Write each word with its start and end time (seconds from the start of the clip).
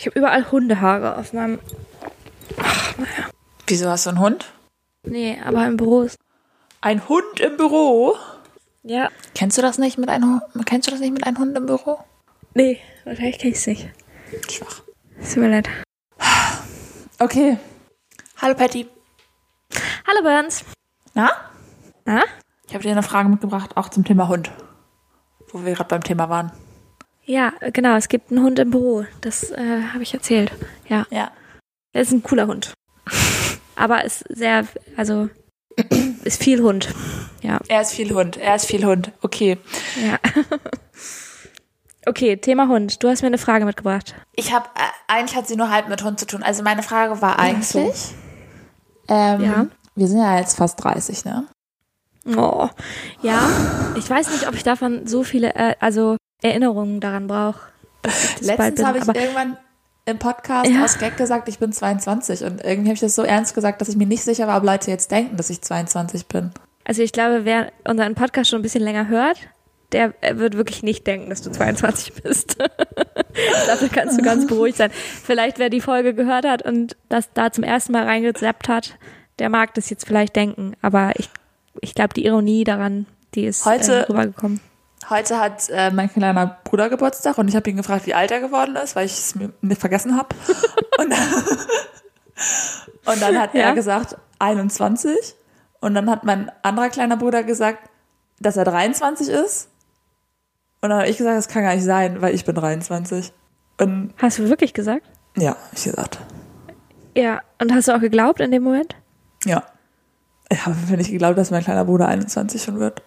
Ich 0.00 0.06
habe 0.06 0.18
überall 0.18 0.50
Hundehaare 0.50 1.18
auf 1.18 1.34
meinem. 1.34 1.58
Ach, 2.56 2.96
naja. 2.96 3.28
Wieso 3.66 3.90
hast 3.90 4.06
du 4.06 4.10
einen 4.10 4.20
Hund? 4.20 4.50
Nee, 5.02 5.38
aber 5.44 5.66
im 5.66 5.76
Büro 5.76 6.00
ist. 6.00 6.16
Ein 6.80 7.06
Hund 7.06 7.38
im 7.38 7.58
Büro? 7.58 8.16
Ja. 8.82 9.10
Kennst 9.34 9.58
du 9.58 9.62
das 9.62 9.76
nicht 9.76 9.98
mit 9.98 10.08
einem 10.08 10.40
Kennst 10.64 10.88
du 10.88 10.92
das 10.92 11.00
nicht 11.00 11.12
mit 11.12 11.26
einem 11.26 11.36
Hund 11.36 11.54
im 11.54 11.66
Büro? 11.66 11.98
Nee, 12.54 12.80
wahrscheinlich 13.04 13.38
kenn 13.38 13.50
ich's 13.50 13.66
nicht. 13.66 13.90
Schwach. 14.50 14.80
Tut 15.22 15.36
mir 15.36 15.50
leid. 15.50 15.68
Okay. 17.18 17.58
Hallo 18.40 18.54
Patty. 18.54 18.88
Hallo 20.06 20.22
Burns. 20.22 20.64
Na? 21.12 21.30
Na? 22.06 22.22
Ich 22.66 22.72
habe 22.72 22.82
dir 22.82 22.92
eine 22.92 23.02
Frage 23.02 23.28
mitgebracht, 23.28 23.76
auch 23.76 23.90
zum 23.90 24.06
Thema 24.06 24.28
Hund. 24.28 24.50
Wo 25.48 25.62
wir 25.62 25.74
gerade 25.74 25.88
beim 25.88 26.02
Thema 26.02 26.30
waren. 26.30 26.52
Ja, 27.30 27.52
genau, 27.72 27.94
es 27.94 28.08
gibt 28.08 28.32
einen 28.32 28.42
Hund 28.42 28.58
im 28.58 28.72
Büro. 28.72 29.04
Das 29.20 29.52
äh, 29.52 29.82
habe 29.92 30.02
ich 30.02 30.14
erzählt. 30.14 30.50
Ja. 30.88 31.06
Ja. 31.10 31.30
Er 31.92 32.02
ist 32.02 32.10
ein 32.10 32.24
cooler 32.24 32.48
Hund. 32.48 32.72
Aber 33.76 34.04
ist 34.04 34.24
sehr, 34.28 34.66
also 34.96 35.28
ist 36.24 36.42
viel 36.42 36.60
Hund. 36.60 36.88
Ja. 37.40 37.60
Er 37.68 37.82
ist 37.82 37.92
viel 37.92 38.12
Hund. 38.12 38.36
Er 38.36 38.56
ist 38.56 38.66
viel 38.66 38.84
Hund. 38.84 39.12
Okay. 39.22 39.58
Ja. 40.04 40.18
Okay, 42.06 42.38
Thema 42.38 42.66
Hund. 42.66 43.02
Du 43.02 43.08
hast 43.10 43.20
mir 43.20 43.26
eine 43.26 43.36
Frage 43.36 43.66
mitgebracht. 43.66 44.14
Ich 44.34 44.54
habe, 44.54 44.64
äh, 44.74 44.80
eigentlich 45.12 45.36
hat 45.36 45.46
sie 45.46 45.54
nur 45.54 45.70
halb 45.70 45.90
mit 45.90 46.02
Hund 46.02 46.18
zu 46.18 46.26
tun. 46.26 46.42
Also 46.42 46.62
meine 46.62 46.82
Frage 46.82 47.20
war 47.20 47.38
eigentlich, 47.38 47.66
so. 47.68 47.92
ähm, 49.08 49.44
Ja. 49.44 49.66
wir 49.96 50.08
sind 50.08 50.16
ja 50.18 50.38
jetzt 50.38 50.56
fast 50.56 50.82
30, 50.82 51.26
ne? 51.26 51.46
Oh. 52.38 52.68
Ja, 53.22 53.48
ich 53.96 54.08
weiß 54.08 54.30
nicht, 54.30 54.48
ob 54.48 54.54
ich 54.54 54.62
davon 54.62 55.06
so 55.06 55.22
viele, 55.24 55.54
äh, 55.54 55.74
also 55.80 56.16
Erinnerungen 56.42 57.00
daran 57.00 57.26
brauche. 57.26 57.60
Letztens 58.40 58.84
habe 58.84 58.98
ich 58.98 59.06
irgendwann 59.06 59.56
im 60.06 60.18
Podcast 60.18 60.70
Ja. 60.70 60.84
aus 60.84 60.98
Gag 60.98 61.16
gesagt, 61.16 61.48
ich 61.48 61.58
bin 61.58 61.72
22 61.72 62.44
und 62.44 62.64
irgendwie 62.64 62.88
habe 62.88 62.94
ich 62.94 63.00
das 63.00 63.14
so 63.14 63.22
ernst 63.22 63.54
gesagt, 63.54 63.80
dass 63.80 63.88
ich 63.88 63.96
mir 63.96 64.06
nicht 64.06 64.22
sicher 64.24 64.46
war, 64.46 64.56
ob 64.58 64.64
Leute 64.64 64.90
jetzt 64.90 65.10
denken, 65.10 65.36
dass 65.36 65.50
ich 65.50 65.60
22 65.60 66.26
bin. 66.26 66.50
Also 66.84 67.02
ich 67.02 67.12
glaube, 67.12 67.44
wer 67.44 67.70
unseren 67.86 68.14
Podcast 68.14 68.50
schon 68.50 68.60
ein 68.60 68.62
bisschen 68.62 68.82
länger 68.82 69.08
hört, 69.08 69.38
der 69.92 70.14
äh, 70.22 70.36
wird 70.38 70.56
wirklich 70.56 70.82
nicht 70.82 71.06
denken, 71.06 71.28
dass 71.30 71.42
du 71.42 71.50
22 71.50 72.14
bist. 72.22 72.56
Dafür 73.66 73.88
kannst 73.88 74.18
du 74.18 74.22
ganz 74.22 74.46
beruhigt 74.46 74.78
sein. 74.78 74.90
Vielleicht 74.92 75.58
wer 75.58 75.68
die 75.68 75.80
Folge 75.80 76.14
gehört 76.14 76.46
hat 76.46 76.62
und 76.62 76.96
das 77.08 77.28
da 77.34 77.52
zum 77.52 77.64
ersten 77.64 77.92
Mal 77.92 78.04
reingezappt 78.04 78.68
hat, 78.68 78.96
der 79.38 79.50
mag 79.50 79.74
das 79.74 79.90
jetzt 79.90 80.06
vielleicht 80.06 80.34
denken. 80.36 80.74
Aber 80.82 81.12
ich, 81.16 81.28
ich 81.80 81.94
glaube, 81.94 82.14
die 82.14 82.24
Ironie 82.24 82.64
daran, 82.64 83.06
die 83.34 83.44
ist 83.46 83.64
Heute- 83.66 84.00
äh, 84.06 84.10
rübergekommen. 84.12 84.60
Heute 85.08 85.40
hat 85.40 85.68
äh, 85.70 85.90
mein 85.90 86.12
kleiner 86.12 86.58
Bruder 86.64 86.88
Geburtstag 86.90 87.38
und 87.38 87.48
ich 87.48 87.56
habe 87.56 87.68
ihn 87.70 87.76
gefragt, 87.76 88.06
wie 88.06 88.14
alt 88.14 88.30
er 88.30 88.40
geworden 88.40 88.76
ist, 88.76 88.94
weil 88.96 89.06
ich 89.06 89.12
es 89.12 89.34
mir 89.34 89.50
nicht 89.62 89.80
vergessen 89.80 90.16
habe. 90.16 90.28
und, 90.98 91.12
und 93.06 93.22
dann 93.22 93.38
hat 93.38 93.54
Ja. 93.54 93.62
er 93.62 93.74
gesagt 93.74 94.16
21 94.38 95.16
und 95.80 95.94
dann 95.94 96.08
hat 96.10 96.24
mein 96.24 96.50
anderer 96.62 96.90
kleiner 96.90 97.16
Bruder 97.16 97.42
gesagt, 97.42 97.88
dass 98.40 98.56
er 98.56 98.64
23 98.64 99.28
ist. 99.28 99.68
Und 100.82 100.90
dann 100.90 101.00
habe 101.00 101.08
ich 101.08 101.16
gesagt, 101.18 101.36
das 101.36 101.48
kann 101.48 101.62
gar 101.62 101.74
nicht 101.74 101.84
sein, 101.84 102.20
weil 102.22 102.34
ich 102.34 102.44
bin 102.44 102.54
23. 102.54 103.32
Und 103.78 104.14
Hast 104.18 104.38
du 104.38 104.48
wirklich 104.48 104.74
gesagt? 104.74 105.04
ja, 105.36 105.56
ich 105.72 105.84
gesagt. 105.84 106.18
Ja. 107.16 107.40
Und 107.60 107.72
hast 107.74 107.88
du 107.88 107.92
auch 107.96 108.00
geglaubt 108.00 108.40
in 108.40 108.50
dem 108.50 108.62
Moment? 108.62 108.94
Ja. 109.44 109.62
Ich 110.52 110.66
habe 110.66 110.76
nicht 110.96 111.10
geglaubt, 111.10 111.38
dass 111.38 111.50
mein 111.50 111.62
kleiner 111.62 111.84
Bruder 111.84 112.08
21 112.08 112.62
schon 112.62 112.80
wird. 112.80 113.02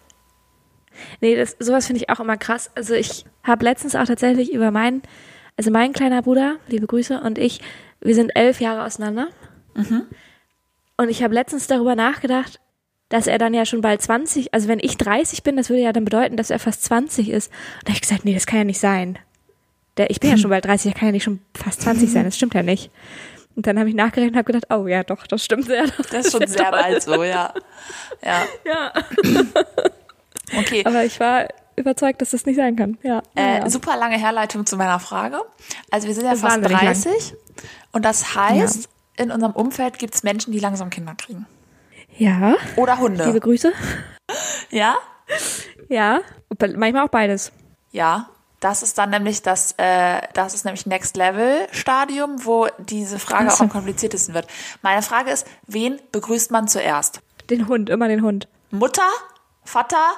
Nee, 1.20 1.36
das, 1.36 1.56
sowas 1.58 1.86
finde 1.86 2.02
ich 2.02 2.10
auch 2.10 2.20
immer 2.20 2.36
krass. 2.36 2.70
Also 2.74 2.94
ich 2.94 3.24
habe 3.42 3.64
letztens 3.64 3.94
auch 3.94 4.06
tatsächlich 4.06 4.52
über 4.52 4.70
meinen, 4.70 5.02
also 5.56 5.70
mein 5.70 5.92
kleiner 5.92 6.22
Bruder, 6.22 6.56
liebe 6.68 6.86
Grüße, 6.86 7.20
und 7.20 7.38
ich, 7.38 7.60
wir 8.00 8.14
sind 8.14 8.30
elf 8.34 8.60
Jahre 8.60 8.84
auseinander. 8.84 9.28
Und 10.96 11.08
ich 11.08 11.22
habe 11.22 11.34
letztens 11.34 11.66
darüber 11.66 11.94
nachgedacht, 11.94 12.60
dass 13.08 13.26
er 13.26 13.38
dann 13.38 13.54
ja 13.54 13.66
schon 13.66 13.80
bald 13.80 14.00
20, 14.00 14.54
also 14.54 14.68
wenn 14.68 14.78
ich 14.80 14.96
30 14.96 15.42
bin, 15.42 15.56
das 15.56 15.68
würde 15.68 15.82
ja 15.82 15.92
dann 15.92 16.04
bedeuten, 16.04 16.36
dass 16.36 16.50
er 16.50 16.58
fast 16.58 16.84
20 16.84 17.28
ist. 17.28 17.48
Und 17.48 17.82
da 17.84 17.88
habe 17.88 17.96
ich 17.96 18.00
gesagt, 18.00 18.24
nee, 18.24 18.34
das 18.34 18.46
kann 18.46 18.60
ja 18.60 18.64
nicht 18.64 18.80
sein. 18.80 19.18
Der, 19.96 20.10
ich 20.10 20.18
bin 20.18 20.30
ja 20.30 20.36
schon 20.36 20.50
bald 20.50 20.64
30, 20.64 20.92
der 20.92 20.98
kann 20.98 21.08
ja 21.08 21.12
nicht 21.12 21.24
schon 21.24 21.40
fast 21.54 21.82
20 21.82 22.10
sein, 22.12 22.24
das 22.24 22.36
stimmt 22.36 22.54
ja 22.54 22.62
nicht. 22.62 22.90
Und 23.56 23.66
dann 23.66 23.78
habe 23.78 23.88
ich 23.88 23.94
nachgerechnet 23.94 24.32
und 24.34 24.38
habe 24.38 24.52
gedacht, 24.52 24.72
oh 24.72 24.86
ja, 24.86 25.04
doch, 25.04 25.26
das 25.26 25.44
stimmt 25.44 25.66
sehr. 25.66 25.84
Das 26.10 26.26
ist 26.26 26.32
schon 26.32 26.46
sehr 26.46 26.70
bald 26.70 27.02
so, 27.02 27.22
ja. 27.22 27.52
Ja, 28.22 28.42
Ja, 28.64 28.92
okay. 30.58 30.82
aber 30.84 31.04
ich 31.04 31.18
war 31.20 31.46
überzeugt, 31.76 32.20
dass 32.20 32.30
das 32.30 32.46
nicht 32.46 32.56
sein 32.56 32.76
kann. 32.76 32.98
Ja. 33.02 33.22
Äh, 33.34 33.58
ja. 33.58 33.70
Super 33.70 33.96
lange 33.96 34.16
Herleitung 34.18 34.66
zu 34.66 34.76
meiner 34.76 34.98
Frage. 35.00 35.40
Also 35.90 36.06
wir 36.08 36.14
sind 36.14 36.24
ja 36.24 36.32
Das 36.32 36.40
fast 36.40 36.54
wahnsinnig 36.56 36.82
lang. 36.82 36.94
30 37.02 37.34
und 37.92 38.04
das 38.04 38.34
heißt, 38.34 38.88
in 39.16 39.30
unserem 39.30 39.52
Umfeld 39.52 39.98
gibt 39.98 40.14
es 40.14 40.22
Menschen, 40.22 40.52
die 40.52 40.58
langsam 40.58 40.90
Kinder 40.90 41.14
kriegen. 41.16 41.46
ja. 42.16 42.56
Oder 42.76 42.98
Hunde. 42.98 43.24
Liebe 43.26 43.40
Grüße. 43.40 43.72
Ja? 44.70 44.96
Ja, 45.88 46.20
manchmal 46.76 47.04
auch 47.04 47.10
beides. 47.10 47.52
Ja. 47.92 48.28
Das 48.64 48.82
ist 48.82 48.96
dann 48.96 49.10
nämlich 49.10 49.42
das, 49.42 49.74
äh, 49.76 50.22
das 50.32 50.54
ist 50.54 50.64
nämlich 50.64 50.86
Next 50.86 51.18
Level 51.18 51.68
Stadium, 51.70 52.46
wo 52.46 52.66
diese 52.78 53.18
Frage 53.18 53.52
auch 53.52 53.60
am 53.60 53.68
kompliziertesten 53.68 54.34
wird. 54.34 54.46
Meine 54.80 55.02
Frage 55.02 55.30
ist, 55.30 55.46
wen 55.66 56.00
begrüßt 56.12 56.50
man 56.50 56.66
zuerst? 56.66 57.20
Den 57.50 57.68
Hund, 57.68 57.90
immer 57.90 58.08
den 58.08 58.22
Hund. 58.22 58.48
Mutter? 58.70 59.02
Vater? 59.64 60.14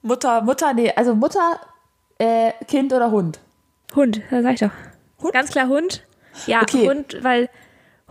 Mutter, 0.00 0.42
Mutter, 0.42 0.74
nee, 0.74 0.92
also 0.94 1.16
Mutter, 1.16 1.58
äh, 2.18 2.52
Kind 2.68 2.92
oder 2.92 3.10
Hund? 3.10 3.40
Hund, 3.96 4.22
sag 4.30 4.54
ich 4.54 4.60
doch. 4.60 4.70
Hund? 5.20 5.32
Ganz 5.32 5.50
klar 5.50 5.66
Hund. 5.66 6.06
Ja, 6.46 6.62
Okay. 6.62 6.88
Hund, 6.88 7.18
weil 7.22 7.50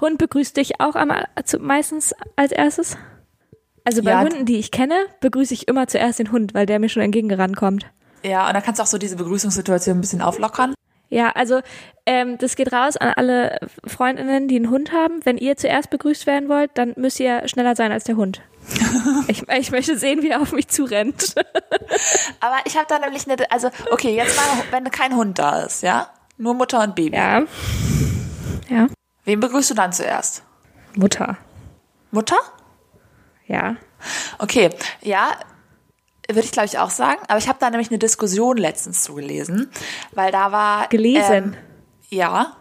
Hund 0.01 0.17
begrüßt 0.17 0.57
dich 0.57 0.81
auch 0.81 0.95
am, 0.95 1.13
zu, 1.45 1.59
meistens 1.59 2.13
als 2.35 2.51
erstes. 2.51 2.97
Also 3.85 4.03
bei 4.03 4.11
Ja. 4.11 4.19
Hunden, 4.21 4.45
die 4.45 4.57
ich 4.57 4.71
kenne, 4.71 4.95
begrüße 5.21 5.53
ich 5.53 5.69
immer 5.69 5.87
zuerst 5.87 6.19
den 6.19 6.33
Hund, 6.33 6.53
weil 6.53 6.65
der 6.65 6.79
mir 6.79 6.89
schon 6.89 7.03
entgegengerannt 7.03 7.55
kommt. 7.55 7.85
Ja, 8.23 8.47
und 8.47 8.53
dann 8.53 8.63
kannst 8.63 8.79
du 8.79 8.83
auch 8.83 8.87
so 8.87 8.97
diese 8.97 9.15
Begrüßungssituation 9.15 9.97
ein 9.97 10.01
bisschen 10.01 10.21
auflockern. 10.21 10.73
Ja, 11.09 11.29
also 11.29 11.61
ähm, 12.07 12.37
das 12.39 12.55
geht 12.55 12.73
raus 12.73 12.97
an 12.97 13.13
alle 13.15 13.59
Freundinnen, 13.85 14.47
die 14.47 14.55
einen 14.55 14.71
Hund 14.71 14.91
haben. 14.91 15.23
Wenn 15.25 15.37
ihr 15.37 15.55
zuerst 15.57 15.91
begrüßt 15.91 16.25
werden 16.25 16.49
wollt, 16.49 16.71
dann 16.73 16.93
müsst 16.97 17.19
ihr 17.19 17.47
schneller 17.47 17.75
sein 17.75 17.91
als 17.91 18.05
der 18.05 18.15
Hund. 18.15 18.41
ich, 19.27 19.47
ich 19.47 19.71
möchte 19.71 19.97
sehen, 19.97 20.23
wie 20.23 20.29
er 20.29 20.41
auf 20.41 20.53
mich 20.53 20.69
zurennt. 20.69 21.35
Aber 22.39 22.55
ich 22.65 22.75
habe 22.77 22.87
da 22.89 22.97
nämlich 22.97 23.29
eine, 23.29 23.51
also 23.51 23.69
okay, 23.91 24.15
jetzt 24.15 24.35
mal, 24.37 24.45
wenn 24.71 24.89
kein 24.89 25.15
Hund 25.15 25.37
da 25.37 25.61
ist, 25.61 25.83
ja? 25.83 26.07
Nur 26.37 26.55
Mutter 26.55 26.81
und 26.81 26.95
Baby. 26.95 27.15
ja. 27.15 27.43
Ja. 28.69 28.87
Wen 29.25 29.39
begrüßt 29.39 29.69
du 29.69 29.73
dann 29.75 29.93
zuerst? 29.93 30.43
Mutter. 30.95 31.37
Mutter? 32.11 32.37
Ja. 33.47 33.75
Okay, 34.39 34.69
ja, 35.01 35.31
würde 36.29 36.41
ich 36.45 36.51
glaube 36.51 36.65
ich 36.67 36.77
auch 36.79 36.89
sagen. 36.89 37.21
Aber 37.27 37.37
ich 37.37 37.47
habe 37.47 37.59
da 37.59 37.69
nämlich 37.69 37.89
eine 37.89 37.99
Diskussion 37.99 38.57
letztens 38.57 39.03
zugelesen, 39.03 39.69
weil 40.11 40.31
da 40.31 40.51
war 40.51 40.87
Gelesen? 40.89 41.33
Ähm, 41.33 41.55
ja, 42.09 42.55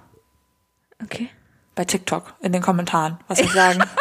Okay. 1.03 1.28
bei 1.75 1.84
TikTok 1.84 2.34
in 2.41 2.53
den 2.53 2.62
Kommentaren, 2.62 3.19
was 3.28 3.41
ich 3.41 3.50
sagen. 3.53 3.83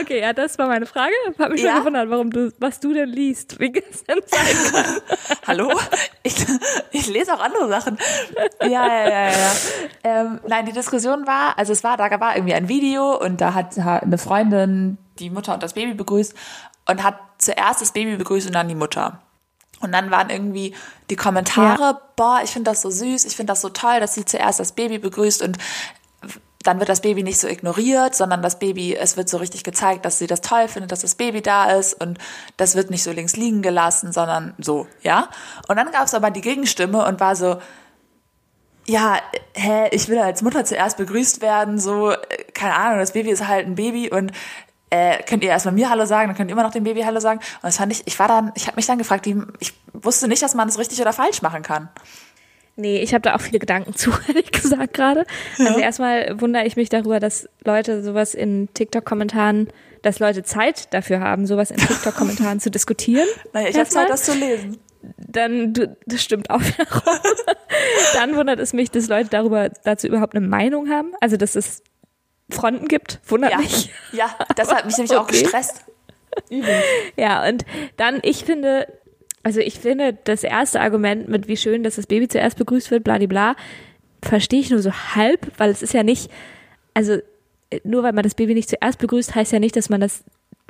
Okay, 0.00 0.20
ja, 0.20 0.32
das 0.32 0.58
war 0.58 0.66
meine 0.68 0.86
Frage. 0.86 1.12
Ich 1.30 1.38
habe 1.38 1.52
mich 1.52 1.62
Ja? 1.62 1.72
schon 1.72 1.80
gewundert, 1.80 2.08
warum 2.10 2.30
du, 2.30 2.50
was 2.58 2.80
du 2.80 2.92
denn 2.94 3.08
liest, 3.10 3.60
wie 3.60 3.70
denn 3.72 3.82
sein 4.24 4.46
kann. 4.72 5.00
Hallo? 5.46 5.70
Ich, 6.22 6.34
ich 6.92 7.06
lese 7.08 7.34
auch 7.34 7.40
andere 7.40 7.68
Sachen. 7.68 7.98
Ja, 8.62 8.68
ja, 8.86 9.08
ja, 9.08 9.28
ja. 9.28 9.50
Ähm, 10.02 10.40
nein, 10.48 10.64
die 10.66 10.72
Diskussion 10.72 11.26
war, 11.26 11.58
also 11.58 11.72
es 11.72 11.84
war, 11.84 11.96
da 11.98 12.18
war 12.20 12.36
irgendwie 12.36 12.54
ein 12.54 12.68
Video 12.68 13.16
und 13.22 13.40
da 13.40 13.52
hat 13.54 13.78
eine 13.78 14.18
Freundin 14.18 14.96
die 15.18 15.30
Mutter 15.30 15.54
und 15.54 15.62
das 15.62 15.74
Baby 15.74 15.94
begrüßt 15.94 16.34
und 16.88 17.02
hat 17.02 17.18
zuerst 17.38 17.80
das 17.80 17.92
Baby 17.92 18.16
begrüßt 18.16 18.46
und 18.46 18.54
dann 18.54 18.68
die 18.68 18.74
Mutter. 18.74 19.20
Und 19.80 19.92
dann 19.92 20.10
waren 20.10 20.30
irgendwie 20.30 20.74
die 21.10 21.16
Kommentare, 21.16 22.00
boah, 22.16 22.40
ich 22.44 22.50
finde 22.50 22.70
das 22.70 22.82
so 22.82 22.90
süß, 22.90 23.24
ich 23.24 23.34
finde 23.34 23.52
das 23.52 23.60
so 23.60 23.68
toll, 23.68 23.98
dass 23.98 24.14
sie 24.14 24.24
zuerst 24.24 24.60
das 24.60 24.72
Baby 24.72 24.98
begrüßt 24.98 25.42
und 25.42 25.58
dann 26.62 26.78
wird 26.78 26.88
das 26.88 27.00
Baby 27.00 27.24
nicht 27.24 27.40
so 27.40 27.48
ignoriert, 27.48 28.14
sondern 28.14 28.42
das 28.42 28.60
Baby, 28.60 28.94
es 28.94 29.16
wird 29.16 29.28
so 29.28 29.38
richtig 29.38 29.64
gezeigt, 29.64 30.04
dass 30.04 30.18
sie 30.18 30.28
das 30.28 30.40
toll 30.40 30.68
findet, 30.68 30.92
dass 30.92 31.00
das 31.00 31.16
Baby 31.16 31.42
da 31.42 31.72
ist 31.72 31.94
und 32.00 32.18
das 32.56 32.76
wird 32.76 32.90
nicht 32.90 33.02
so 33.02 33.10
links 33.10 33.36
liegen 33.36 33.62
gelassen, 33.62 34.12
sondern 34.12 34.54
so, 34.58 34.86
ja. 35.02 35.28
Und 35.66 35.76
dann 35.76 35.90
gab 35.90 36.04
es 36.04 36.14
aber 36.14 36.30
die 36.30 36.40
Gegenstimme 36.40 37.04
und 37.04 37.18
war 37.18 37.34
so, 37.34 37.58
ja, 38.86 39.18
hä, 39.54 39.88
ich 39.90 40.08
will 40.08 40.18
als 40.18 40.42
Mutter 40.42 40.64
zuerst 40.64 40.96
begrüßt 40.96 41.40
werden, 41.40 41.78
so, 41.78 42.12
äh, 42.12 42.16
keine 42.54 42.76
Ahnung, 42.76 42.98
das 42.98 43.12
Baby 43.12 43.30
ist 43.30 43.46
halt 43.46 43.66
ein 43.66 43.74
Baby 43.74 44.10
und 44.10 44.32
äh, 44.92 45.22
könnt 45.22 45.42
ihr 45.42 45.48
erstmal 45.48 45.74
mir 45.74 45.88
Hallo 45.88 46.04
sagen, 46.04 46.28
dann 46.28 46.36
könnt 46.36 46.50
ihr 46.50 46.52
immer 46.52 46.62
noch 46.62 46.70
dem 46.70 46.84
Baby 46.84 47.00
Hallo 47.00 47.18
sagen. 47.18 47.38
Und 47.38 47.64
das 47.64 47.78
fand 47.78 47.90
ich, 47.92 48.02
ich 48.04 48.18
war 48.18 48.28
dann, 48.28 48.52
ich 48.54 48.66
habe 48.66 48.76
mich 48.76 48.84
dann 48.84 48.98
gefragt, 48.98 49.24
wie, 49.24 49.40
ich 49.58 49.72
wusste 49.94 50.28
nicht, 50.28 50.42
dass 50.42 50.54
man 50.54 50.68
das 50.68 50.78
richtig 50.78 51.00
oder 51.00 51.14
falsch 51.14 51.40
machen 51.40 51.62
kann. 51.62 51.88
Nee, 52.76 53.00
ich 53.00 53.14
habe 53.14 53.22
da 53.22 53.34
auch 53.34 53.40
viele 53.40 53.58
Gedanken 53.58 53.94
zu, 53.96 54.10
ehrlich 54.28 54.52
gesagt 54.52 54.92
gerade. 54.92 55.24
Also 55.58 55.78
erstmal 55.78 56.38
wundere 56.40 56.66
ich 56.66 56.76
mich 56.76 56.90
darüber, 56.90 57.20
dass 57.20 57.48
Leute 57.64 58.02
sowas 58.02 58.34
in 58.34 58.68
TikTok-Kommentaren, 58.74 59.68
dass 60.02 60.18
Leute 60.18 60.42
Zeit 60.42 60.92
dafür 60.92 61.20
haben, 61.20 61.46
sowas 61.46 61.70
in 61.70 61.78
TikTok-Kommentaren 61.78 62.60
zu 62.60 62.70
diskutieren. 62.70 63.28
Naja, 63.54 63.68
ich 63.68 63.76
habe. 63.76 63.88
Zeit, 63.88 64.10
das 64.10 64.24
zu 64.24 64.34
lesen. 64.34 64.76
dann, 65.16 65.72
du, 65.72 65.96
das 66.04 66.22
stimmt 66.22 66.50
auch 66.50 66.60
dann 68.14 68.36
wundert 68.36 68.60
es 68.60 68.74
mich, 68.74 68.90
dass 68.90 69.08
Leute 69.08 69.30
darüber, 69.30 69.70
dazu 69.84 70.06
überhaupt 70.06 70.34
eine 70.34 70.46
Meinung 70.46 70.90
haben. 70.90 71.12
Also, 71.20 71.38
dass 71.38 71.54
es 71.54 71.82
Fronten 72.52 72.88
gibt, 72.88 73.20
wundert 73.26 73.52
Ja, 73.52 73.58
mich. 73.58 73.90
ja 74.12 74.34
das 74.56 74.72
hat 74.72 74.86
mich 74.86 74.96
nämlich 74.96 75.16
auch 75.16 75.22
Okay. 75.24 75.42
gestresst. 75.42 75.84
Ja, 77.16 77.46
und 77.46 77.64
dann, 77.96 78.20
ich 78.22 78.44
finde, 78.44 78.86
also 79.42 79.60
ich 79.60 79.78
finde, 79.78 80.16
das 80.24 80.44
erste 80.44 80.80
Argument 80.80 81.28
mit 81.28 81.48
wie 81.48 81.56
schön, 81.56 81.82
dass 81.82 81.96
das 81.96 82.06
Baby 82.06 82.28
zuerst 82.28 82.56
begrüßt 82.58 82.90
wird, 82.90 83.04
bla 83.04 83.54
verstehe 84.22 84.60
ich 84.60 84.70
nur 84.70 84.80
so 84.80 84.92
halb, 84.92 85.50
weil 85.58 85.70
es 85.70 85.82
ist 85.82 85.92
ja 85.94 86.02
nicht, 86.02 86.30
also 86.94 87.18
nur 87.84 88.02
weil 88.02 88.12
man 88.12 88.22
das 88.22 88.34
Baby 88.34 88.54
nicht 88.54 88.68
zuerst 88.68 88.98
begrüßt, 88.98 89.34
heißt 89.34 89.52
ja 89.52 89.58
nicht, 89.58 89.76
dass 89.76 89.88
man 89.88 90.00
das 90.00 90.22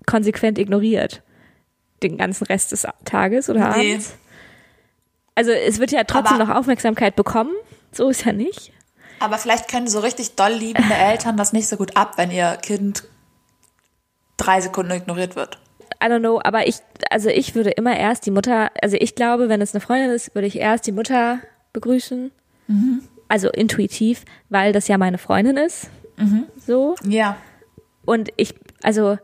konsequent 0.06 0.58
ignoriert. 0.58 1.22
Den 2.02 2.16
ganzen 2.16 2.44
Rest 2.46 2.72
des 2.72 2.86
Tages 3.04 3.48
oder 3.50 3.76
Nee. 3.76 3.92
abends. 3.92 4.16
Also 5.34 5.50
es 5.52 5.78
wird 5.78 5.92
ja 5.92 6.04
trotzdem 6.04 6.40
Aber- 6.40 6.46
noch 6.46 6.54
Aufmerksamkeit 6.56 7.14
bekommen. 7.16 7.52
So 7.92 8.08
ist 8.08 8.24
ja 8.24 8.32
nicht. 8.32 8.72
Aber 9.22 9.38
vielleicht 9.38 9.68
können 9.68 9.86
so 9.86 10.00
richtig 10.00 10.34
doll 10.34 10.52
liebende 10.52 10.94
Eltern 10.94 11.36
das 11.36 11.52
nicht 11.52 11.68
so 11.68 11.76
gut 11.76 11.96
ab, 11.96 12.14
wenn 12.16 12.32
ihr 12.32 12.56
Kind 12.60 13.04
drei 14.36 14.60
Sekunden 14.60 14.90
ignoriert 14.90 15.36
wird. 15.36 15.58
I 16.02 16.06
don't 16.06 16.18
know, 16.18 16.40
aber 16.42 16.66
ich, 16.66 16.78
also 17.10 17.28
ich 17.28 17.54
würde 17.54 17.70
immer 17.70 17.96
erst 17.96 18.26
die 18.26 18.32
Mutter, 18.32 18.72
also 18.82 18.96
ich 18.98 19.14
glaube, 19.14 19.48
wenn 19.48 19.60
es 19.60 19.74
eine 19.74 19.80
Freundin 19.80 20.10
ist, 20.10 20.34
würde 20.34 20.48
ich 20.48 20.58
erst 20.58 20.88
die 20.88 20.92
Mutter 20.92 21.38
begrüßen. 21.72 22.32
Also 23.28 23.48
intuitiv, 23.50 24.24
weil 24.48 24.72
das 24.72 24.88
ja 24.88 24.98
meine 24.98 25.18
Freundin 25.18 25.56
ist. 25.56 25.88
So. 26.66 26.96
Ja. 27.04 27.36
Und 28.04 28.30
ich, 28.36 28.54
also, 28.82 29.18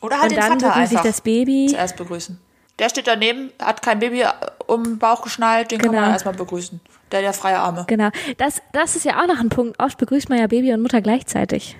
Oder 0.00 0.20
halt 0.20 0.32
und 0.32 0.38
dann 0.38 0.60
Vater 0.60 0.74
begrüße 0.74 0.94
ich 0.94 1.00
das 1.00 1.20
Baby. 1.20 1.66
zuerst 1.70 1.96
begrüßen. 1.96 2.38
Der 2.78 2.88
steht 2.88 3.06
daneben, 3.06 3.52
hat 3.60 3.82
kein 3.82 3.98
Baby 3.98 4.24
um 4.66 4.82
den 4.84 4.98
Bauch 4.98 5.22
geschnallt, 5.22 5.70
den 5.70 5.78
kann 5.78 5.90
Genau. 5.90 6.02
man 6.02 6.12
erstmal 6.12 6.34
begrüßen. 6.34 6.80
Der 7.10 7.18
hat 7.18 7.24
ja 7.24 7.32
freie 7.32 7.58
Arme. 7.58 7.84
Genau. 7.86 8.08
Das, 8.38 8.62
das 8.72 8.96
ist 8.96 9.04
ja 9.04 9.22
auch 9.22 9.26
noch 9.26 9.38
ein 9.38 9.50
Punkt. 9.50 9.78
Oft 9.78 9.98
begrüßt 9.98 10.28
man 10.30 10.38
ja 10.38 10.46
Baby 10.46 10.72
und 10.72 10.80
Mutter 10.82 11.02
gleichzeitig. 11.02 11.76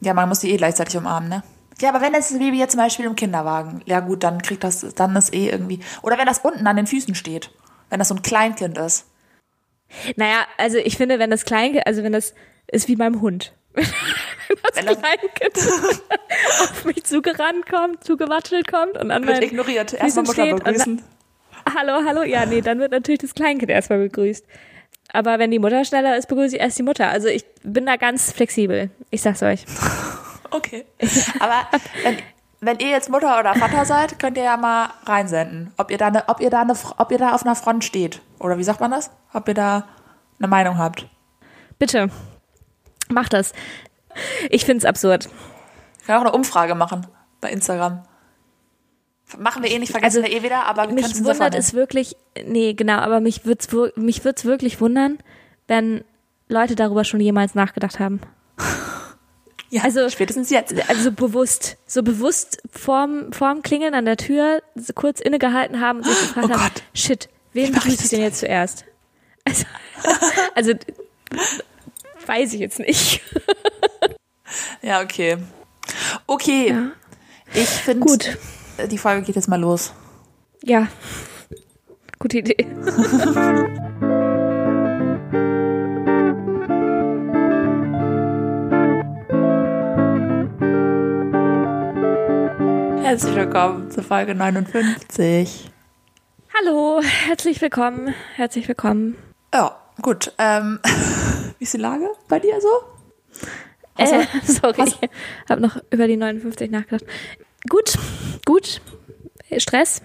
Ja, 0.00 0.12
man 0.14 0.28
muss 0.28 0.40
die 0.40 0.50
eh 0.50 0.56
gleichzeitig 0.56 0.96
umarmen, 0.96 1.28
ne? 1.28 1.42
Ja, 1.80 1.90
aber 1.90 2.00
wenn 2.02 2.12
das 2.12 2.32
Baby 2.32 2.58
jetzt 2.58 2.72
zum 2.72 2.80
Beispiel 2.80 3.06
im 3.06 3.16
Kinderwagen, 3.16 3.80
ja 3.86 4.00
gut, 4.00 4.22
dann 4.24 4.42
kriegt 4.42 4.64
das, 4.64 4.80
dann 4.94 5.14
ist 5.16 5.32
eh 5.32 5.48
irgendwie. 5.48 5.80
Oder 6.02 6.18
wenn 6.18 6.26
das 6.26 6.40
unten 6.40 6.66
an 6.66 6.76
den 6.76 6.86
Füßen 6.86 7.14
steht. 7.14 7.50
Wenn 7.88 7.98
das 8.00 8.08
so 8.08 8.14
ein 8.14 8.22
Kleinkind 8.22 8.76
ist. 8.78 9.06
Naja, 10.16 10.40
also 10.58 10.76
ich 10.78 10.96
finde, 10.96 11.18
wenn 11.18 11.30
das 11.30 11.44
Kleinkind, 11.44 11.86
also 11.86 12.02
wenn 12.02 12.12
das 12.12 12.34
ist 12.66 12.88
wie 12.88 12.96
beim 12.96 13.20
Hund. 13.20 13.52
Wenn 13.74 13.84
das 13.84 14.76
Wenn 14.76 14.86
das- 14.86 14.98
Kleinkind 14.98 16.00
auf 16.60 16.84
mich 16.84 17.04
zugerannt 17.04 17.66
kommt, 17.70 18.04
zugewatschelt 18.04 18.70
kommt 18.70 18.96
und 18.98 19.10
an 19.10 19.26
Wird 19.26 19.42
ignoriert. 19.42 19.92
Erstmal 19.94 20.24
Mutter 20.24 20.46
begrüßen. 20.54 21.02
Hallo, 21.76 22.00
hallo. 22.06 22.22
Ja, 22.22 22.46
nee, 22.46 22.60
dann 22.60 22.78
wird 22.78 22.90
natürlich 22.92 23.20
das 23.20 23.34
Kleinkind 23.34 23.70
erstmal 23.70 23.98
begrüßt. 23.98 24.44
Aber 25.12 25.38
wenn 25.38 25.50
die 25.50 25.58
Mutter 25.58 25.84
schneller 25.84 26.16
ist, 26.16 26.26
begrüße 26.28 26.56
ich 26.56 26.62
erst 26.62 26.78
die 26.78 26.82
Mutter. 26.84 27.08
Also 27.08 27.28
ich 27.28 27.44
bin 27.62 27.84
da 27.86 27.96
ganz 27.96 28.32
flexibel. 28.32 28.90
Ich 29.10 29.22
sag's 29.22 29.42
euch. 29.42 29.64
Okay. 30.52 30.84
Aber 31.38 31.64
wenn, 32.02 32.16
wenn 32.60 32.78
ihr 32.80 32.88
jetzt 32.90 33.08
Mutter 33.08 33.38
oder 33.38 33.54
Vater 33.54 33.84
seid, 33.84 34.18
könnt 34.18 34.36
ihr 34.36 34.42
ja 34.42 34.56
mal 34.56 34.90
reinsenden, 35.04 35.72
ob 35.76 35.92
ihr 35.92 35.96
da 35.96 36.08
eine, 36.08 36.28
ob 36.28 36.40
ihr 36.40 36.50
da 36.50 36.62
eine, 36.62 36.74
ob 36.96 37.12
ihr 37.12 37.18
da 37.18 37.34
auf 37.36 37.46
einer 37.46 37.54
Front 37.54 37.84
steht. 37.84 38.20
Oder 38.40 38.58
wie 38.58 38.64
sagt 38.64 38.80
man 38.80 38.90
das? 38.90 39.12
Ob 39.32 39.46
ihr 39.46 39.54
da 39.54 39.86
eine 40.40 40.48
Meinung 40.48 40.76
habt. 40.76 41.06
Bitte, 41.78 42.10
mach 43.10 43.28
das. 43.28 43.52
Ich 44.48 44.64
find's 44.64 44.84
absurd. 44.84 45.28
Ich 46.00 46.06
kann 46.06 46.16
auch 46.16 46.20
eine 46.26 46.32
Umfrage 46.32 46.74
machen 46.74 47.06
bei 47.40 47.50
Instagram. 47.50 48.02
Machen 49.38 49.62
wir 49.62 49.70
eh 49.70 49.78
nicht, 49.78 49.92
vergessen 49.92 50.22
Also, 50.24 50.28
wir 50.32 50.40
eh 50.40 50.42
wieder, 50.42 50.64
aber 50.66 50.88
wir 50.88 50.94
Mich 50.94 51.04
es 51.04 51.22
wundert 51.24 51.54
es 51.54 51.72
wirklich, 51.72 52.16
nee, 52.46 52.74
genau, 52.74 52.98
aber 52.98 53.20
mich 53.20 53.44
wird's, 53.44 53.70
wir- 53.72 53.92
mich 53.94 54.24
wird's 54.24 54.44
wirklich 54.44 54.80
wundern, 54.80 55.18
wenn 55.68 56.02
Leute 56.48 56.74
darüber 56.74 57.04
schon 57.04 57.20
jemals 57.20 57.54
nachgedacht 57.54 57.98
haben. 58.00 58.20
Ja, 59.72 59.84
also- 59.84 60.08
spätestens 60.10 60.50
jetzt. 60.50 60.74
Also 60.90 61.02
so 61.04 61.12
bewusst, 61.12 61.76
so 61.86 62.02
bewusst 62.02 62.60
vorm, 62.72 63.32
vorm 63.32 63.62
Klingeln 63.62 63.94
an 63.94 64.04
der 64.04 64.16
Tür 64.16 64.64
so 64.74 64.92
kurz 64.94 65.20
innegehalten 65.20 65.80
haben 65.80 65.98
und 65.98 66.06
sich 66.06 66.18
gefragt 66.22 66.48
Oh 66.50 66.54
haben, 66.54 66.60
Gott. 66.74 66.82
shit, 66.92 67.28
wen 67.52 67.72
das 67.72 67.86
ich 67.86 68.08
denn 68.08 68.20
jetzt 68.20 68.40
zuerst? 68.40 68.84
Also, 69.46 69.64
also 70.56 70.72
weiß 72.30 72.54
ich 72.54 72.60
jetzt 72.60 72.78
nicht. 72.78 73.20
Ja, 74.82 75.02
okay. 75.02 75.36
Okay. 76.26 76.70
Ja. 76.70 76.90
Ich 77.52 77.68
finde, 77.68 78.04
Gut. 78.04 78.36
die 78.90 78.98
Folge 78.98 79.22
geht 79.22 79.36
jetzt 79.36 79.46
mal 79.46 79.60
los. 79.60 79.92
Ja, 80.64 80.88
gute 82.18 82.38
Idee. 82.38 82.56
Herzlich 93.04 93.36
willkommen 93.36 93.90
zur 93.90 94.02
Folge 94.02 94.34
59. 94.34 95.70
Hallo, 96.58 97.02
herzlich 97.02 97.60
willkommen, 97.60 98.14
herzlich 98.34 98.66
willkommen. 98.66 99.16
Ja, 99.54 99.76
gut. 100.02 100.32
Ähm, 100.38 100.80
wie 101.60 101.64
ist 101.64 101.74
die 101.74 101.78
Lage 101.78 102.10
bei 102.26 102.40
dir 102.40 102.58
so? 102.58 102.68
Also, 103.94 104.14
äh, 104.14 104.26
sorry, 104.44 104.82
ich 104.86 104.96
habe 105.48 105.60
noch 105.60 105.76
über 105.90 106.06
die 106.06 106.16
59 106.16 106.70
nachgedacht. 106.70 107.04
Gut, 107.68 107.98
gut, 108.46 108.80
Stress, 109.58 110.00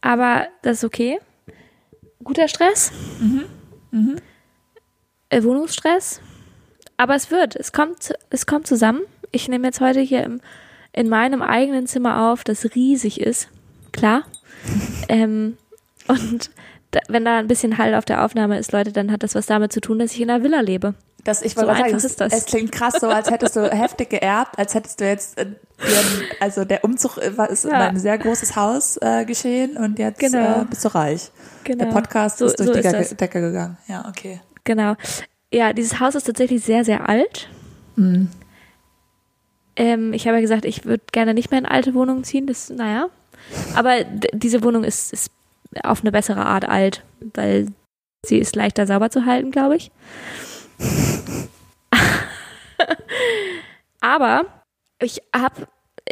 aber 0.00 0.48
das 0.62 0.78
ist 0.78 0.84
okay. 0.84 1.20
Guter 2.24 2.48
Stress, 2.48 2.90
Äh, 5.28 5.42
Wohnungsstress, 5.44 6.20
aber 6.96 7.14
es 7.14 7.30
wird, 7.30 7.54
es 7.54 7.72
kommt, 7.72 8.12
es 8.30 8.46
kommt 8.46 8.66
zusammen. 8.66 9.02
Ich 9.30 9.48
nehme 9.48 9.68
jetzt 9.68 9.80
heute 9.80 10.00
hier 10.00 10.24
im, 10.24 10.40
in 10.92 11.08
meinem 11.08 11.42
eigenen 11.42 11.86
Zimmer 11.86 12.32
auf, 12.32 12.42
das 12.42 12.74
riesig 12.74 13.20
ist, 13.20 13.48
klar. 13.92 14.24
ähm, 15.08 15.56
und 16.08 16.50
da, 16.96 17.00
wenn 17.08 17.24
da 17.24 17.38
ein 17.38 17.46
bisschen 17.48 17.78
Hall 17.78 17.94
auf 17.94 18.04
der 18.04 18.24
Aufnahme 18.24 18.58
ist, 18.58 18.72
Leute, 18.72 18.92
dann 18.92 19.12
hat 19.12 19.22
das 19.22 19.34
was 19.34 19.46
damit 19.46 19.72
zu 19.72 19.80
tun, 19.80 19.98
dass 19.98 20.12
ich 20.12 20.20
in 20.20 20.30
einer 20.30 20.42
Villa 20.42 20.60
lebe. 20.60 20.94
Das, 21.24 21.42
ich 21.42 21.54
So 21.54 21.58
wollte 21.62 21.72
einfach 21.72 21.86
sagen, 21.86 21.96
ist 22.06 22.20
das. 22.20 22.32
es 22.32 22.44
klingt 22.46 22.70
krass 22.72 22.94
so, 23.00 23.08
als 23.08 23.30
hättest 23.30 23.56
du 23.56 23.68
heftig 23.70 24.10
geerbt, 24.10 24.58
als 24.58 24.74
hättest 24.74 25.00
du 25.00 25.06
jetzt, 25.06 25.38
äh, 25.38 25.46
also 26.40 26.64
der 26.64 26.84
Umzug 26.84 27.16
war, 27.36 27.50
ist 27.50 27.64
in 27.64 27.72
Ja. 27.72 27.88
ein 27.88 27.98
sehr 27.98 28.16
großes 28.18 28.54
Haus 28.54 28.96
äh, 29.02 29.24
geschehen 29.24 29.76
und 29.76 29.98
jetzt 29.98 30.20
Genau. 30.20 30.62
äh, 30.62 30.64
bist 30.70 30.84
du 30.84 30.88
reich. 30.94 31.30
Genau. 31.64 31.84
Der 31.84 31.90
Podcast 31.92 32.38
So- 32.38 32.46
ist 32.46 32.58
durch 32.60 32.68
so 32.68 32.72
die 32.74 32.96
ist 32.96 33.20
Decke, 33.20 33.40
gegangen. 33.40 33.76
Ja, 33.88 34.06
okay. 34.08 34.40
Genau. 34.64 34.94
Ja, 35.52 35.72
dieses 35.72 35.98
Haus 36.00 36.14
ist 36.14 36.24
tatsächlich 36.24 36.62
sehr, 36.64 36.84
sehr 36.84 37.08
alt. 37.08 37.48
Ähm, 39.76 40.12
ich 40.12 40.26
habe 40.26 40.36
ja 40.36 40.40
gesagt, 40.40 40.64
ich 40.64 40.84
würde 40.84 41.02
gerne 41.12 41.34
nicht 41.34 41.50
mehr 41.50 41.58
in 41.60 41.66
alte 41.66 41.94
Wohnungen 41.94 42.24
ziehen. 42.24 42.46
Das, 42.46 42.70
naja. 42.70 43.08
Aber 43.74 44.04
diese 44.32 44.62
Wohnung 44.64 44.84
ist, 44.84 45.12
ist 45.12 45.30
auf 45.82 46.00
eine 46.02 46.12
bessere 46.12 46.44
Art 46.46 46.68
alt, 46.68 47.04
weil 47.34 47.68
sie 48.24 48.38
ist 48.38 48.56
leichter 48.56 48.86
sauber 48.86 49.10
zu 49.10 49.24
halten, 49.26 49.50
glaube 49.50 49.76
ich. 49.76 49.90
Aber 54.00 54.44
ich 55.00 55.22
habe, 55.34 55.66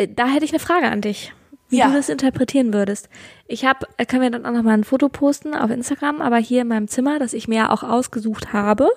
da 0.08 0.26
hätte 0.26 0.44
ich 0.44 0.50
eine 0.52 0.58
Frage 0.58 0.86
an 0.90 1.00
dich, 1.00 1.32
wie 1.68 1.78
Ja. 1.78 1.88
du 1.88 1.94
das 1.94 2.08
interpretieren 2.08 2.72
würdest. 2.72 3.08
Ich 3.46 3.64
habe, 3.64 3.86
können 4.08 4.22
wir 4.22 4.30
dann 4.30 4.46
auch 4.46 4.52
noch 4.52 4.62
mal 4.62 4.72
ein 4.74 4.84
Foto 4.84 5.08
posten 5.08 5.54
auf 5.54 5.70
Instagram, 5.70 6.20
aber 6.20 6.38
hier 6.38 6.62
in 6.62 6.68
meinem 6.68 6.88
Zimmer, 6.88 7.18
das 7.18 7.32
ich 7.34 7.48
mir 7.48 7.56
ja 7.56 7.70
auch 7.70 7.82
ausgesucht 7.82 8.52
habe, 8.52 8.88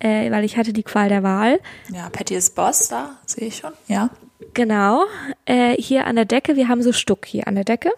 äh, 0.00 0.30
weil 0.30 0.44
ich 0.44 0.56
hatte 0.56 0.72
die 0.72 0.82
Qual 0.82 1.08
der 1.08 1.22
Wahl. 1.22 1.60
Ja, 1.92 2.08
Patty 2.10 2.34
ist 2.34 2.54
Boss, 2.54 2.88
da 2.88 3.16
sehe 3.26 3.48
ich 3.48 3.56
schon. 3.56 3.72
Ja. 3.88 4.10
Genau, 4.52 5.04
äh, 5.46 5.74
hier 5.80 6.06
an 6.06 6.16
der 6.16 6.26
Decke, 6.26 6.56
wir 6.56 6.68
haben 6.68 6.82
so 6.82 6.92
Stuck 6.92 7.24
hier 7.26 7.48
an 7.48 7.54
der 7.54 7.64
Decke. 7.64 7.90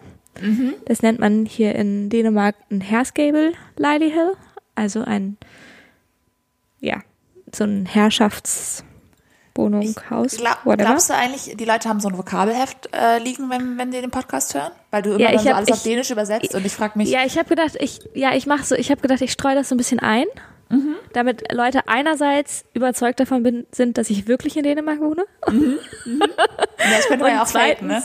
Das 0.85 1.01
nennt 1.01 1.19
man 1.19 1.45
hier 1.45 1.75
in 1.75 2.09
Dänemark 2.09 2.55
ein 2.71 2.81
Herskabel 2.81 3.53
Lily 3.77 4.11
Hill, 4.11 4.33
also 4.75 5.01
ein, 5.03 5.37
ja, 6.79 7.01
so 7.53 7.63
ein 7.63 7.85
Herrschaftswohnung, 7.85 9.95
Haus, 10.09 10.37
Gla 10.37 10.57
whatever. 10.63 10.89
glaubst 10.89 11.09
du 11.09 11.15
eigentlich, 11.15 11.55
die 11.57 11.65
Leute 11.65 11.89
haben 11.89 11.99
so 11.99 12.09
ein 12.09 12.17
Vokabelheft 12.17 12.89
äh, 12.93 13.19
liegen, 13.19 13.49
wenn, 13.49 13.77
wenn 13.77 13.91
die 13.91 14.01
den 14.01 14.11
Podcast 14.11 14.53
hören? 14.53 14.71
Weil 14.91 15.01
du 15.01 15.11
immer 15.11 15.19
Ja, 15.19 15.33
ich 15.33 15.41
so 15.41 15.49
hab- 15.49 15.57
alles 15.57 15.71
auf 15.71 15.77
ich- 15.77 15.83
Dänisch 15.83 16.11
übersetzt 16.11 16.53
und 16.53 16.65
ich 16.65 16.73
frage 16.73 16.97
mich, 16.97 17.09
Ja, 17.09 17.25
ich 17.25 17.37
habe 17.37 17.49
gedacht, 17.49 17.75
ich 17.79 17.99
ja, 18.13 18.35
ich 18.35 18.45
mache 18.47 18.65
so, 18.65 18.75
ich 18.75 18.91
habe 18.91 19.01
gedacht, 19.01 19.21
ich 19.21 19.31
streue 19.31 19.55
das 19.55 19.69
so 19.69 19.75
ein 19.75 19.77
bisschen 19.77 19.99
ein, 19.99 20.25
damit 21.13 21.51
Leute 21.53 21.87
einerseits 21.87 22.65
überzeugt 22.73 23.21
davon 23.21 23.41
bin, 23.41 23.65
sind, 23.71 23.97
dass 23.97 24.09
ich 24.09 24.27
wirklich 24.27 24.57
in 24.57 24.63
Dänemark 24.63 24.99
wohne. 24.99 25.23
ja, 25.47 26.27
das 26.77 27.07
könnte 27.07 27.23
man 27.23 27.33
ja 27.35 27.43
auch 27.43 27.47
faken, 27.47 27.87
ne? 27.87 28.03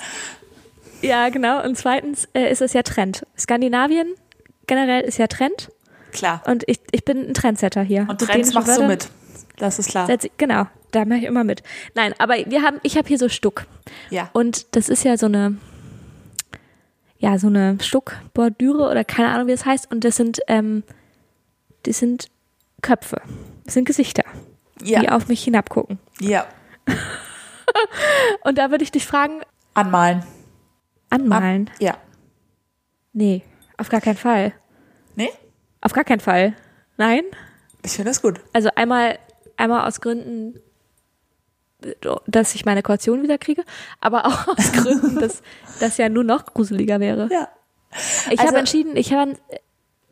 Ja, 1.02 1.28
genau. 1.28 1.62
Und 1.64 1.76
zweitens 1.76 2.28
äh, 2.34 2.50
ist 2.50 2.62
es 2.62 2.72
ja 2.72 2.82
Trend. 2.82 3.26
Skandinavien 3.38 4.14
generell 4.66 5.02
ist 5.02 5.18
ja 5.18 5.26
Trend 5.26 5.70
Klar. 6.12 6.42
und 6.46 6.64
ich, 6.68 6.80
ich 6.92 7.04
bin 7.04 7.18
ein 7.28 7.34
Trendsetter 7.34 7.82
hier. 7.82 8.06
Und 8.08 8.20
Trends 8.20 8.54
machst 8.54 8.68
du 8.68 8.72
Wörtern 8.72 8.88
mit. 8.88 9.08
Das 9.58 9.78
ist 9.78 9.90
klar. 9.90 10.08
Genau, 10.38 10.66
da 10.92 11.04
mache 11.04 11.18
ich 11.18 11.24
immer 11.24 11.44
mit. 11.44 11.62
Nein, 11.94 12.14
aber 12.18 12.34
wir 12.46 12.62
haben, 12.62 12.78
ich 12.82 12.96
habe 12.96 13.06
hier 13.08 13.18
so 13.18 13.28
Stuck 13.28 13.66
Ja. 14.10 14.30
und 14.32 14.74
das 14.76 14.88
ist 14.88 15.04
ja 15.04 15.16
so 15.16 15.26
eine, 15.26 15.56
ja, 17.18 17.38
so 17.38 17.48
eine 17.48 17.76
Stuckbordüre 17.80 18.88
oder 18.90 19.04
keine 19.04 19.28
Ahnung, 19.28 19.46
wie 19.48 19.52
das 19.52 19.64
heißt. 19.66 19.90
Und 19.90 20.04
das 20.04 20.16
sind, 20.16 20.40
ähm, 20.48 20.82
das 21.84 21.98
sind 21.98 22.28
Köpfe. 22.80 23.20
Das 23.64 23.74
sind 23.74 23.84
Gesichter, 23.84 24.24
Ja. 24.82 25.00
die 25.00 25.08
auf 25.10 25.28
mich 25.28 25.42
hinabgucken. 25.44 25.98
Ja. 26.20 26.46
Und 28.44 28.58
da 28.58 28.70
würde 28.70 28.84
ich 28.84 28.92
dich 28.92 29.06
fragen, 29.06 29.40
Anmalen. 29.74 30.22
Anmalen? 31.12 31.70
Ja. 31.78 31.96
Nee, 33.12 33.42
auf 33.76 33.88
gar 33.88 34.00
keinen 34.00 34.16
Fall. 34.16 34.52
Nee? 35.16 35.30
Auf 35.80 35.92
gar 35.92 36.04
keinen 36.04 36.20
Fall. 36.20 36.54
Nein? 36.96 37.22
Ich 37.84 37.92
finde 37.92 38.10
das 38.10 38.22
gut. 38.22 38.40
Also 38.52 38.70
einmal, 38.74 39.18
einmal 39.56 39.86
aus 39.86 40.00
Gründen, 40.00 40.58
dass 42.26 42.54
ich 42.54 42.64
meine 42.64 42.82
Kaution 42.82 43.22
wieder 43.22 43.38
kriege, 43.38 43.64
aber 44.00 44.26
auch 44.26 44.48
aus 44.56 44.72
Gründen, 44.72 45.18
dass 45.20 45.42
das 45.80 45.96
ja 45.98 46.08
nur 46.08 46.24
noch 46.24 46.46
gruseliger 46.46 47.00
wäre. 47.00 47.28
Ja. 47.30 47.48
Ich 48.30 48.38
Also- 48.38 48.46
habe 48.48 48.58
entschieden, 48.58 48.96
ich 48.96 49.12
habe, 49.12 49.34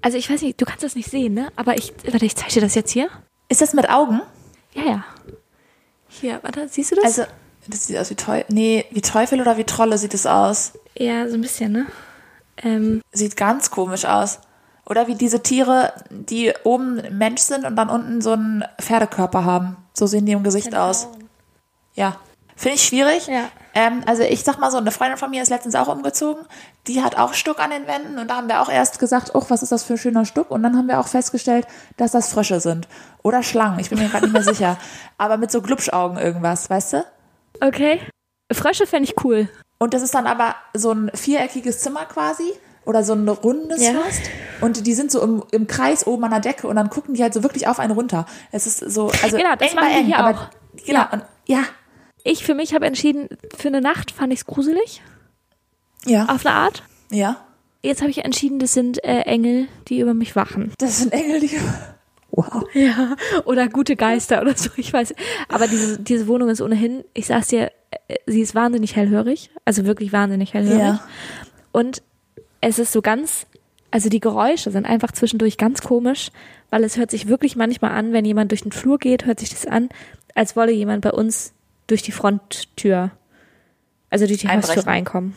also 0.03 0.19
ich 0.19 0.29
weiß 0.29 0.43
nicht, 0.43 0.61
du 0.61 0.65
kannst 0.67 0.83
das 0.83 0.97
nicht 0.97 1.11
sehen, 1.11 1.35
ne? 1.35 1.51
Aber 1.57 1.77
ich, 1.77 1.93
warte, 2.11 2.27
ich 2.27 2.35
zeige 2.37 2.53
dir 2.55 2.61
das 2.63 2.75
jetzt 2.75 2.91
hier. 2.91 3.09
Ist 3.49 3.61
das 3.63 3.73
mit 3.73 3.89
Augen? 3.89 4.21
Ja, 4.75 4.83
ja. 4.85 5.05
Hier, 6.09 6.41
warte, 6.43 6.69
siehst 6.69 6.91
du 6.91 6.97
das? 6.97 7.05
Also, 7.19 7.23
das 7.71 7.87
sieht 7.87 7.99
aus 7.99 8.11
wie 8.11 8.15
Teufel. 8.17 8.45
Nee, 8.49 8.85
wie 8.91 9.01
Teufel 9.01 9.41
oder 9.41 9.57
wie 9.57 9.65
Trolle 9.65 9.99
sieht 9.99 10.15
es 10.15 10.27
aus. 10.27 10.73
ja, 10.97 11.29
so 11.29 11.35
ein 11.35 11.41
bisschen, 11.41 11.73
ne? 11.73 11.87
Ähm, 12.63 13.03
Sieht 13.13 13.37
ganz 13.37 13.71
komisch 13.71 14.05
aus. 14.05 14.41
Oder 14.85 15.07
wie 15.07 15.15
diese 15.15 15.43
Tiere, 15.43 15.93
die 16.11 16.53
oben 16.65 17.01
Mensch 17.17 17.43
sind 17.43 17.65
und 17.65 17.77
dann 17.77 17.89
unten 17.89 18.21
so 18.21 18.33
einen 18.33 18.65
Pferdekörper 18.81 19.45
haben. 19.45 19.77
So 19.95 20.07
sehen 20.07 20.27
die 20.27 20.33
im 20.33 20.43
Gesicht 20.43 20.75
aus. 20.75 21.09
Ja. 21.95 22.17
Finde 22.57 22.77
ich 22.77 22.85
schwierig. 22.85 23.27
Ja. 23.29 23.45
Ähm, 23.75 24.03
also 24.07 24.23
ich 24.23 24.43
sag 24.43 24.59
mal 24.59 24.71
so, 24.71 24.79
eine 24.79 24.91
Freundin 24.91 25.17
von 25.17 25.31
mir 25.31 25.43
ist 25.43 25.49
letztens 25.49 25.77
auch 25.77 25.89
umgezogen. 25.89 26.45
Die 26.89 27.03
hat 27.03 27.17
auch 27.17 27.35
Stuck 27.35 27.61
an 27.61 27.71
den 27.71 27.87
Wänden 27.87 28.19
und 28.19 28.29
da 28.29 28.37
haben 28.37 28.49
wir 28.49 28.61
auch 28.61 28.69
erst 28.69 28.99
gesagt, 28.99 29.31
oh, 29.35 29.45
was 29.49 29.63
ist 29.63 29.73
das 29.73 29.85
für 29.85 29.95
ein 29.95 29.99
schöner 29.99 30.25
Stuck? 30.25 30.51
Und 30.51 30.63
dann 30.63 30.77
haben 30.77 30.89
wir 30.89 30.99
auch 30.99 31.09
festgestellt, 31.09 31.67
dass 31.97 32.11
das 32.11 32.29
Frösche 32.29 32.61
sind. 32.61 32.89
Oder 33.23 33.43
Schlangen, 33.43 33.79
ich 33.79 33.91
bin 33.91 33.99
mir 33.99 34.09
gerade 34.09 34.27
nicht 34.27 34.33
mehr 34.33 34.43
sicher. 34.55 34.77
Aber 35.19 35.37
mit 35.37 35.51
so 35.53 35.63
Glubschaugen 35.63 36.19
irgendwas, 36.19 36.69
weißt 36.69 36.95
du? 36.95 37.05
Okay. 37.61 38.01
Frösche 38.53 38.87
fände 38.87 39.09
ich 39.09 39.25
cool. 39.25 39.49
Und 39.79 39.95
das 39.95 40.03
ist 40.03 40.15
dann 40.15 40.27
aber 40.27 40.57
so 40.75 40.93
ein 40.93 41.11
viereckiges 41.15 41.81
Zimmer 41.81 42.05
quasi 42.07 42.53
oder 42.85 43.03
so 43.05 43.13
ein 43.15 43.29
rundes 43.29 43.83
Ja. 43.83 43.93
fast. 43.93 44.23
Und 44.61 44.87
die 44.87 44.95
sind 44.95 45.11
so 45.13 45.23
im, 45.23 45.45
im 45.53 45.67
Kreis 45.67 46.07
oben 46.07 46.25
an 46.25 46.31
der 46.33 46.41
Decke 46.41 46.67
und 46.67 46.77
dann 46.77 46.91
gucken 46.91 47.15
die 47.15 47.23
halt 47.23 47.33
so 47.33 47.43
wirklich 47.43 47.67
auf 47.69 47.79
einen 47.79 47.93
runter. 47.93 48.27
Es 48.53 48.67
ist 48.67 48.79
so, 48.79 49.11
also 49.23 49.37
Genau, 49.37 49.55
das 49.57 49.71
eng 49.71 49.75
machen 49.77 49.91
eng, 49.91 50.07
hier 50.07 50.19
aber 50.19 50.39
auch. 50.39 50.51
genau, 50.85 51.01
Ja. 51.01 51.11
und 51.13 51.23
ja, 51.47 51.63
Ich 52.25 52.45
für 52.45 52.55
mich 52.55 52.75
habe 52.75 52.87
entschieden, 52.87 53.29
für 53.57 53.69
eine 53.69 53.81
Nacht 53.81 54.11
fand 54.11 54.33
ich 54.33 54.41
es 54.41 54.47
gruselig, 54.47 55.03
ja, 56.07 56.25
auf 56.27 56.45
eine 56.45 56.55
Art. 56.55 56.83
ja. 57.11 57.37
Jetzt 57.83 58.03
habe 58.03 58.11
ich 58.11 58.27
entschieden, 58.27 58.59
das 58.59 58.75
sind 58.75 59.03
äh, 59.05 59.21
Engel, 59.23 59.67
die 59.89 60.01
über 60.01 60.13
mich 60.13 60.37
wachen. 60.37 60.71
Das 60.77 60.99
sind 60.99 61.15
Engel, 61.15 61.41
die. 61.41 61.59
Wow. 62.31 62.65
Ja, 62.75 63.17
oder 63.45 63.69
gute 63.69 63.97
Geister 63.97 64.41
oder 64.41 64.57
so, 64.57 64.71
ich 64.77 64.93
weiß. 64.93 65.15
Aber 65.49 65.67
diese, 65.67 65.99
diese 65.99 66.27
Wohnung 66.29 66.49
ist 66.49 66.61
ohnehin, 66.61 67.05
ich 67.15 67.27
sag's 67.27 67.49
dir, 67.49 67.73
äh, 68.09 68.17
sie 68.27 68.41
ist 68.41 68.55
wahnsinnig 68.55 68.97
hellhörig, 68.97 69.51
also 69.65 69.85
wirklich 69.85 70.13
wahnsinnig 70.13 70.55
hellhörig. 70.55 70.81
Ja. 70.81 71.05
Und 71.73 72.03
es 72.61 72.79
ist 72.79 72.93
so 72.93 73.03
ganz, 73.03 73.47
also 73.91 74.09
die 74.09 74.21
Geräusche 74.21 74.71
sind 74.71 74.87
einfach 74.87 75.13
zwischendurch 75.13 75.57
ganz 75.57 75.83
komisch, 75.83 76.31
weil 76.71 76.85
es 76.85 76.97
hört 76.97 77.11
sich 77.11 77.29
wirklich 77.29 77.57
manchmal 77.57 77.93
an, 77.93 78.13
wenn 78.13 78.25
jemand 78.25 78.53
durch 78.53 78.63
den 78.63 78.73
Flur 78.73 78.99
geht, 78.99 79.27
hört 79.27 79.41
sich 79.41 79.51
das 79.51 79.67
an, 79.67 79.89
als 80.35 80.57
wolle 80.57 80.73
jemand 80.73 81.03
bei 81.03 81.13
uns 81.13 81.53
durch 81.87 82.03
die 82.03 82.13
Fronttür, 82.13 83.11
also 84.11 84.27
durch 84.27 84.39
die 84.39 84.47
Einbrechen. 84.47 84.77
Haustür 84.77 84.93
reinkommen. 84.93 85.37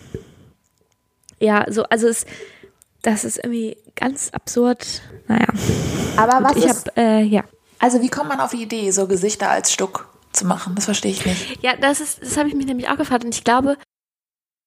Ja, 1.39 1.65
so, 1.69 1.83
also 1.83 2.07
es, 2.07 2.25
das 3.03 3.23
ist 3.23 3.37
irgendwie 3.37 3.77
ganz 3.95 4.31
absurd. 4.31 5.01
Naja, 5.27 5.45
Aber 6.17 6.43
was 6.49 6.57
ich 6.57 6.65
ist, 6.65 6.87
habe, 6.87 6.97
äh, 7.01 7.21
ja. 7.21 7.43
also 7.79 8.01
wie 8.01 8.09
kommt 8.09 8.29
man 8.29 8.39
auf 8.39 8.51
die 8.51 8.63
Idee, 8.63 8.89
so 8.91 9.07
Gesichter 9.07 9.49
als 9.49 9.71
Stuck 9.71 10.09
zu 10.31 10.45
machen? 10.47 10.73
Das 10.75 10.85
verstehe 10.85 11.11
ich 11.11 11.25
nicht. 11.25 11.61
Ja, 11.63 11.75
das 11.79 12.01
ist, 12.01 12.21
das 12.21 12.35
habe 12.37 12.49
ich 12.49 12.55
mich 12.55 12.65
nämlich 12.65 12.89
auch 12.89 12.97
gefragt 12.97 13.23
und 13.23 13.35
ich 13.35 13.43
glaube, 13.43 13.77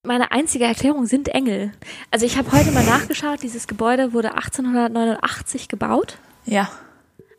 meine 0.05 0.31
einzige 0.31 0.65
Erklärung 0.65 1.07
sind 1.07 1.29
Engel. 1.29 1.73
Also 2.13 2.25
ich 2.27 2.39
habe 2.39 2.53
heute 2.53 2.71
mal 2.71 2.85
nachgeschaut, 2.85 3.43
dieses 3.43 3.67
Gebäude 3.67 4.13
wurde 4.13 4.35
1889 4.35 5.67
gebaut, 5.69 6.19
Ja. 6.45 6.71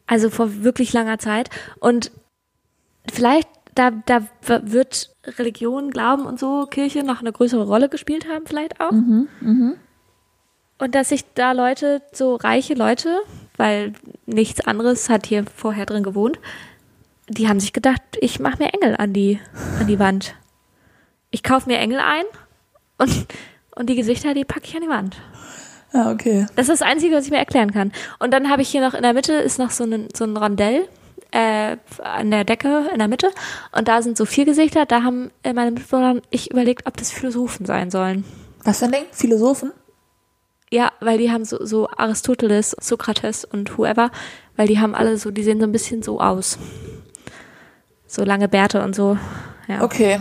also 0.05 0.29
vor 0.29 0.63
wirklich 0.63 0.91
langer 0.93 1.17
Zeit 1.19 1.49
und 1.79 2.11
vielleicht 3.11 3.47
da, 3.75 3.91
da 3.91 4.23
wird 4.47 5.15
Religion, 5.37 5.91
Glauben 5.91 6.25
und 6.25 6.39
so, 6.39 6.65
Kirche 6.65 7.03
noch 7.03 7.19
eine 7.21 7.31
größere 7.31 7.65
Rolle 7.65 7.89
gespielt 7.89 8.27
haben, 8.27 8.45
vielleicht 8.47 8.81
auch. 8.81 8.91
Und 10.77 10.95
dass 10.95 11.09
sich 11.09 11.25
da 11.33 11.53
Leute, 11.53 12.01
so 12.11 12.35
reiche 12.35 12.73
Leute, 12.73 13.19
weil 13.57 13.93
nichts 14.25 14.61
anderes 14.61 15.09
hat 15.09 15.25
hier 15.25 15.45
vorher 15.55 15.85
drin 15.85 16.03
gewohnt, 16.03 16.39
die 17.29 17.47
haben 17.47 17.59
sich 17.59 17.73
gedacht, 17.73 18.01
ich 18.19 18.39
mache 18.39 18.63
mir 18.63 18.73
Engel 18.73 18.95
an 18.95 19.11
die, 19.11 19.39
an 19.79 19.87
die 19.87 19.99
Wand. 19.99 20.35
Ich 21.31 21.43
kaufe 21.43 21.67
mir 21.67 21.79
Engel 21.79 21.99
ein 21.99 22.23
und, 22.97 23.27
und 23.75 23.89
die 23.89 23.95
Gesichter, 23.95 24.33
die 24.33 24.45
packe 24.45 24.65
ich 24.65 24.75
an 24.75 24.81
die 24.81 24.89
Wand. 24.89 25.17
Ja, 25.93 26.11
okay. 26.11 26.45
Das 26.55 26.69
ist 26.69 26.81
das 26.81 26.87
Einzige, 26.87 27.15
was 27.15 27.25
ich 27.25 27.31
mir 27.31 27.37
erklären 27.37 27.71
kann. 27.71 27.91
Und 28.19 28.31
dann 28.31 28.49
habe 28.49 28.61
ich 28.61 28.69
hier 28.69 28.81
noch 28.81 28.93
in 28.93 29.03
der 29.03 29.13
Mitte 29.13 29.33
ist 29.33 29.57
noch 29.57 29.71
so 29.71 29.83
ein, 29.83 30.09
so 30.15 30.25
ein 30.25 30.37
Rondell 30.37 30.87
äh, 31.31 31.77
an 32.03 32.31
der 32.31 32.43
Decke 32.43 32.89
in 32.91 32.99
der 32.99 33.07
Mitte. 33.07 33.31
Und 33.71 33.87
da 33.87 34.01
sind 34.01 34.17
so 34.17 34.25
vier 34.25 34.45
Gesichter. 34.45 34.85
Da 34.85 35.03
haben 35.03 35.31
äh, 35.43 35.53
meine 35.53 35.71
Mitbewohner 35.71 36.21
ich 36.29 36.51
überlegt, 36.51 36.85
ob 36.85 36.97
das 36.97 37.11
Philosophen 37.11 37.65
sein 37.65 37.89
sollen. 37.89 38.25
Was 38.63 38.79
Ding? 38.79 39.05
Philosophen? 39.11 39.71
Ja, 40.71 40.91
weil 40.99 41.17
die 41.17 41.31
haben 41.31 41.45
so, 41.45 41.65
so 41.65 41.89
Aristoteles, 41.89 42.75
Sokrates 42.79 43.45
und 43.45 43.77
whoever, 43.77 44.11
weil 44.57 44.67
die 44.67 44.79
haben 44.79 44.95
alle 44.95 45.17
so, 45.17 45.31
die 45.31 45.43
sehen 45.43 45.59
so 45.59 45.65
ein 45.65 45.71
bisschen 45.71 46.03
so 46.03 46.19
aus. 46.19 46.57
So 48.05 48.23
lange 48.23 48.47
Bärte 48.49 48.83
und 48.83 48.95
so. 48.95 49.17
Ja. 49.67 49.81
Okay. 49.81 50.19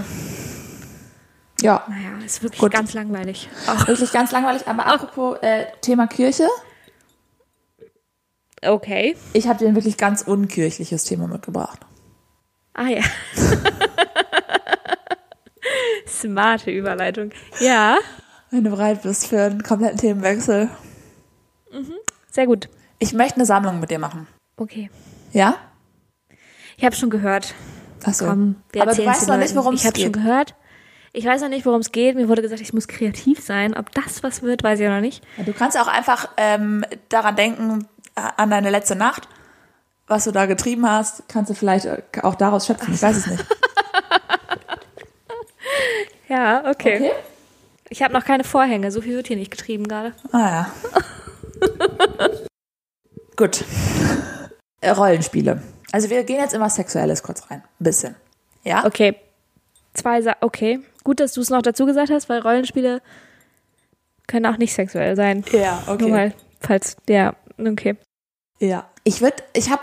Ja, 1.63 1.85
Naja, 1.89 2.11
ist 2.25 2.43
wirklich 2.43 2.61
Gut. 2.61 2.73
ganz 2.73 2.93
langweilig. 2.95 3.49
Auch. 3.67 3.89
wirklich 3.89 4.13
ganz 4.13 4.31
langweilig. 4.31 4.69
Aber 4.69 4.87
apropos 4.87 5.39
äh, 5.41 5.67
Thema 5.81 6.07
Kirche. 6.07 6.47
Okay. 8.63 9.17
Ich 9.33 9.49
habe 9.49 9.59
dir 9.59 9.69
ein 9.69 9.75
wirklich 9.75 9.97
ganz 9.97 10.23
unkirchliches 10.23 11.05
Thema 11.05 11.27
mitgebracht. 11.29 11.81
Ah 12.75 12.89
ja. 12.89 13.03
Smarte 16.07 16.71
Überleitung. 16.71 17.31
Ja, 17.61 17.97
Wenn 18.51 18.65
du 18.65 18.71
bereit 18.71 19.03
bist 19.03 19.27
für 19.27 19.43
einen 19.43 19.63
kompletten 19.63 19.99
Themenwechsel. 19.99 20.69
sehr 22.31 22.47
gut. 22.47 22.69
Ich 22.99 23.13
möchte 23.13 23.37
eine 23.37 23.47
Sammlung 23.47 23.81
mit 23.81 23.91
dir 23.91 23.99
machen. 23.99 24.27
Okay. 24.57 24.91
Ja? 25.33 25.57
Ich 26.77 26.85
habe 26.85 26.95
schon 26.97 27.11
gehört. 27.11 27.55
Achso. 28.05 28.27
Komm, 28.27 28.57
wir 28.73 28.83
Aber 28.83 28.95
du 28.95 29.05
weißt 29.05 29.29
noch 29.29 29.37
nicht, 29.37 29.55
worum 29.57 29.75
es 29.75 29.81
Ich 29.81 29.87
habe 29.87 29.99
schon 29.99 30.13
geht. 30.13 30.23
gehört. 30.23 30.55
Ich 31.13 31.25
weiß 31.25 31.41
noch 31.41 31.49
nicht, 31.49 31.65
worum 31.67 31.81
es 31.81 31.93
geht. 31.93 32.15
Mir 32.15 32.29
wurde 32.29 32.43
gesagt, 32.43 32.61
ich 32.61 32.73
muss 32.75 32.89
kreativ 32.89 33.41
sein. 33.43 33.75
Ob 33.77 33.91
das 33.93 34.23
was 34.23 34.43
wird, 34.43 34.63
weiß 34.63 34.79
ich 34.81 34.89
noch 34.89 35.01
nicht. 35.01 35.25
Du 35.45 35.53
kannst 35.53 35.79
auch 35.79 35.89
einfach 35.89 36.29
ähm, 36.37 36.85
daran 37.09 37.37
denken, 37.37 37.89
äh, 38.15 38.21
an 38.37 38.51
deine 38.51 38.71
letzte 38.71 38.97
Nacht, 38.97 39.29
was 40.07 40.25
du 40.25 40.31
da 40.31 40.47
getrieben 40.47 40.89
hast. 40.89 41.25
Kannst 41.29 41.51
du 41.51 41.55
vielleicht 41.55 41.87
äh, 41.87 42.03
auch 42.23 42.35
daraus 42.35 42.67
schöpfen. 42.67 42.95
Ich 42.95 43.03
weiß 43.03 43.17
es 43.17 43.27
nicht. 43.27 43.45
Ja, 46.29 46.69
okay. 46.71 46.97
Okay. 46.97 47.11
Ich 47.89 48.03
habe 48.03 48.13
noch 48.13 48.25
keine 48.25 48.45
Vorhänge. 48.45 48.91
So 48.91 49.01
viel 49.01 49.15
wird 49.15 49.29
hier 49.29 49.37
nicht 49.37 49.51
getrieben 49.51 49.87
gerade. 49.87 50.13
Ah 50.33 50.39
ja. 50.39 50.73
Gut. 53.37 53.65
Äh, 54.81 54.91
Rollenspiele. 54.91 55.63
Also 55.93 56.11
wir 56.11 56.25
gehen 56.25 56.41
jetzt 56.41 56.55
immer 56.55 56.69
Sexuelles 56.69 57.23
kurz 57.23 57.51
rein. 57.51 57.63
Ein 57.63 57.85
bisschen. 57.85 58.17
Ja? 58.65 58.85
Okay. 58.85 59.17
Zwei 59.95 60.23
Sa 60.23 60.37
Okay. 60.41 60.81
Gut, 61.05 61.21
dass 61.21 61.33
du 61.33 61.41
es 61.41 61.51
noch 61.51 61.63
dazu 61.63 61.87
gesagt 61.87 62.11
hast, 62.11 62.29
weil 62.29 62.41
Rollenspiele 62.41 63.01
können 64.27 64.47
auch 64.47 64.59
nicht 64.59 64.75
sexuell 64.75 65.15
sein. 65.15 65.45
Ja, 65.53 65.83
Nur 65.87 66.09
mal, 66.09 66.35
falls, 66.61 66.97
ja, 67.09 67.35
okay. 67.59 67.97
Ja. 68.59 68.91
Ich 69.05 69.21
würde, 69.21 69.37
ich 69.53 69.71
habe, 69.71 69.83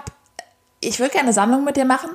ich 0.81 0.99
würde 0.99 1.11
gerne 1.11 1.27
eine 1.27 1.33
Sammlung 1.33 1.63
mit 1.63 1.77
dir 1.77 1.85
machen. 1.85 2.09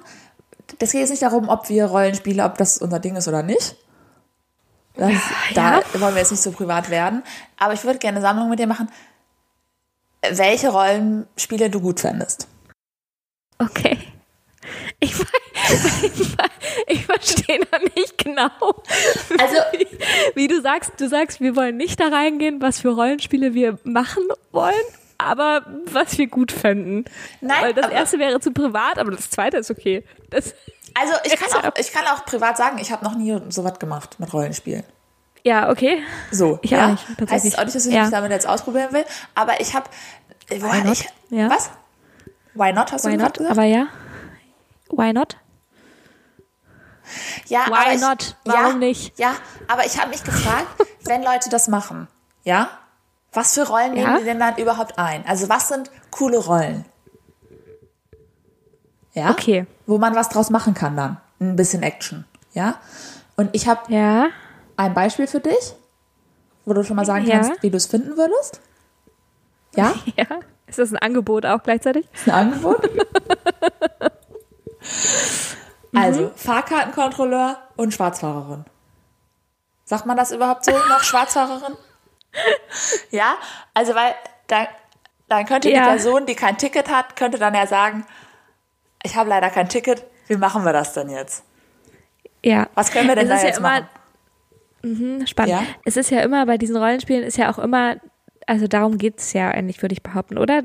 Das 0.79 0.93
geht 0.93 1.01
jetzt 1.01 1.11
nicht 1.11 1.23
darum, 1.23 1.49
ob 1.49 1.71
wir 1.71 1.87
Rollenspiele, 1.87 2.45
ob 2.45 2.59
das 2.59 2.77
unser 2.79 2.99
Ding 2.99 3.17
ist 3.17 3.29
oder 3.29 3.43
nicht. 3.43 3.77
Das, 4.99 5.11
Ja. 5.55 5.81
Da 5.93 6.01
wollen 6.01 6.15
wir 6.15 6.21
jetzt 6.21 6.31
nicht 6.33 6.43
so 6.43 6.53
privat 6.53 6.91
werden. 6.91 7.23
Aber 7.57 7.73
ich 7.73 7.83
würde 7.85 7.99
gerne 7.99 8.19
eine 8.19 8.27
Sammlung 8.27 8.51
mit 8.51 8.59
dir 8.59 8.67
machen, 8.67 8.91
welche 10.31 10.69
Rollenspiele 10.71 11.71
du 11.71 11.81
gut 11.81 12.01
fändest. 12.01 12.49
Okay. 13.59 13.99
Ich, 15.01 15.15
ich, 15.63 16.37
ich 16.89 17.07
verstehe 17.07 17.61
noch 17.61 17.81
nicht 17.97 18.19
genau. 18.19 18.51
Also- 19.39 19.57
wie, 19.73 19.87
wie 20.35 20.49
du 20.49 20.61
sagst, 20.61 20.93
du 20.99 21.09
sagst, 21.09 21.41
wir 21.41 21.57
wollen 21.57 21.77
nicht 21.77 21.99
da 22.01 22.09
reingehen, 22.09 22.61
was 22.61 22.81
für 22.81 22.91
Rollenspiele 22.91 23.55
wir 23.55 23.79
machen 23.85 24.23
wollen, 24.53 24.75
aber 25.17 25.65
was 25.87 26.19
wir 26.19 26.27
gut 26.27 26.53
fänden. 26.53 27.05
Nein, 27.41 27.63
Weil 27.63 27.75
das 27.75 27.91
erste 27.91 28.19
wäre 28.19 28.41
zu 28.41 28.53
privat, 28.53 28.99
aber 28.99 29.13
das 29.13 29.31
zweite 29.31 29.57
ist 29.59 29.71
okay. 29.71 30.05
Das, 30.31 30.55
Also 31.01 31.15
ich 31.25 31.37
kann 31.37 31.65
auch, 31.65 31.73
ich 31.79 31.93
kann 31.93 32.05
auch 32.07 32.25
privat 32.25 32.57
sagen, 32.57 32.79
ich 32.79 32.91
habe 32.93 33.05
noch 33.05 33.15
nie 33.15 33.39
so 33.51 33.65
was 33.65 33.79
gemacht 33.79 34.19
mit 34.19 34.33
Rollenspielen. 34.33 34.85
Ja, 35.45 35.71
okay. 35.71 36.03
So, 36.33 36.59
Ich 36.63 36.71
ja. 36.73 36.89
nicht. 36.89 37.07
Heißt 37.31 37.45
es 37.45 37.57
auch 37.59 37.65
nicht, 37.65 37.77
dass 37.77 37.87
ich 37.87 37.95
Ja. 37.95 38.03
mich 38.03 38.11
damit 38.11 38.31
jetzt 38.33 38.47
ausprobieren 38.49 38.93
will, 38.93 39.05
aber 39.35 39.61
ich 39.61 39.75
habe, 39.75 39.89
Why 40.49 40.91
ich, 40.93 41.09
Ja. 41.31 41.49
was? 41.51 41.71
Why 42.55 42.73
not, 42.73 42.91
hast 42.93 43.05
du 43.05 43.09
Why 43.11 43.17
gerade 43.17 43.25
not? 43.25 43.35
gesagt? 43.39 43.53
Aber 43.53 43.63
ja. 43.65 43.87
Why 44.91 45.13
not? 45.13 45.37
Ja, 47.47 47.67
Why 47.67 47.73
aber 47.73 47.93
ich, 47.95 48.01
not? 48.01 48.37
Warum 48.45 48.73
ja, 48.73 48.79
nicht? 48.79 49.19
Ja, 49.19 49.35
aber 49.69 49.87
ich 49.87 49.99
habe 49.99 50.11
mich 50.11 50.23
gefragt, 50.25 50.67
wenn 51.05 51.23
Leute 51.23 51.49
das 51.51 51.69
machen, 51.69 52.09
ja, 52.45 52.69
was 53.33 53.55
für 53.55 53.67
Rollen 53.69 53.95
Ja? 53.97 54.05
nehmen 54.09 54.19
die 54.19 54.25
denn 54.25 54.41
dann 54.41 54.57
überhaupt 54.57 54.99
ein? 54.99 55.25
Also 55.27 55.49
was 55.49 55.69
sind 55.69 55.91
coole 56.11 56.39
Rollen? 56.39 56.85
Ja? 59.19 59.31
Okay. 59.31 59.67
Wo 59.87 59.99
man 59.99 60.15
was 60.15 60.29
draus 60.29 60.51
machen 60.51 60.75
kann 60.75 60.97
dann. 60.97 61.17
Ein 61.41 61.57
bisschen 61.57 61.83
Action, 61.83 62.25
ja? 62.53 62.75
Und 63.37 63.51
ich 63.55 63.69
habe 63.69 63.93
Ja. 63.93 64.29
ein 64.77 64.95
Beispiel 64.95 65.27
für 65.27 65.41
dich, 65.41 65.75
wo 66.65 66.73
du 66.73 66.83
schon 66.85 66.97
mal 66.97 67.05
sagen 67.05 67.27
Ja. 67.27 67.41
kannst, 67.41 67.63
wie 67.63 67.71
du 67.71 67.77
es 67.77 67.87
finden 67.87 68.17
würdest. 68.17 68.61
Ja? 69.77 69.93
Ja. 70.17 70.25
Ist 70.67 70.79
das 70.79 70.93
ein 70.93 70.99
Angebot 70.99 71.47
auch 71.47 71.63
gleichzeitig? 71.63 72.07
Ist 72.13 72.29
ein 72.29 72.35
Angebot? 72.53 72.87
also, 75.95 76.31
Fahrkartenkontrolleur 76.37 77.57
und 77.77 77.95
Schwarzfahrerin. 77.95 78.65
Sagt 79.85 80.05
man 80.07 80.17
das 80.17 80.31
überhaupt 80.33 80.65
so 80.65 80.73
noch, 80.73 81.03
Schwarzfahrerin? 81.03 81.75
ja, 83.11 83.35
also 83.73 83.95
weil 83.95 84.15
dann, 84.49 84.67
dann 85.29 85.47
könnte 85.47 85.71
Ja. 85.71 85.81
die 85.81 85.89
Person, 85.89 86.27
die 86.27 86.35
kein 86.35 86.59
Ticket 86.59 86.91
hat, 86.91 87.17
könnte 87.17 87.39
dann 87.39 87.55
ja 87.55 87.67
sagen, 87.67 88.05
ich 89.03 89.17
habe 89.17 89.29
leider 89.29 89.51
kein 89.51 89.69
Ticket, 89.69 90.05
wie 90.27 90.37
machen 90.37 90.65
wir 90.65 90.73
das 90.73 90.93
denn 90.93 91.09
jetzt? 91.11 91.45
Ja. 92.45 92.69
Was 92.75 92.91
können 92.91 93.09
wir 93.09 93.17
denn 93.17 93.25
Es 93.25 93.31
da 93.31 93.35
ist 93.37 93.43
ja 93.43 93.49
jetzt 93.49 93.59
immer- 93.59 93.69
machen? 93.71 93.89
Mhm, 94.83 95.27
spannend. 95.27 95.53
Ja? 95.53 95.63
Es 95.85 95.97
ist 95.97 96.11
ja 96.11 96.21
immer, 96.21 96.47
bei 96.47 96.57
diesen 96.57 96.77
Rollenspielen 96.77 97.25
ist 97.25 97.37
ja 97.37 97.51
auch 97.51 97.59
immer, 97.59 97.97
also 98.47 98.67
darum 98.69 98.97
geht 98.99 99.19
es 99.19 99.33
ja 99.33 99.49
eigentlich, 99.49 99.83
würde 99.83 99.93
ich 99.95 100.03
behaupten, 100.03 100.39
oder? 100.39 100.63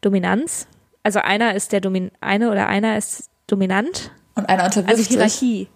Dominanz. 0.00 0.66
Also 1.02 1.20
einer 1.20 1.54
ist 1.54 1.72
der 1.72 1.80
Domin, 1.80 2.10
eine 2.20 2.50
oder 2.50 2.66
einer 2.66 2.96
ist 2.98 3.28
dominant. 3.46 4.10
Und 4.34 4.48
einer 4.48 4.64
unterwirft 4.64 4.90
Also 4.90 5.02
sich. 5.02 5.08
Hierarchie 5.12 5.68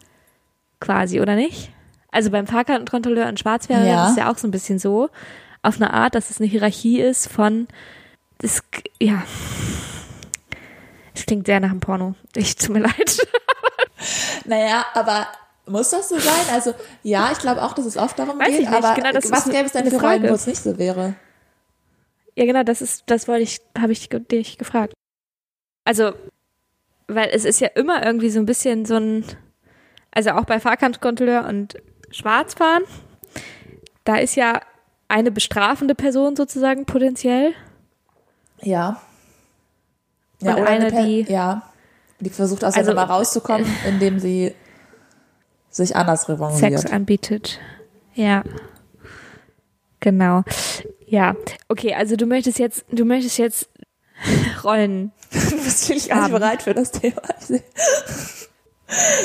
quasi, 0.80 1.20
oder 1.20 1.34
nicht? 1.36 1.70
Also 2.10 2.30
beim 2.30 2.46
Fahrkartenkontrolleur 2.46 3.28
und 3.28 3.38
Schwarzfahrer 3.38 3.86
Ja. 3.86 4.04
ist 4.06 4.10
es 4.12 4.16
ja 4.16 4.30
auch 4.32 4.38
so 4.38 4.48
ein 4.48 4.50
bisschen 4.50 4.78
so, 4.78 5.08
auf 5.62 5.76
eine 5.76 5.92
Art, 5.92 6.14
dass 6.14 6.30
es 6.30 6.40
eine 6.40 6.48
Hierarchie 6.48 7.00
ist 7.00 7.28
von, 7.28 7.68
das, 8.38 8.62
ja, 9.00 9.22
es 11.18 11.26
klingt 11.26 11.46
sehr 11.46 11.60
nach 11.60 11.70
einem 11.70 11.80
Porno. 11.80 12.14
Ich 12.34 12.56
tut 12.56 12.70
mir 12.70 12.80
leid. 12.80 13.18
Naja, 14.44 14.86
aber 14.94 15.26
muss 15.66 15.90
das 15.90 16.08
so 16.08 16.18
sein? 16.18 16.32
Also, 16.52 16.72
ja, 17.02 17.30
ich 17.32 17.38
glaube 17.38 17.62
auch, 17.62 17.72
dass 17.72 17.84
es 17.84 17.96
oft 17.96 18.16
darum 18.18 18.38
Weiß 18.38 18.46
geht, 18.46 18.60
ich 18.60 18.68
nicht. 18.70 18.72
aber 18.84 18.94
Genau, 18.94 19.10
das 19.10 19.30
was 19.30 19.44
gäbe 19.46 19.64
es 19.64 19.72
denn 19.72 19.86
für 19.90 20.00
Rollen, 20.00 20.20
Frage. 20.20 20.30
wo 20.30 20.34
es 20.34 20.46
nicht 20.46 20.62
so 20.62 20.78
wäre? 20.78 21.14
Ja, 22.36 22.44
genau, 22.46 22.62
das 22.62 22.80
ist, 22.80 23.02
das 23.06 23.26
wollte 23.26 23.42
ich, 23.42 23.60
habe 23.76 23.92
ich 23.92 24.08
dich 24.08 24.56
gefragt. 24.56 24.94
Also, 25.84 26.12
weil 27.08 27.28
es 27.32 27.44
ist 27.44 27.60
ja 27.60 27.68
immer 27.74 28.04
irgendwie 28.04 28.30
so 28.30 28.38
ein 28.38 28.46
bisschen 28.46 28.84
so 28.84 28.96
ein, 28.96 29.24
also 30.12 30.30
auch 30.30 30.44
bei 30.44 30.60
Fahrkartenkontrolleur 30.60 31.46
und 31.46 31.74
Schwarzfahren, 32.10 32.84
da 34.04 34.16
ist 34.16 34.36
ja 34.36 34.60
eine 35.08 35.32
bestrafende 35.32 35.94
Person 35.94 36.36
sozusagen 36.36 36.86
potenziell. 36.86 37.52
Ja. 38.62 39.02
Ja, 40.40 40.54
Und 40.54 40.62
oder 40.62 40.70
eine, 40.70 40.90
Per- 40.90 41.04
die- 41.04 41.22
ja, 41.28 41.62
die 42.20 42.30
versucht 42.30 42.64
aus 42.64 42.74
Also- 42.74 42.92
der 42.92 42.94
Nummer 43.00 43.12
rauszukommen, 43.14 43.66
indem 43.86 44.18
sie 44.18 44.54
sich 45.70 45.94
anders 45.96 46.28
revanchiert. 46.28 46.80
Sex 46.80 46.92
anbietet. 46.92 47.60
Ja. 48.14 48.42
Genau. 50.00 50.42
Ja. 51.06 51.34
Okay, 51.68 51.94
also 51.94 52.16
du 52.16 52.26
möchtest 52.26 52.58
jetzt, 52.58 52.84
du 52.90 53.04
möchtest 53.04 53.38
jetzt 53.38 53.68
Rollen. 54.64 55.12
Du 55.30 55.56
bist 55.56 55.88
wirklich 55.88 56.08
gar 56.08 56.22
nicht 56.22 56.32
bereit 56.32 56.62
für 56.62 56.72
das 56.74 56.90
Thema. 56.90 57.20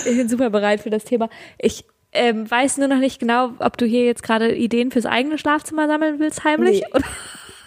Ich 0.06 0.18
bin 0.18 0.28
super 0.28 0.50
bereit 0.50 0.82
für 0.82 0.90
das 0.90 1.04
Thema. 1.06 1.30
Ich 1.58 1.86
ähm, 2.12 2.50
weiß 2.50 2.78
nur 2.78 2.88
noch 2.90 2.98
nicht 3.00 3.20
genau, 3.20 3.52
ob 3.60 3.78
du 3.78 3.86
hier 3.86 4.06
jetzt 4.06 4.22
gerade 4.24 4.54
Ideen 4.54 4.92
fürs 4.92 5.06
eigene 5.06 5.38
Schlafzimmer 5.38 5.88
sammeln 5.88 6.20
willst, 6.20 6.44
heimlich, 6.44 6.82
Nee. 6.82 6.88
oder 6.94 7.06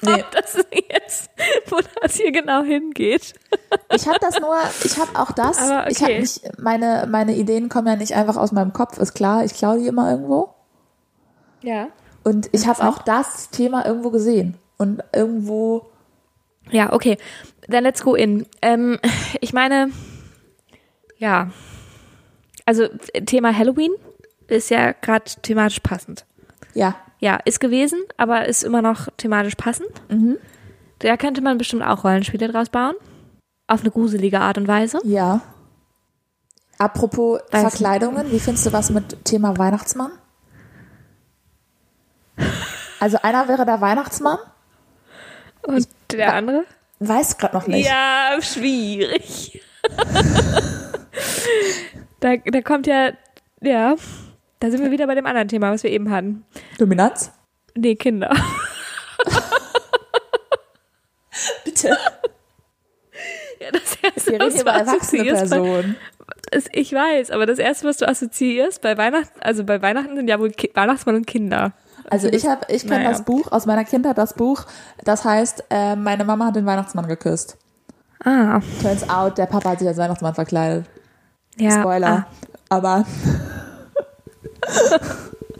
Nee. 0.02 0.24
das 0.32 0.54
jetzt, 0.90 1.30
wo 1.68 1.78
das 2.00 2.14
hier 2.16 2.32
genau 2.32 2.62
hingeht. 2.62 3.34
Ich 3.94 4.06
habe 4.06 4.18
das 4.20 4.38
nur, 4.40 4.56
ich 4.84 4.98
habe 4.98 5.18
auch 5.18 5.32
das. 5.32 5.58
Aber 5.58 5.90
Ich 5.90 6.02
habe 6.02 6.12
okay. 6.12 6.20
nicht, 6.20 6.58
meine, 6.58 7.06
meine 7.10 7.34
Ideen 7.34 7.68
kommen 7.68 7.86
ja 7.86 7.96
nicht 7.96 8.14
einfach 8.14 8.36
aus 8.36 8.52
meinem 8.52 8.72
Kopf, 8.72 8.98
ist 8.98 9.14
klar, 9.14 9.44
ich 9.44 9.54
klaue 9.54 9.78
die 9.78 9.86
immer 9.86 10.10
irgendwo. 10.10 10.54
Ja. 11.62 11.88
Und 12.24 12.48
ich 12.52 12.66
habe 12.66 12.86
auch 12.86 12.98
das 12.98 13.50
Thema 13.50 13.86
irgendwo 13.86 14.10
gesehen. 14.10 14.58
Und 14.78 15.02
irgendwo, 15.12 15.86
Ja, 16.70 16.92
okay. 16.92 17.16
Dann 17.68 17.84
let's 17.84 18.02
go 18.02 18.14
in. 18.14 18.46
Ähm, 18.62 18.98
ich 19.40 19.52
meine, 19.52 19.90
ja. 21.18 21.50
Also 22.64 22.88
Thema 23.26 23.56
Halloween 23.56 23.92
ist 24.48 24.70
ja 24.70 24.92
gerade 24.92 25.24
thematisch 25.42 25.80
passend. 25.80 26.26
ja, 26.74 26.96
Ja, 27.18 27.36
ist 27.44 27.60
gewesen, 27.60 27.98
aber 28.16 28.46
ist 28.46 28.62
immer 28.62 28.82
noch 28.82 29.08
thematisch 29.16 29.54
passend. 29.54 29.88
Da 30.98 31.16
könnte 31.16 31.40
man 31.40 31.56
bestimmt 31.58 31.82
auch 31.82 32.04
Rollenspiele 32.04 32.48
draus 32.52 32.68
bauen. 32.68 32.94
Auf 33.68 33.80
eine 33.80 33.90
gruselige 33.90 34.40
Art 34.40 34.58
und 34.58 34.68
Weise. 34.68 35.00
ja. 35.04 35.40
Apropos 36.78 37.40
Weiß. 37.52 37.62
Verkleidungen, 37.62 38.30
wie 38.30 38.38
findest 38.38 38.66
du 38.66 38.72
was 38.74 38.90
mit 38.90 39.24
Thema 39.24 39.56
Weihnachtsmann? 39.56 40.10
Also 43.00 43.16
einer 43.22 43.48
wäre 43.48 43.64
der 43.64 43.80
Weihnachtsmann, 43.80 44.36
Und 45.62 45.88
der 46.12 46.34
andere? 46.34 46.64
weiß 46.98 47.38
gerade 47.38 47.56
noch 47.56 47.66
nicht. 47.66 47.86
Ja, 47.88 48.36
schwierig. 48.42 49.62
da, 52.20 52.36
da 52.36 52.60
kommt 52.62 52.86
ja, 52.86 53.10
ja, 53.62 53.94
da 54.60 54.70
sind 54.70 54.82
wir 54.82 54.90
wieder 54.90 55.06
bei 55.06 55.14
dem 55.14 55.26
anderen 55.26 55.48
Thema, 55.48 55.70
was 55.72 55.82
wir 55.82 55.90
eben 55.90 56.10
hatten. 56.10 56.44
Dominanz? 56.78 57.30
Nee, 57.74 57.94
Kinder. 57.96 58.34
Bitte. 61.64 61.88
Ja, 63.60 63.70
das 63.72 63.96
erste, 64.02 64.32
Wir 64.32 64.40
reden 64.40 64.46
was 64.46 64.54
hier 64.54 64.64
du 64.64 64.70
über 64.70 64.72
erwachsene 64.72 65.24
Personen. 65.24 65.96
Ich 66.72 66.92
weiß, 66.92 67.30
aber 67.32 67.46
das 67.46 67.58
erste, 67.58 67.86
was 67.88 67.96
du 67.98 68.08
assoziierst 68.08 68.80
bei 68.82 68.96
Weihnachten, 68.96 69.40
also 69.40 69.64
bei 69.64 69.82
Weihnachten 69.82 70.16
sind 70.16 70.28
ja 70.28 70.38
wohl 70.38 70.50
Ki 70.50 70.70
Weihnachtsmann 70.74 71.16
und 71.16 71.26
Kinder. 71.26 71.72
Also 72.08 72.28
ich 72.28 72.46
habe, 72.46 72.72
ich 72.72 72.82
kenne 72.82 72.98
Naja. 72.98 73.08
das 73.10 73.24
Buch 73.24 73.50
aus 73.50 73.66
meiner 73.66 73.84
Kindheit, 73.84 74.16
das 74.16 74.34
Buch, 74.34 74.64
das 75.04 75.24
heißt, 75.24 75.64
äh, 75.70 75.96
meine 75.96 76.24
Mama 76.24 76.46
hat 76.46 76.56
den 76.56 76.64
Weihnachtsmann 76.64 77.08
geküsst. 77.08 77.56
Ah, 78.24 78.60
Turns 78.80 79.08
out, 79.10 79.36
der 79.38 79.46
Papa 79.46 79.70
hat 79.70 79.80
sich 79.80 79.88
als 79.88 79.98
Weihnachtsmann 79.98 80.34
verkleidet. 80.34 80.86
ja. 81.56 81.80
Spoiler. 81.80 82.26
Aber 82.68 83.04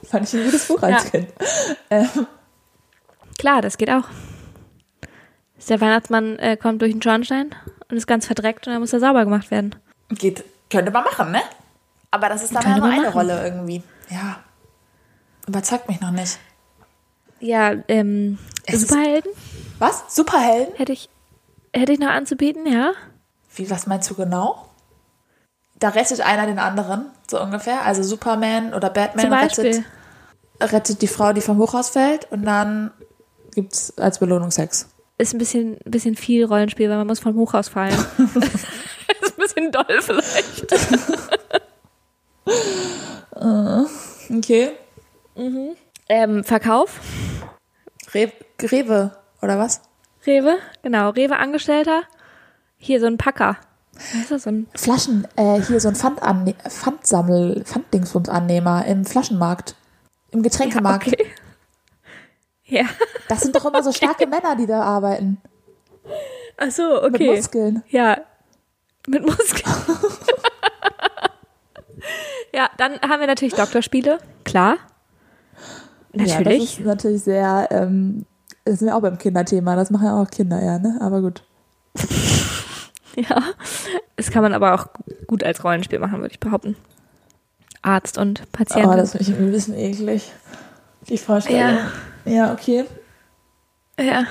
fand 0.05 0.29
ich 0.29 0.35
ein 0.35 0.44
gutes 0.44 0.66
Buch 0.68 0.83
als 0.83 1.05
Ja. 1.05 1.11
Kind. 1.11 1.29
Ähm, 1.90 2.26
klar, 3.38 3.62
das 3.62 3.76
geht 3.79 3.90
auch. 3.90 4.05
Der 5.68 5.81
Weihnachtsmann 5.81 6.38
äh, 6.38 6.57
kommt 6.57 6.81
durch 6.83 6.92
den 6.92 7.02
Schornstein 7.02 7.52
und 7.90 7.96
ist 7.96 8.07
ganz 8.07 8.26
verdreckt 8.26 8.66
und 8.66 8.72
dann 8.72 8.81
muss 8.81 8.92
er 8.92 9.00
sauber 9.00 9.24
gemacht 9.24 9.50
werden. 9.50 9.74
geht, 10.11 10.44
könnte 10.70 10.90
man 10.92 11.02
machen, 11.05 11.33
ne? 11.33 11.40
Aber 12.12 12.29
das 12.29 12.44
ist 12.44 12.55
dann 12.55 12.62
ja 12.62 12.76
nur 12.79 12.87
eine 12.87 13.02
machen. 13.02 13.12
Rolle 13.12 13.44
irgendwie. 13.44 13.83
Ja. 14.11 14.38
Überzeugt 15.48 15.88
mich 15.88 16.00
noch 16.00 16.12
nicht. 16.12 16.38
Ja, 17.40 17.72
ähm, 17.88 18.38
Es 18.64 18.74
ist- 18.83 18.88
Superhelden 18.90 19.33
Was? 19.79 20.05
Superhelden? 20.14 20.74
hätte 20.76 20.92
ich, 20.92 21.09
hätte 21.74 21.92
ich 21.92 21.98
noch 21.98 22.09
anzubieten, 22.11 22.64
ja. 22.66 22.92
Wie, 23.57 23.68
was 23.68 23.87
meinst 23.87 24.09
du 24.11 24.14
genau? 24.14 24.65
Da 25.79 25.91
rettet 25.91 26.21
einer 26.21 26.47
den 26.47 26.59
anderen, 26.59 27.11
so 27.31 27.41
ungefähr. 27.41 27.85
Also 27.85 28.03
Superman 28.03 28.73
oder 28.73 28.91
Batman 28.91 29.33
rettet, 29.33 29.85
rettet 30.61 31.03
die 31.03 31.07
Frau, 31.07 31.33
die 31.33 31.41
vom 31.43 31.59
Hochhaus 31.59 31.91
fällt 31.91 32.31
und 32.33 32.45
dann 32.45 32.93
gibt's 33.55 33.97
als 33.99 34.19
Belohnung 34.19 34.51
Sex. 34.51 34.89
Ist 35.19 35.35
ein 35.35 35.39
bisschen, 35.39 35.79
bisschen 35.85 36.15
viel 36.17 36.45
Rollenspiel, 36.45 36.91
weil 36.91 36.99
man 36.99 37.07
muss 37.07 37.21
vom 37.21 37.37
Hochhaus 37.37 37.69
fallen. 37.69 37.95
ist 38.19 38.37
ein 38.37 39.37
bisschen 39.37 39.73
doll 39.73 40.01
vielleicht. 40.01 40.67
Okay. 44.31 44.73
Ähm, 46.09 46.45
Verkauf, 46.45 47.01
Re 48.15 48.33
Rewe, 48.62 49.12
oder 49.43 49.59
was? 49.59 49.83
Rewe, 50.27 50.57
genau, 50.83 51.11
Rewe 51.11 51.37
Angestellter. 51.37 52.03
Hier 52.79 53.01
so 53.01 53.07
ein 53.07 53.19
Packer. 53.19 53.59
Was 53.96 54.14
ist 54.14 54.30
das 54.30 54.42
so 54.42 54.50
Flaschen, 54.74 55.26
äh, 55.37 55.61
hier 55.62 55.80
so 55.80 55.88
ein 55.88 55.94
Pfandanne 55.94 56.54
Pfandsammel, 56.68 57.64
Pfanddingsbums-Annehmer 57.64 58.85
im 58.87 59.04
Flaschenmarkt. 59.04 59.74
Im 60.30 60.42
Getränkemarkt. 60.42 61.09
Okay. 61.09 61.26
Ja. 62.64 62.85
Das 63.28 63.40
sind 63.40 63.56
doch 63.56 63.64
immer 63.64 63.82
so 63.82 63.92
starke 63.92 64.26
Männer, 64.26 64.56
die 64.56 64.66
da 64.66 64.82
arbeiten. 64.82 65.38
Ach 66.59 66.70
so, 66.70 67.00
Mit 67.04 67.14
okay. 67.14 67.37
Muskeln. 67.37 67.82
Ja. 67.88 68.18
Mit 69.06 69.24
Muskeln. 69.24 69.64
ja, 72.52 72.68
dann 72.76 73.00
haben 73.00 73.20
wir 73.20 73.26
natürlich 73.26 73.54
Doktorspiele, 73.54 74.18
klar. 74.44 74.76
Ja, 76.12 76.42
das 76.42 76.54
ist 76.54 76.80
natürlich 76.80 77.22
sehr, 77.22 77.68
ähm, 77.70 78.24
das 78.64 78.78
sind 78.78 78.88
wir 78.88 78.96
auch 78.96 79.02
beim 79.02 79.18
Kinderthema, 79.18 79.76
das 79.76 79.90
machen 79.90 80.06
ja 80.06 80.20
auch 80.20 80.30
Kinder, 80.30 80.62
ja, 80.62 80.78
ne? 80.78 80.98
Aber 81.00 81.20
gut. 81.20 81.42
ja, 83.29 83.42
das 84.16 84.31
kann 84.31 84.42
man 84.42 84.52
aber 84.52 84.74
auch 84.74 84.88
gut 85.26 85.42
als 85.42 85.64
Rollenspiel 85.64 85.98
machen, 85.98 86.20
würde 86.20 86.33
ich 86.33 86.40
behaupten. 86.40 86.76
Arzt 87.83 88.18
und 88.18 88.50
Patient. 88.52 88.87
Oh, 88.87 88.96
das 88.96 89.12
finde 89.12 89.31
ich 89.31 89.38
ein 89.38 89.50
bisschen 89.50 89.74
eklig. 89.74 90.33
Die 91.09 91.18
Vorstellung. 91.18 91.79
Ja, 92.24 92.33
ja 92.33 92.52
okay. 92.52 92.85
Ja. 93.98 94.26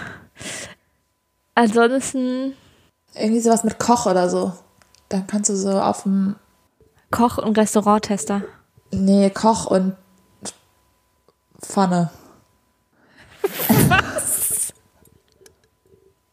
Ansonsten. 1.56 2.54
Irgendwie 3.14 3.40
sowas 3.40 3.64
mit 3.64 3.80
Koch 3.80 4.06
oder 4.06 4.30
so. 4.30 4.54
Dann 5.10 5.26
kannst 5.26 5.50
du 5.50 5.56
so 5.56 5.80
auf 5.80 6.04
dem. 6.04 6.36
Koch 7.12 7.38
und 7.38 7.58
Restauranttester. 7.58 8.42
Nee, 8.92 9.30
Koch 9.30 9.68
und 9.68 9.96
Pfanne. 11.62 12.10
Was? 13.88 14.74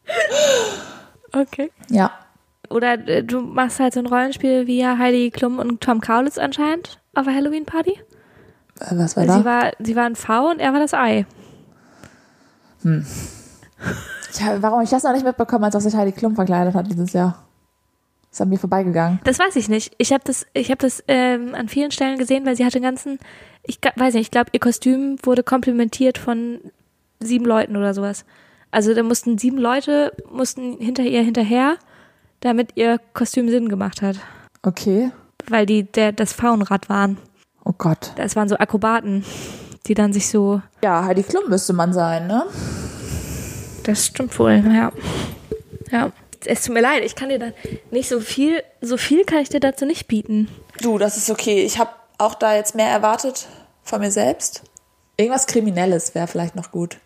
okay. 1.33 1.71
Ja. 1.89 2.11
Oder 2.73 3.07
äh, 3.07 3.23
du 3.23 3.41
machst 3.41 3.79
halt 3.79 3.93
so 3.93 3.99
ein 3.99 4.05
Rollenspiel 4.07 4.67
wie 4.67 4.85
Heidi 4.85 5.31
Klum 5.31 5.59
und 5.59 5.81
Tom 5.81 6.01
Kaulitz 6.01 6.37
anscheinend 6.37 6.99
auf 7.13 7.25
der 7.25 7.35
Halloween-Party. 7.35 7.91
Äh, 8.79 8.97
was 8.97 9.15
war 9.15 9.25
da? 9.25 9.37
Sie 9.37 9.45
war, 9.45 9.71
sie 9.79 9.95
war 9.95 10.05
ein 10.05 10.15
V 10.15 10.49
und 10.49 10.59
er 10.59 10.73
war 10.73 10.79
das 10.79 10.93
Ei. 10.93 11.25
Hm. 12.81 13.05
Ja, 14.39 14.61
warum 14.61 14.81
ich 14.81 14.89
das 14.89 15.03
noch 15.03 15.13
nicht 15.13 15.25
mitbekommen, 15.25 15.63
als 15.63 15.73
dass 15.73 15.83
sich 15.83 15.95
Heidi 15.95 16.11
Klum 16.11 16.35
verkleidet 16.35 16.73
hat 16.73 16.89
dieses 16.89 17.13
Jahr? 17.13 17.43
Ist 18.31 18.41
an 18.41 18.49
mir 18.49 18.57
vorbeigegangen. 18.57 19.19
Das 19.25 19.37
weiß 19.37 19.55
ich 19.57 19.69
nicht. 19.69 19.93
Ich 19.99 20.11
habe 20.11 20.23
das, 20.25 20.47
ich 20.53 20.71
habe 20.71 20.79
das 20.79 21.03
ähm, 21.07 21.53
an 21.53 21.69
vielen 21.69 21.91
Stellen 21.91 22.17
gesehen, 22.17 22.45
weil 22.45 22.55
sie 22.55 22.65
hatte 22.65 22.81
ganzen, 22.81 23.19
ich 23.61 23.77
weiß 23.95 24.15
nicht, 24.15 24.23
ich 24.23 24.31
glaube, 24.31 24.49
ihr 24.53 24.59
Kostüm 24.59 25.17
wurde 25.21 25.43
komplimentiert 25.43 26.17
von 26.17 26.59
sieben 27.19 27.45
Leuten 27.45 27.77
oder 27.77 27.93
sowas. 27.93 28.25
Also 28.71 28.95
da 28.95 29.03
mussten 29.03 29.37
sieben 29.37 29.59
Leute 29.59 30.13
mussten 30.31 30.79
hinter 30.79 31.03
ihr 31.03 31.21
hinterher, 31.21 31.77
damit 32.43 32.71
ihr 32.75 32.99
Kostüm 33.13 33.49
Sinn 33.49 33.69
gemacht 33.69 34.01
hat. 34.01 34.17
Okay. 34.61 35.11
Weil 35.47 35.65
die 35.65 35.83
der 35.83 36.11
das 36.11 36.33
Faunrad 36.33 36.89
waren. 36.89 37.17
Oh 37.65 37.73
Gott. 37.77 38.11
Das 38.17 38.35
waren 38.35 38.49
so 38.49 38.57
Akrobaten, 38.57 39.23
die 39.87 39.93
dann 39.93 40.13
sich 40.13 40.27
so. 40.27 40.61
Ja, 40.83 41.05
Heidi 41.05 41.23
Klum 41.23 41.49
müsste 41.49 41.73
man 41.73 41.93
sein, 41.93 42.27
ne? 42.27 42.43
Das 43.83 44.05
stimmt 44.05 44.37
wohl, 44.39 44.63
ja. 44.65 44.91
Ja. 45.91 46.11
Es 46.45 46.63
tut 46.63 46.73
mir 46.73 46.81
leid, 46.81 47.03
ich 47.05 47.15
kann 47.15 47.29
dir 47.29 47.39
da 47.39 47.47
nicht 47.91 48.09
so 48.09 48.19
viel, 48.19 48.61
so 48.81 48.97
viel 48.97 49.23
kann 49.23 49.39
ich 49.39 49.49
dir 49.49 49.61
dazu 49.61 49.85
nicht 49.85 50.07
bieten. 50.07 50.49
Du, 50.81 50.97
das 50.97 51.15
ist 51.15 51.29
okay. 51.29 51.63
Ich 51.63 51.79
habe 51.79 51.91
auch 52.17 52.35
da 52.35 52.55
jetzt 52.55 52.75
mehr 52.75 52.89
erwartet 52.89 53.47
von 53.81 54.01
mir 54.01 54.11
selbst. 54.11 54.63
Irgendwas 55.15 55.47
Kriminelles 55.47 56.15
wäre 56.15 56.27
vielleicht 56.27 56.55
noch 56.55 56.71
gut. 56.71 56.97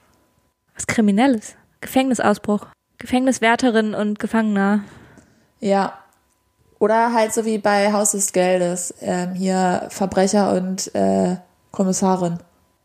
Was 0.74 0.88
Kriminelles? 0.88 1.56
Gefängnisausbruch. 1.82 2.66
Gefängniswärterin 2.98 3.94
und 3.94 4.18
Gefangener. 4.18 4.84
Ja, 5.60 5.94
oder 6.80 7.14
halt 7.14 7.34
so 7.34 7.46
wie 7.46 7.58
bei 7.58 7.92
Haus 7.92 8.12
des 8.12 8.34
Geldes, 8.34 8.94
ähm, 9.02 9.34
hier 9.34 9.88
Verbrecher 9.90 10.54
und 10.54 10.94
äh, 10.96 11.38
Kommissarin. 11.72 12.40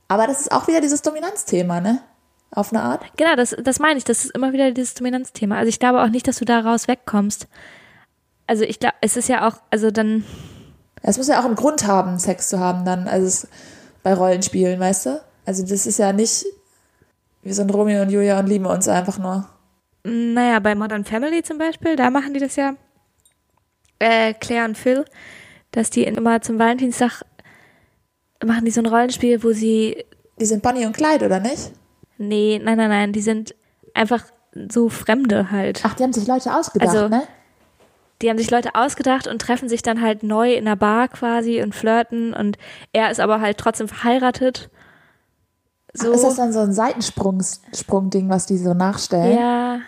Aber 0.09 0.27
das 0.27 0.41
ist 0.41 0.53
auch 0.53 0.67
wieder 0.67 0.81
dieses 0.81 1.03
Dominanzthema, 1.03 1.81
ne? 1.81 2.01
Auf 2.51 2.73
eine 2.73 2.83
Art. 2.83 3.03
Genau, 3.17 3.35
das, 3.35 3.57
das 3.63 3.79
meine 3.79 3.99
ich. 3.99 4.05
Das 4.05 4.25
ist 4.25 4.35
immer 4.35 4.53
wieder 4.53 4.71
dieses 4.73 4.95
Dominanzthema. 4.95 5.57
Also 5.57 5.69
ich 5.69 5.79
glaube 5.79 6.03
auch 6.03 6.09
nicht, 6.09 6.29
dass 6.29 6.37
du 6.37 6.45
daraus 6.45 6.87
wegkommst. 6.87 7.47
Also 8.47 8.65
ich 8.65 8.79
glaube, 8.79 8.97
es 9.01 9.17
ist 9.17 9.29
ja 9.29 9.49
auch, 9.49 9.55
also 9.71 9.91
dann. 9.91 10.25
Es 11.03 11.17
muss 11.17 11.29
ja 11.29 11.41
auch 11.41 11.47
einen 11.47 11.55
Grund 11.55 11.87
haben, 11.87 12.19
Sex 12.19 12.49
zu 12.49 12.61
haben 12.61 12.85
dann, 12.85 13.09
also 13.09 13.27
es, 13.27 13.49
bei 14.03 14.15
Rollenspielen, 14.15 14.79
weißt 14.79 15.07
du? 15.07 15.21
Also 15.47 15.63
das 15.63 15.87
ist 15.87 15.99
ja 15.99 16.13
nicht, 16.13 16.45
wir 17.43 17.55
sind 17.55 17.73
Romeo 17.73 18.03
und 18.03 18.11
Julia 18.11 18.39
und 18.39 18.47
lieben 18.47 18.67
uns 18.67 18.87
einfach 18.89 19.19
nur. 19.19 19.49
Naja, 20.05 20.59
bei 20.59 20.75
Modern 20.75 21.05
Family 21.05 21.43
zum 21.43 21.59
Beispiel, 21.59 21.97
da 21.97 22.11
machen 22.11 22.35
die 22.35 22.41
das 22.41 22.57
ja 22.57 22.75
äh, 23.99 24.35
Claire 24.35 24.65
und 24.65 24.77
Phil, 24.77 25.05
dass 25.71 25.91
die 25.91 26.05
immer 26.05 26.43
zum 26.43 26.59
Valentinstag 26.59 27.23
machen 28.45 28.65
die 28.65 28.71
so 28.71 28.81
ein 28.81 28.87
Rollenspiel, 28.87 29.43
wo 29.43 29.53
sie. 29.53 30.05
Die 30.41 30.47
sind 30.47 30.62
Bonnie 30.62 30.87
und 30.87 30.97
Clyde, 30.97 31.27
oder 31.27 31.41
nicht? 31.41 31.73
Nee, 32.19 32.61
nein, 32.62 32.77
nein, 32.77 32.91
nein, 32.91 33.12
die 33.12 33.21
sind 33.21 33.55
einfach 33.95 34.25
so 34.71 34.88
Fremde 34.88 35.51
halt. 35.51 35.81
Ach, 35.85 35.95
die 35.95 36.03
haben 36.03 36.12
sich 36.12 36.27
Leute 36.27 36.55
ausgedacht, 36.55 36.88
also, 36.88 37.09
ne? 37.09 37.23
Die 38.21 38.31
haben 38.31 38.38
sich 38.38 38.51
Leute 38.51 38.75
ausgedacht 38.75 39.27
und 39.27 39.41
treffen 39.41 39.69
sich 39.69 39.83
dann 39.83 40.01
halt 40.01 40.23
neu 40.23 40.55
in 40.55 40.65
der 40.65 40.77
Bar 40.77 41.09
quasi 41.09 41.61
und 41.61 41.75
flirten 41.75 42.33
und 42.35 42.57
er 42.93 43.11
ist 43.11 43.19
aber 43.19 43.41
halt 43.41 43.59
trotzdem 43.59 43.88
verheiratet. 43.88 44.71
So. 45.93 46.11
Ach, 46.11 46.15
ist 46.15 46.25
das 46.25 46.37
dann 46.37 46.53
so 46.53 46.61
ein 46.61 46.73
Seitensprung-Ding, 46.73 48.29
was 48.29 48.47
die 48.47 48.59
so 48.59 48.75
nachstellen? 48.75 49.37
Ja, 49.37 49.81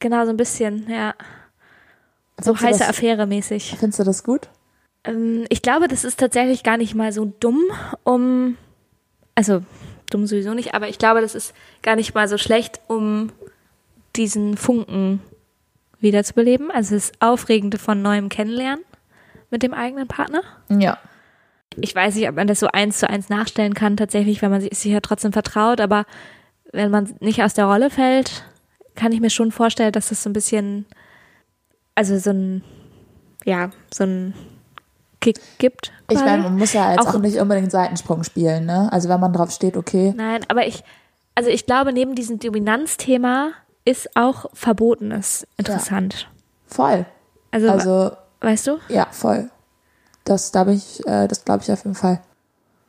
genau, 0.00 0.24
so 0.24 0.30
ein 0.30 0.36
bisschen, 0.36 0.90
ja. 0.90 1.14
So 2.40 2.58
heiße 2.58 2.86
Affäre 2.86 3.26
mäßig. 3.26 3.76
Findest 3.78 4.00
du 4.00 4.04
das 4.04 4.24
gut? 4.24 4.48
Ähm, 5.04 5.44
ich 5.48 5.62
glaube, 5.62 5.88
das 5.88 6.04
ist 6.04 6.18
tatsächlich 6.18 6.62
gar 6.62 6.76
nicht 6.76 6.94
mal 6.94 7.12
so 7.12 7.32
dumm, 7.40 7.62
um. 8.02 8.56
Also, 9.34 9.62
dumm 10.10 10.26
sowieso 10.26 10.54
nicht, 10.54 10.74
aber 10.74 10.88
ich 10.88 10.98
glaube, 10.98 11.20
das 11.20 11.34
ist 11.34 11.54
gar 11.82 11.96
nicht 11.96 12.14
mal 12.14 12.28
so 12.28 12.36
schlecht, 12.36 12.80
um 12.88 13.30
diesen 14.16 14.56
Funken 14.56 15.20
wiederzubeleben. 16.00 16.70
Also 16.70 16.94
das 16.94 17.12
Aufregende 17.20 17.78
von 17.78 18.02
neuem 18.02 18.28
Kennenlernen 18.28 18.84
mit 19.50 19.62
dem 19.62 19.74
eigenen 19.74 20.08
Partner. 20.08 20.42
Ja. 20.68 20.98
Ich 21.76 21.94
weiß 21.94 22.16
nicht, 22.16 22.28
ob 22.28 22.34
man 22.34 22.48
das 22.48 22.60
so 22.60 22.66
eins 22.66 22.98
zu 22.98 23.08
eins 23.08 23.28
nachstellen 23.28 23.74
kann, 23.74 23.96
tatsächlich, 23.96 24.42
weil 24.42 24.50
man 24.50 24.60
sich 24.60 24.84
ja 24.84 25.00
trotzdem 25.00 25.32
vertraut, 25.32 25.80
aber 25.80 26.04
wenn 26.72 26.90
man 26.90 27.14
nicht 27.20 27.42
aus 27.42 27.54
der 27.54 27.66
Rolle 27.66 27.90
fällt, 27.90 28.44
kann 29.00 29.12
ich 29.12 29.20
mir 29.20 29.30
schon 29.30 29.50
vorstellen, 29.50 29.92
dass 29.92 30.10
das 30.10 30.22
so 30.22 30.28
ein 30.28 30.34
bisschen 30.34 30.84
also 31.94 32.18
so 32.18 32.30
ein, 32.30 32.62
ja, 33.44 33.70
so 33.92 34.04
ein 34.04 34.34
Kick 35.20 35.38
gibt. 35.58 35.92
Quasi. 36.08 36.20
Ich 36.20 36.26
meine, 36.26 36.42
man 36.44 36.58
muss 36.58 36.72
ja 36.72 36.92
jetzt 36.92 37.00
auch, 37.06 37.14
auch 37.14 37.18
nicht 37.18 37.38
unbedingt 37.38 37.70
Seitensprung 37.70 38.24
spielen, 38.24 38.64
ne? 38.64 38.90
Also 38.90 39.08
wenn 39.08 39.20
man 39.20 39.32
drauf 39.32 39.50
steht, 39.50 39.76
okay. 39.76 40.14
Nein, 40.16 40.40
aber 40.48 40.66
ich, 40.66 40.82
also 41.34 41.50
ich 41.50 41.66
glaube, 41.66 41.92
neben 41.92 42.14
diesem 42.14 42.38
Dominanzthema 42.38 43.50
ist 43.84 44.16
auch 44.16 44.46
Verbotenes 44.54 45.46
interessant. 45.58 46.14
Ja. 46.22 46.26
Voll. 46.68 47.06
Also, 47.50 47.70
also, 47.70 48.16
weißt 48.40 48.66
du? 48.68 48.78
Ja, 48.88 49.08
voll. 49.10 49.50
Das, 50.24 50.52
da 50.52 50.64
bin 50.64 50.76
ich, 50.76 51.06
äh, 51.06 51.28
das 51.28 51.44
glaube 51.44 51.62
ich 51.62 51.72
auf 51.72 51.84
jeden 51.84 51.96
Fall. 51.96 52.20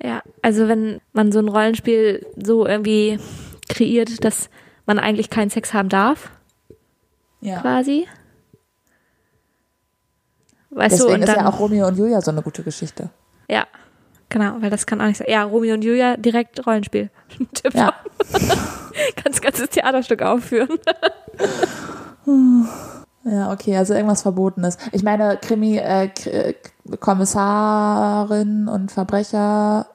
Ja, 0.02 0.22
also 0.42 0.68
wenn 0.68 1.02
man 1.14 1.32
so 1.32 1.40
ein 1.40 1.48
Rollenspiel 1.48 2.26
so 2.42 2.66
irgendwie 2.66 3.20
kreiert, 3.68 4.24
dass 4.24 4.50
man 4.98 5.04
eigentlich 5.04 5.30
keinen 5.30 5.50
Sex 5.50 5.74
haben 5.74 5.90
darf, 5.90 6.30
ja. 7.42 7.62
quasi, 7.62 8.08
Weißt 10.72 10.94
Deswegen 10.94 11.10
du, 11.10 11.16
und 11.16 11.22
ist 11.22 11.28
dann, 11.28 11.36
ja 11.38 11.50
auch 11.50 11.60
Romeo 11.60 11.88
und 11.88 11.98
Julia 11.98 12.22
so 12.22 12.32
eine 12.32 12.42
gute 12.42 12.64
Geschichte. 12.64 13.10
Ja, 13.50 13.68
genau, 14.30 14.56
weil 14.62 14.70
das 14.70 14.86
kann 14.86 15.02
auch 15.02 15.06
nicht 15.06 15.18
sein. 15.18 15.28
Ja, 15.30 15.44
Romeo 15.44 15.74
und 15.74 15.84
Julia 15.84 16.16
direkt 16.16 16.66
Rollenspiel. 16.66 17.10
Tipp 17.54 17.74
ja. 17.74 17.94
Kannst 19.22 19.42
ganzes 19.42 19.70
Theaterstück 19.70 20.22
aufführen. 20.22 20.80
ja, 23.26 23.52
okay, 23.52 23.76
also 23.76 23.94
irgendwas 23.94 24.22
Verbotenes. 24.22 24.78
Ich 24.94 25.04
meine, 25.04 25.38
Krimi, 25.42 25.78
äh, 25.78 26.10
äh, 26.26 26.54
Kommissarin 27.00 28.70
und 28.70 28.92
Verbrecherin 28.94 29.86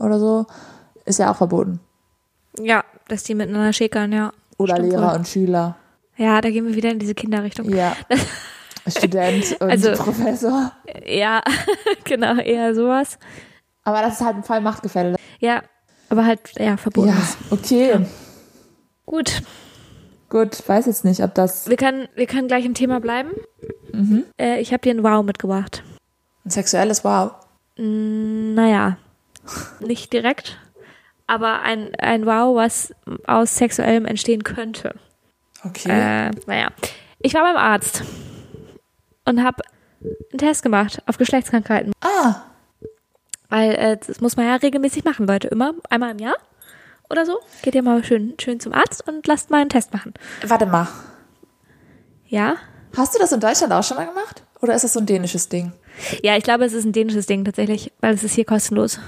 oder 0.00 0.18
so 0.18 0.46
ist 1.04 1.20
ja 1.20 1.30
auch 1.30 1.36
verboten. 1.36 1.78
Ja, 2.60 2.82
dass 3.08 3.24
die 3.24 3.34
miteinander 3.34 3.72
schickern, 3.72 4.12
ja. 4.12 4.32
Oder 4.56 4.76
Stimmt 4.76 4.90
Lehrer 4.92 5.10
wohl. 5.10 5.16
und 5.18 5.28
Schüler. 5.28 5.76
Ja, 6.16 6.40
da 6.40 6.50
gehen 6.50 6.66
wir 6.66 6.74
wieder 6.74 6.90
in 6.90 6.98
diese 6.98 7.14
Kinderrichtung. 7.14 7.68
Ja. 7.74 7.96
Student 8.88 9.56
und 9.60 9.70
also, 9.70 9.92
Professor. 9.92 10.72
Ja, 11.06 11.42
genau, 12.04 12.36
eher 12.36 12.74
sowas. 12.74 13.18
Aber 13.84 14.00
das 14.02 14.14
ist 14.14 14.26
halt 14.26 14.36
ein 14.36 14.42
Fall 14.44 14.60
Machtgefälle. 14.60 15.16
Ja, 15.40 15.62
aber 16.08 16.24
halt, 16.24 16.40
ja, 16.58 16.76
verboten. 16.76 17.08
Ja, 17.08 17.16
okay. 17.50 17.90
Ja. 17.90 18.00
Gut. 19.06 19.42
Gut, 20.28 20.68
weiß 20.68 20.86
jetzt 20.86 21.04
nicht, 21.04 21.22
ob 21.22 21.34
das. 21.34 21.68
Wir 21.68 21.76
können, 21.76 22.08
wir 22.14 22.26
können 22.26 22.48
gleich 22.48 22.64
im 22.64 22.74
Thema 22.74 23.00
bleiben. 23.00 23.30
Mhm. 23.92 24.24
Äh, 24.38 24.60
ich 24.60 24.72
habe 24.72 24.82
dir 24.82 24.94
ein 24.94 25.02
Wow 25.02 25.24
mitgebracht. 25.24 25.82
Ein 26.44 26.50
sexuelles 26.50 27.04
Wow? 27.04 27.32
Mm, 27.78 28.54
naja, 28.54 28.98
nicht 29.80 30.12
direkt, 30.12 30.58
aber 31.28 31.60
ein, 31.62 31.94
ein 31.96 32.26
Wow, 32.26 32.56
was 32.56 32.92
aus 33.26 33.54
sexuellem 33.54 34.06
entstehen 34.06 34.42
könnte. 34.42 34.96
Okay. 35.62 35.90
Äh, 35.90 36.30
naja, 36.46 36.70
ich 37.20 37.34
war 37.34 37.42
beim 37.42 37.56
Arzt 37.56 38.02
und 39.24 39.44
habe 39.44 39.62
einen 40.00 40.38
Test 40.38 40.62
gemacht 40.62 41.02
auf 41.06 41.18
Geschlechtskrankheiten. 41.18 41.92
Ah. 42.00 42.42
Weil 43.48 43.74
äh, 43.74 43.96
das 44.04 44.20
muss 44.20 44.36
man 44.36 44.46
ja 44.46 44.56
regelmäßig 44.56 45.04
machen, 45.04 45.26
Leute. 45.26 45.48
Immer 45.48 45.74
einmal 45.90 46.10
im 46.12 46.18
Jahr 46.18 46.36
oder 47.10 47.26
so. 47.26 47.38
Geht 47.62 47.74
ihr 47.74 47.82
mal 47.82 48.02
schön, 48.04 48.34
schön 48.40 48.58
zum 48.58 48.72
Arzt 48.72 49.06
und 49.06 49.26
lasst 49.26 49.50
mal 49.50 49.60
einen 49.60 49.70
Test 49.70 49.92
machen. 49.92 50.14
Warte 50.46 50.66
mal. 50.66 50.88
Ja? 52.26 52.56
Hast 52.96 53.14
du 53.14 53.18
das 53.18 53.32
in 53.32 53.40
Deutschland 53.40 53.72
auch 53.72 53.84
schon 53.84 53.96
mal 53.96 54.06
gemacht? 54.06 54.42
Oder 54.60 54.74
ist 54.74 54.84
das 54.84 54.94
so 54.94 55.00
ein 55.00 55.06
dänisches 55.06 55.48
Ding? 55.48 55.72
Ja, 56.22 56.36
ich 56.36 56.44
glaube, 56.44 56.64
es 56.64 56.72
ist 56.72 56.84
ein 56.84 56.92
dänisches 56.92 57.26
Ding 57.26 57.44
tatsächlich, 57.44 57.92
weil 58.00 58.14
es 58.14 58.24
ist 58.24 58.34
hier 58.34 58.44
kostenlos. 58.44 58.98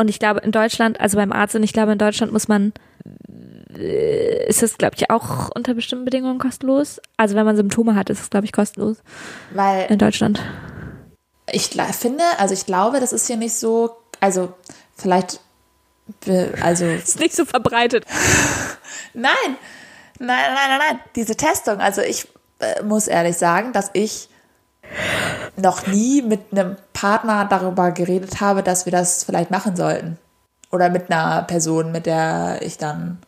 Und 0.00 0.08
ich 0.08 0.18
glaube 0.18 0.40
in 0.40 0.50
Deutschland, 0.50 0.98
also 0.98 1.16
beim 1.18 1.30
Arzt, 1.30 1.54
und 1.54 1.62
ich 1.62 1.74
glaube 1.74 1.92
in 1.92 1.98
Deutschland 1.98 2.32
muss 2.32 2.48
man, 2.48 2.72
äh, 3.76 4.48
ist 4.48 4.62
das 4.62 4.78
glaube 4.78 4.94
ich 4.96 5.10
auch 5.10 5.50
unter 5.54 5.74
bestimmten 5.74 6.06
Bedingungen 6.06 6.38
kostenlos. 6.38 7.00
Also 7.18 7.34
wenn 7.34 7.44
man 7.44 7.54
Symptome 7.56 7.94
hat, 7.94 8.08
ist 8.08 8.20
es 8.20 8.30
glaube 8.30 8.46
ich 8.46 8.52
kostenlos 8.52 8.96
Weil 9.52 9.90
in 9.90 9.98
Deutschland. 9.98 10.40
ich 11.52 11.68
finde, 11.92 12.24
also 12.38 12.54
ich 12.54 12.64
glaube, 12.64 12.98
das 13.00 13.12
ist 13.12 13.26
hier 13.26 13.36
nicht 13.36 13.54
so, 13.54 13.90
also 14.20 14.54
vielleicht, 14.96 15.40
be- 16.24 16.54
also 16.62 16.84
Ist 17.04 17.20
nicht 17.20 17.34
so 17.36 17.44
verbreitet. 17.44 18.06
Nein, 19.12 19.32
nein, 20.18 20.28
nein, 20.54 20.54
nein, 20.54 20.80
nein. 20.88 21.00
Diese 21.16 21.36
Testung, 21.36 21.78
also 21.78 22.00
ich 22.00 22.26
äh, 22.60 22.82
muss 22.84 23.06
ehrlich 23.06 23.36
sagen, 23.36 23.72
dass 23.74 23.90
ich 23.92 24.28
noch 25.56 25.86
nie 25.88 26.22
mit 26.22 26.40
einem 26.52 26.76
Partner 27.00 27.46
darüber 27.46 27.92
geredet 27.92 28.40
habe, 28.42 28.62
dass 28.62 28.84
wir 28.84 28.92
das 28.92 29.24
vielleicht 29.24 29.50
machen 29.50 29.74
sollten. 29.74 30.18
Oder 30.70 30.90
mit 30.90 31.10
einer 31.10 31.42
Person, 31.44 31.92
mit 31.92 32.04
der 32.04 32.58
ich 32.60 32.76
dann, 32.76 33.18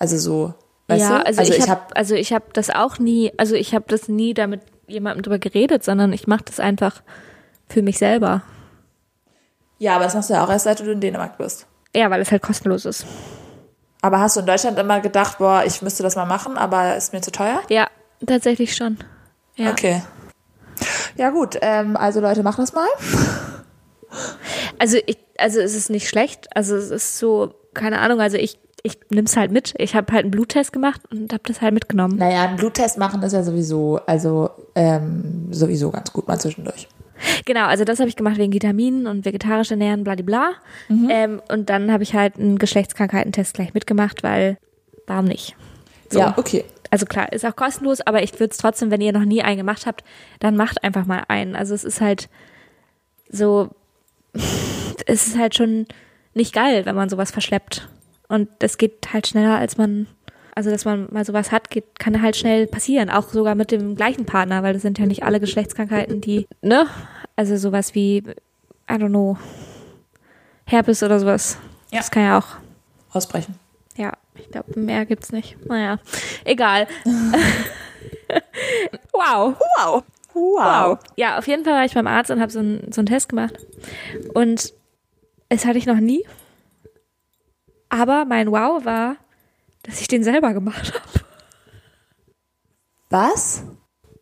also 0.00 0.18
so, 0.18 0.54
weißt 0.88 1.00
ja, 1.08 1.18
du? 1.20 1.26
also, 1.26 1.42
ich 1.42 1.60
hab- 1.62 1.68
habe 1.68 1.96
also 1.96 2.14
ich 2.16 2.32
habe 2.32 2.46
das 2.52 2.68
auch 2.70 2.98
nie, 2.98 3.32
also 3.36 3.54
ich 3.54 3.74
habe 3.76 3.84
das 3.88 4.08
nie 4.08 4.34
da 4.34 4.46
mit 4.48 4.62
jemandem 4.88 5.22
drüber 5.22 5.38
geredet, 5.38 5.84
sondern 5.84 6.12
ich 6.12 6.26
mache 6.26 6.42
das 6.44 6.58
einfach 6.58 7.02
für 7.68 7.80
mich 7.82 7.96
selber. 7.98 8.42
ja, 9.78 9.94
aber 9.94 10.04
das 10.04 10.14
machst 10.14 10.30
du 10.30 10.34
ja 10.34 10.44
auch 10.44 10.50
erst, 10.50 10.64
seit 10.64 10.80
du 10.80 10.90
in 10.90 11.00
Dänemark 11.00 11.38
bist. 11.38 11.66
Ja, 11.94 12.10
weil 12.10 12.20
es 12.20 12.30
halt 12.32 12.42
kostenlos 12.42 12.84
ist. 12.86 13.06
Aber 14.02 14.18
hast 14.18 14.34
du 14.36 14.40
in 14.40 14.46
Deutschland 14.46 14.78
immer 14.78 15.00
gedacht, 15.00 15.38
boah, 15.38 15.62
ich 15.64 15.80
müsste 15.80 16.02
das 16.02 16.16
mal 16.16 16.26
machen, 16.26 16.58
aber 16.58 16.96
ist 16.96 17.12
mir 17.12 17.20
zu 17.20 17.30
teuer? 17.30 17.60
Ja, 17.68 17.86
tatsächlich 18.26 18.74
schon. 18.74 18.98
Ja. 19.54 19.70
Okay. 19.70 20.02
Ja 21.16 21.30
gut, 21.30 21.58
ähm, 21.60 21.96
also 21.96 22.20
Leute, 22.20 22.42
macht 22.42 22.58
das 22.58 22.72
mal. 22.72 22.88
Also 24.78 24.98
ich, 25.06 25.18
also 25.38 25.60
es 25.60 25.76
ist 25.76 25.90
nicht 25.90 26.08
schlecht. 26.08 26.48
Also 26.56 26.74
es 26.74 26.90
ist 26.90 27.18
so, 27.18 27.54
keine 27.74 28.00
Ahnung, 28.00 28.20
also 28.20 28.36
ich, 28.36 28.58
ich 28.82 28.98
nimm's 29.10 29.36
halt 29.36 29.50
mit. 29.52 29.74
Ich 29.78 29.94
habe 29.94 30.12
halt 30.12 30.24
einen 30.24 30.30
Bluttest 30.30 30.72
gemacht 30.72 31.00
und 31.10 31.32
habe 31.32 31.42
das 31.46 31.60
halt 31.60 31.74
mitgenommen. 31.74 32.16
Naja, 32.16 32.42
einen 32.42 32.56
Bluttest 32.56 32.98
machen 32.98 33.22
ist 33.22 33.32
ja 33.32 33.42
sowieso, 33.42 34.00
also 34.06 34.50
ähm, 34.74 35.48
sowieso 35.50 35.90
ganz 35.90 36.12
gut 36.12 36.26
mal 36.26 36.40
zwischendurch. 36.40 36.88
Genau, 37.44 37.66
also 37.66 37.84
das 37.84 37.98
habe 37.98 38.08
ich 38.08 38.16
gemacht 38.16 38.38
wegen 38.38 38.52
Vitaminen 38.52 39.06
und 39.06 39.26
vegetarisch 39.26 39.70
ernähren, 39.70 40.04
bladibla. 40.04 40.52
Ähm, 41.10 41.42
und 41.50 41.68
dann 41.68 41.92
habe 41.92 42.02
ich 42.02 42.14
halt 42.14 42.36
einen 42.38 42.58
Geschlechtskrankheitentest 42.58 43.54
gleich 43.54 43.74
mitgemacht, 43.74 44.22
weil 44.22 44.56
warum 45.06 45.26
nicht? 45.26 45.54
So. 46.08 46.18
Ja, 46.20 46.34
okay. 46.36 46.64
Also 46.90 47.06
klar, 47.06 47.32
ist 47.32 47.46
auch 47.46 47.54
kostenlos, 47.54 48.00
aber 48.00 48.22
ich 48.22 48.32
würde 48.34 48.50
es 48.50 48.58
trotzdem, 48.58 48.90
wenn 48.90 49.00
ihr 49.00 49.12
noch 49.12 49.24
nie 49.24 49.42
einen 49.42 49.58
gemacht 49.58 49.86
habt, 49.86 50.04
dann 50.40 50.56
macht 50.56 50.82
einfach 50.82 51.06
mal 51.06 51.24
einen. 51.28 51.54
Also 51.54 51.74
es 51.74 51.84
ist 51.84 52.00
halt 52.00 52.28
so, 53.28 53.70
es 55.06 55.28
ist 55.28 55.38
halt 55.38 55.54
schon 55.54 55.86
nicht 56.34 56.52
geil, 56.52 56.84
wenn 56.86 56.96
man 56.96 57.08
sowas 57.08 57.30
verschleppt. 57.30 57.88
Und 58.28 58.48
es 58.60 58.78
geht 58.78 59.12
halt 59.12 59.26
schneller, 59.26 59.56
als 59.56 59.76
man, 59.76 60.06
also 60.54 60.70
dass 60.70 60.84
man 60.84 61.08
mal 61.12 61.24
sowas 61.24 61.52
hat, 61.52 61.70
geht, 61.70 61.98
kann 61.98 62.22
halt 62.22 62.36
schnell 62.36 62.66
passieren. 62.66 63.10
Auch 63.10 63.28
sogar 63.28 63.54
mit 63.54 63.70
dem 63.70 63.96
gleichen 63.96 64.26
Partner, 64.26 64.62
weil 64.62 64.72
das 64.72 64.82
sind 64.82 64.98
ja 64.98 65.06
nicht 65.06 65.22
alle 65.22 65.40
Geschlechtskrankheiten, 65.40 66.20
die, 66.20 66.46
ne? 66.62 66.86
Also 67.36 67.56
sowas 67.56 67.94
wie, 67.94 68.18
I 68.18 68.94
don't 68.94 69.08
know, 69.08 69.36
Herpes 70.66 71.02
oder 71.02 71.18
sowas. 71.18 71.58
Ja. 71.90 71.98
Das 71.98 72.10
kann 72.10 72.22
ja 72.22 72.38
auch 72.38 72.46
Ausbrechen. 73.12 73.56
ja, 73.96 74.12
ich 74.40 74.50
glaube, 74.50 74.78
mehr 74.78 75.06
gibt's 75.06 75.32
nicht. 75.32 75.56
Naja, 75.66 75.98
egal. 76.44 76.86
wow. 79.12 79.54
Wow. 79.78 80.02
Wow. 80.32 80.98
Ja, 81.16 81.38
auf 81.38 81.46
jeden 81.48 81.64
Fall 81.64 81.74
war 81.74 81.84
ich 81.84 81.94
beim 81.94 82.06
Arzt 82.06 82.30
und 82.30 82.40
habe 82.40 82.52
so, 82.52 82.60
einen- 82.60 82.92
so 82.92 83.00
einen 83.00 83.06
Test 83.06 83.28
gemacht. 83.28 83.58
Und 84.34 84.72
es 85.48 85.64
hatte 85.66 85.78
ich 85.78 85.86
noch 85.86 85.96
nie. 85.98 86.24
Aber 87.88 88.24
mein 88.24 88.50
Wow 88.52 88.84
war, 88.84 89.16
dass 89.82 90.00
ich 90.00 90.06
den 90.08 90.22
selber 90.22 90.52
gemacht 90.54 90.94
habe. 90.94 91.24
Was? 93.10 93.64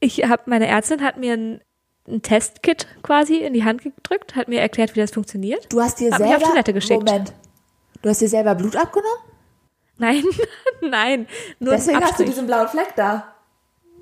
Ich 0.00 0.24
habe 0.26 0.42
meine 0.46 0.66
Ärztin 0.66 1.02
hat 1.02 1.18
mir 1.18 1.34
ein, 1.34 1.60
ein 2.08 2.22
Testkit 2.22 2.86
quasi 3.02 3.36
in 3.38 3.52
die 3.52 3.64
Hand 3.64 3.82
gedrückt, 3.82 4.34
hat 4.36 4.48
mir 4.48 4.60
erklärt, 4.60 4.96
wie 4.96 5.00
das 5.00 5.10
funktioniert. 5.10 5.70
Du 5.70 5.80
hast 5.82 6.00
dir 6.00 6.10
Hab 6.12 6.20
mich 6.20 6.28
selber 6.28 6.42
auf 6.44 6.50
Toilette 6.50 6.72
geschickt. 6.72 7.04
Moment. 7.04 7.34
Du 8.00 8.08
hast 8.08 8.20
dir 8.22 8.28
selber 8.28 8.54
Blut 8.54 8.76
abgenommen? 8.76 9.18
Nein, 9.98 10.22
nein, 10.80 11.26
nur 11.58 11.72
Deswegen 11.74 12.00
hast 12.02 12.18
du 12.18 12.24
diesen 12.24 12.46
blauen 12.46 12.68
Fleck 12.68 12.94
da. 12.96 13.34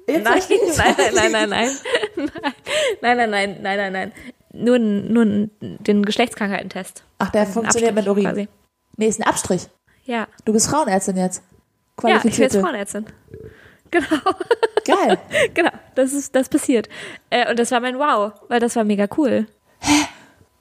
Jetzt 0.07 0.25
Nein, 0.25 0.41
nein, 0.49 1.15
nein, 1.15 1.15
nein, 1.15 1.33
nein, 1.33 1.49
nein, 1.51 1.71
nein, 3.01 3.17
nein, 3.17 3.31
nein, 3.31 3.59
nein, 3.63 3.77
nein, 3.79 3.93
nein. 3.93 4.13
Nur, 4.53 4.79
nur 4.79 5.49
den 5.61 6.05
Geschlechtskrankheitentest. 6.05 7.03
Ach, 7.19 7.31
der 7.31 7.47
funktioniert 7.47 7.95
mit 7.95 8.07
Urin. 8.09 8.25
quasi. 8.25 8.49
Nee, 8.97 9.09
ist 9.09 9.21
ein 9.21 9.27
Abstrich. 9.27 9.69
Ja, 10.05 10.29
Du 10.45 10.53
bist 10.53 10.69
Frauenärztin 10.71 11.17
jetzt. 11.17 11.43
ja, 11.43 11.43
ich 11.49 11.95
bin 12.03 12.11
jetzt 12.13 12.23
Qualifizierte. 12.23 12.61
Frauenärztin. 12.61 13.07
Genau, 13.89 14.07
Geil. 14.85 15.17
genau, 15.55 15.71
das 15.95 16.13
ist, 16.13 16.35
das 16.35 16.49
passiert. 16.49 16.89
Äh, 17.31 17.49
und 17.49 17.57
das 17.57 17.71
war 17.71 17.79
mein 17.79 17.99
Wow, 18.01 18.33
weil 18.49 18.59
das 18.59 18.75
war 18.75 18.83
mega 18.83 19.07
cool. 19.17 19.47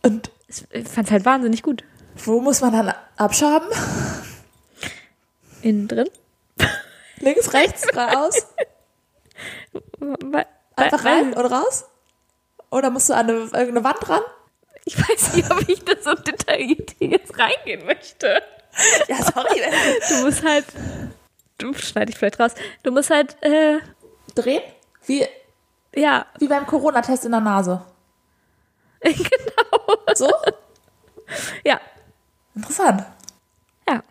Und 0.03 0.29
Es- 0.47 0.67
Ich 0.71 0.87
fand's 0.87 1.09
halt 1.09 1.25
wahnsinnig 1.25 1.63
gut. 1.63 1.83
wo 2.23 2.39
muss 2.39 2.61
man 2.61 2.71
dann 2.71 2.93
abschaben? 3.17 3.67
Innen 5.65 5.87
drin. 5.87 6.09
Links, 7.21 7.51
rechts, 7.53 7.87
geradeaus? 7.87 8.45
Einfach 10.75 11.03
rein 11.03 11.33
und 11.33 11.45
raus? 11.45 11.85
Oder 12.69 12.91
musst 12.91 13.09
du 13.09 13.13
an 13.13 13.27
eine, 13.27 13.39
irgendeine 13.39 13.83
Wand 13.83 14.07
ran? 14.07 14.21
Ich 14.83 14.95
weiß 14.95 15.33
nicht, 15.33 15.49
ob 15.49 15.67
ich 15.67 15.83
da 15.83 15.93
so 15.99 16.13
detailliert 16.13 16.95
jetzt 16.99 17.35
reingehen 17.39 17.83
möchte. 17.87 18.43
Ja, 19.07 19.23
sorry. 19.23 19.59
Du 20.07 20.25
musst 20.25 20.43
halt, 20.43 20.65
du 21.57 21.73
schneide 21.73 22.11
ich 22.11 22.17
vielleicht 22.19 22.39
raus. 22.39 22.53
Du 22.83 22.91
musst 22.91 23.09
halt, 23.09 23.35
äh, 23.41 23.79
Drehen? 24.35 24.61
Wie, 25.07 25.25
ja, 25.95 26.27
wie 26.37 26.47
beim 26.47 26.67
Corona-Test 26.67 27.25
in 27.25 27.31
der 27.31 27.39
Nase. 27.39 27.83
genau. 29.01 29.97
So? 30.13 30.31
Ja, 31.63 31.81
Interessant. 32.53 33.03
ja, 33.89 34.03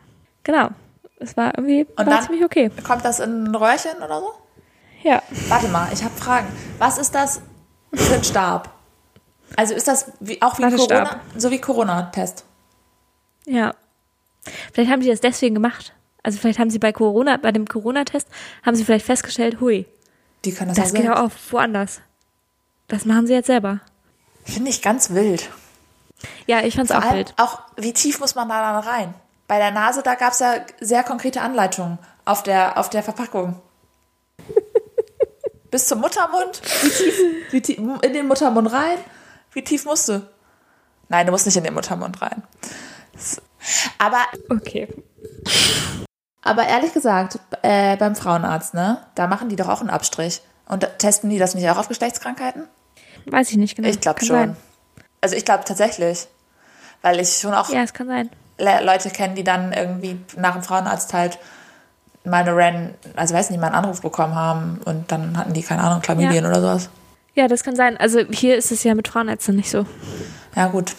genau. 0.42 0.70
Es 1.18 1.36
war 1.36 1.56
irgendwie 1.56 1.84
Und 1.84 1.96
war 1.98 2.04
dann- 2.06 2.22
ziemlich 2.24 2.44
okay. 2.44 2.70
Kommt 2.86 3.04
das 3.04 3.20
in 3.20 3.44
ein 3.44 3.54
Röhrchen 3.54 3.96
oder 4.02 4.20
so? 4.20 4.32
Ja. 5.02 5.22
Warte 5.48 5.68
mal, 5.68 5.88
ich 5.92 6.02
habe 6.02 6.14
Fragen. 6.14 6.46
Was 6.78 6.98
ist 6.98 7.14
das 7.14 7.40
für 7.92 8.14
ein 8.14 8.24
Stab? 8.24 8.72
Also 9.56 9.74
ist 9.74 9.86
das 9.86 10.10
wie, 10.20 10.40
auch 10.42 10.58
wie. 10.58 10.62
Corona, 10.74 11.20
so 11.36 11.50
wie 11.50 11.60
Corona-Test? 11.60 12.44
Ja. 13.46 13.74
Vielleicht 14.72 14.90
haben 14.90 15.02
sie 15.02 15.10
das 15.10 15.20
deswegen 15.20 15.54
gemacht. 15.54 15.94
Also 16.22 16.38
vielleicht 16.38 16.58
haben 16.58 16.70
sie 16.70 16.78
bei 16.78 16.92
Corona, 16.92 17.36
bei 17.36 17.52
dem 17.52 17.66
Corona-Test, 17.68 18.28
haben 18.64 18.74
sie 18.76 18.84
vielleicht 18.84 19.04
festgestellt, 19.06 19.60
hui, 19.60 19.86
Die 20.44 20.52
können 20.52 20.74
das, 20.74 20.78
das 20.78 20.92
auch 20.92 20.96
geht 20.96 21.10
auch 21.10 21.30
woanders. 21.50 22.00
Das 22.88 23.04
machen 23.04 23.26
sie 23.26 23.34
jetzt 23.34 23.46
selber. 23.46 23.80
Finde 24.44 24.70
ich 24.70 24.80
ganz 24.82 25.10
wild. 25.10 25.50
Ja, 26.46 26.62
ich 26.62 26.74
fand's 26.76 26.90
Vor 26.92 27.00
auch 27.00 27.06
allem 27.06 27.16
wild. 27.18 27.34
auch, 27.36 27.60
wie 27.76 27.92
tief 27.92 28.20
muss 28.20 28.34
man 28.34 28.48
da 28.48 28.72
dann 28.72 28.82
rein? 28.88 29.14
Bei 29.46 29.58
der 29.58 29.70
Nase, 29.70 30.02
da 30.02 30.14
gab 30.14 30.32
es 30.32 30.38
ja 30.38 30.54
sehr 30.80 31.02
konkrete 31.04 31.40
Anleitungen 31.42 31.98
auf 32.24 32.42
der, 32.42 32.78
auf 32.78 32.88
der 32.90 33.02
Verpackung. 33.02 33.60
Bis 35.70 35.86
zum 35.86 36.00
Muttermund? 36.00 36.62
Wie 36.82 36.88
tief, 36.90 37.14
wie 37.50 37.60
tief? 37.60 37.78
In 37.78 38.12
den 38.12 38.28
Muttermund 38.28 38.72
rein? 38.72 38.98
Wie 39.52 39.62
tief 39.62 39.84
musst 39.84 40.08
du? 40.08 40.26
Nein, 41.08 41.26
du 41.26 41.32
musst 41.32 41.46
nicht 41.46 41.56
in 41.56 41.64
den 41.64 41.74
Muttermund 41.74 42.22
rein. 42.22 42.42
Aber, 43.98 44.22
Okay. 44.50 44.88
aber 46.42 46.66
ehrlich 46.66 46.92
gesagt, 46.92 47.38
äh, 47.62 47.96
beim 47.96 48.14
Frauenarzt, 48.16 48.74
ne, 48.74 49.04
da 49.14 49.26
machen 49.26 49.48
die 49.48 49.56
doch 49.56 49.68
auch 49.68 49.80
einen 49.80 49.90
Abstrich. 49.90 50.42
Und 50.66 50.86
testen 50.98 51.28
die 51.28 51.38
das 51.38 51.54
nicht 51.54 51.68
auch 51.68 51.76
auf 51.76 51.88
Geschlechtskrankheiten? 51.88 52.68
Weiß 53.26 53.50
ich 53.50 53.56
nicht 53.56 53.76
genau. 53.76 53.88
Ich 53.88 54.00
glaube 54.00 54.20
schon. 54.24 54.36
Sein. 54.36 54.56
Also 55.20 55.36
ich 55.36 55.44
glaube 55.44 55.64
tatsächlich. 55.64 56.26
Weil 57.02 57.20
ich 57.20 57.36
schon 57.36 57.52
auch 57.52 57.68
Ja, 57.68 57.82
es 57.82 57.92
kann 57.92 58.06
sein. 58.06 58.30
Le 58.58 58.84
Leute 58.84 59.10
kennen, 59.10 59.34
die 59.34 59.44
dann 59.44 59.72
irgendwie 59.72 60.18
nach 60.36 60.52
dem 60.54 60.62
Frauenarzt 60.62 61.12
halt 61.12 61.38
mal 62.24 62.38
eine 62.42 62.56
Ren, 62.56 62.94
also 63.16 63.34
weiß 63.34 63.50
nicht, 63.50 63.60
mal 63.60 63.66
einen 63.66 63.76
Anruf 63.76 64.00
bekommen 64.00 64.34
haben 64.34 64.80
und 64.84 65.10
dann 65.12 65.36
hatten 65.36 65.52
die, 65.52 65.62
keine 65.62 65.82
Ahnung, 65.82 66.00
Chlamydien 66.02 66.44
Ja. 66.44 66.50
oder 66.50 66.60
sowas. 66.60 66.88
Ja, 67.34 67.48
das 67.48 67.64
kann 67.64 67.74
sein. 67.76 67.96
Also 67.96 68.20
hier 68.30 68.56
ist 68.56 68.70
es 68.70 68.84
ja 68.84 68.94
mit 68.94 69.08
Frauenärzten 69.08 69.56
nicht 69.56 69.70
so. 69.70 69.84
Ja, 70.54 70.68
gut. 70.68 70.94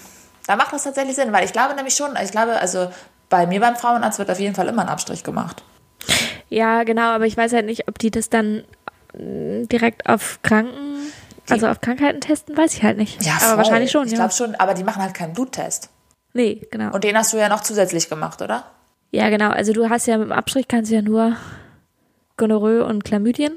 Da 0.47 0.55
macht 0.55 0.73
das 0.73 0.83
tatsächlich 0.83 1.15
Sinn, 1.15 1.31
weil 1.31 1.45
ich 1.45 1.53
glaube 1.53 1.73
nämlich 1.75 1.95
schon, 1.95 2.11
ich 2.21 2.31
glaube, 2.31 2.59
also 2.59 2.89
bei 3.29 3.47
mir 3.47 3.59
beim 3.61 3.75
Frauenarzt 3.75 4.19
wird 4.19 4.29
auf 4.29 4.39
jeden 4.39 4.53
Fall 4.53 4.67
immer 4.67 4.83
ein 4.83 4.89
Abstrich 4.89 5.23
gemacht. 5.23 5.63
Ja, 6.49 6.83
genau, 6.83 7.09
aber 7.09 7.25
ich 7.25 7.35
weiß 7.37 7.53
halt 7.53 7.65
nicht, 7.65 7.87
ob 7.87 7.97
die 7.97 8.11
das 8.11 8.29
dann 8.29 8.63
mm, 9.17 9.63
direkt 9.69 10.07
auf 10.07 10.39
Kranken, 10.43 10.97
also 11.49 11.67
auf 11.67 11.81
Krankheiten 11.81 12.21
testen, 12.21 12.55
weiß 12.55 12.73
ich 12.75 12.83
halt 12.83 12.97
nicht. 12.97 13.23
Ja, 13.23 13.33
aber 13.33 13.41
voll. 13.41 13.57
wahrscheinlich 13.57 13.89
schon, 13.91 14.05
Ich 14.05 14.11
ja. 14.11 14.17
glaube 14.17 14.33
schon, 14.33 14.53
aber 14.55 14.73
die 14.75 14.83
machen 14.83 15.01
halt 15.01 15.13
keinen 15.15 15.33
Bluttest. 15.33 15.89
Nee, 16.35 16.67
genau. 16.69 16.93
Und 16.93 17.03
den 17.05 17.17
hast 17.17 17.31
du 17.31 17.37
ja 17.37 17.47
noch 17.47 17.61
zusätzlich 17.61 18.09
gemacht, 18.09 18.41
oder? 18.41 18.65
Ja, 19.11 19.29
genau. 19.29 19.49
Also 19.49 19.71
du 19.71 19.89
hast 19.89 20.05
ja 20.05 20.17
mit 20.17 20.27
dem 20.27 20.31
Abstrich 20.33 20.67
kannst 20.67 20.91
du 20.91 20.95
ja 20.95 21.01
nur 21.01 21.37
Gonorrhoe 22.35 22.83
und 22.85 23.05
Chlamydien 23.05 23.53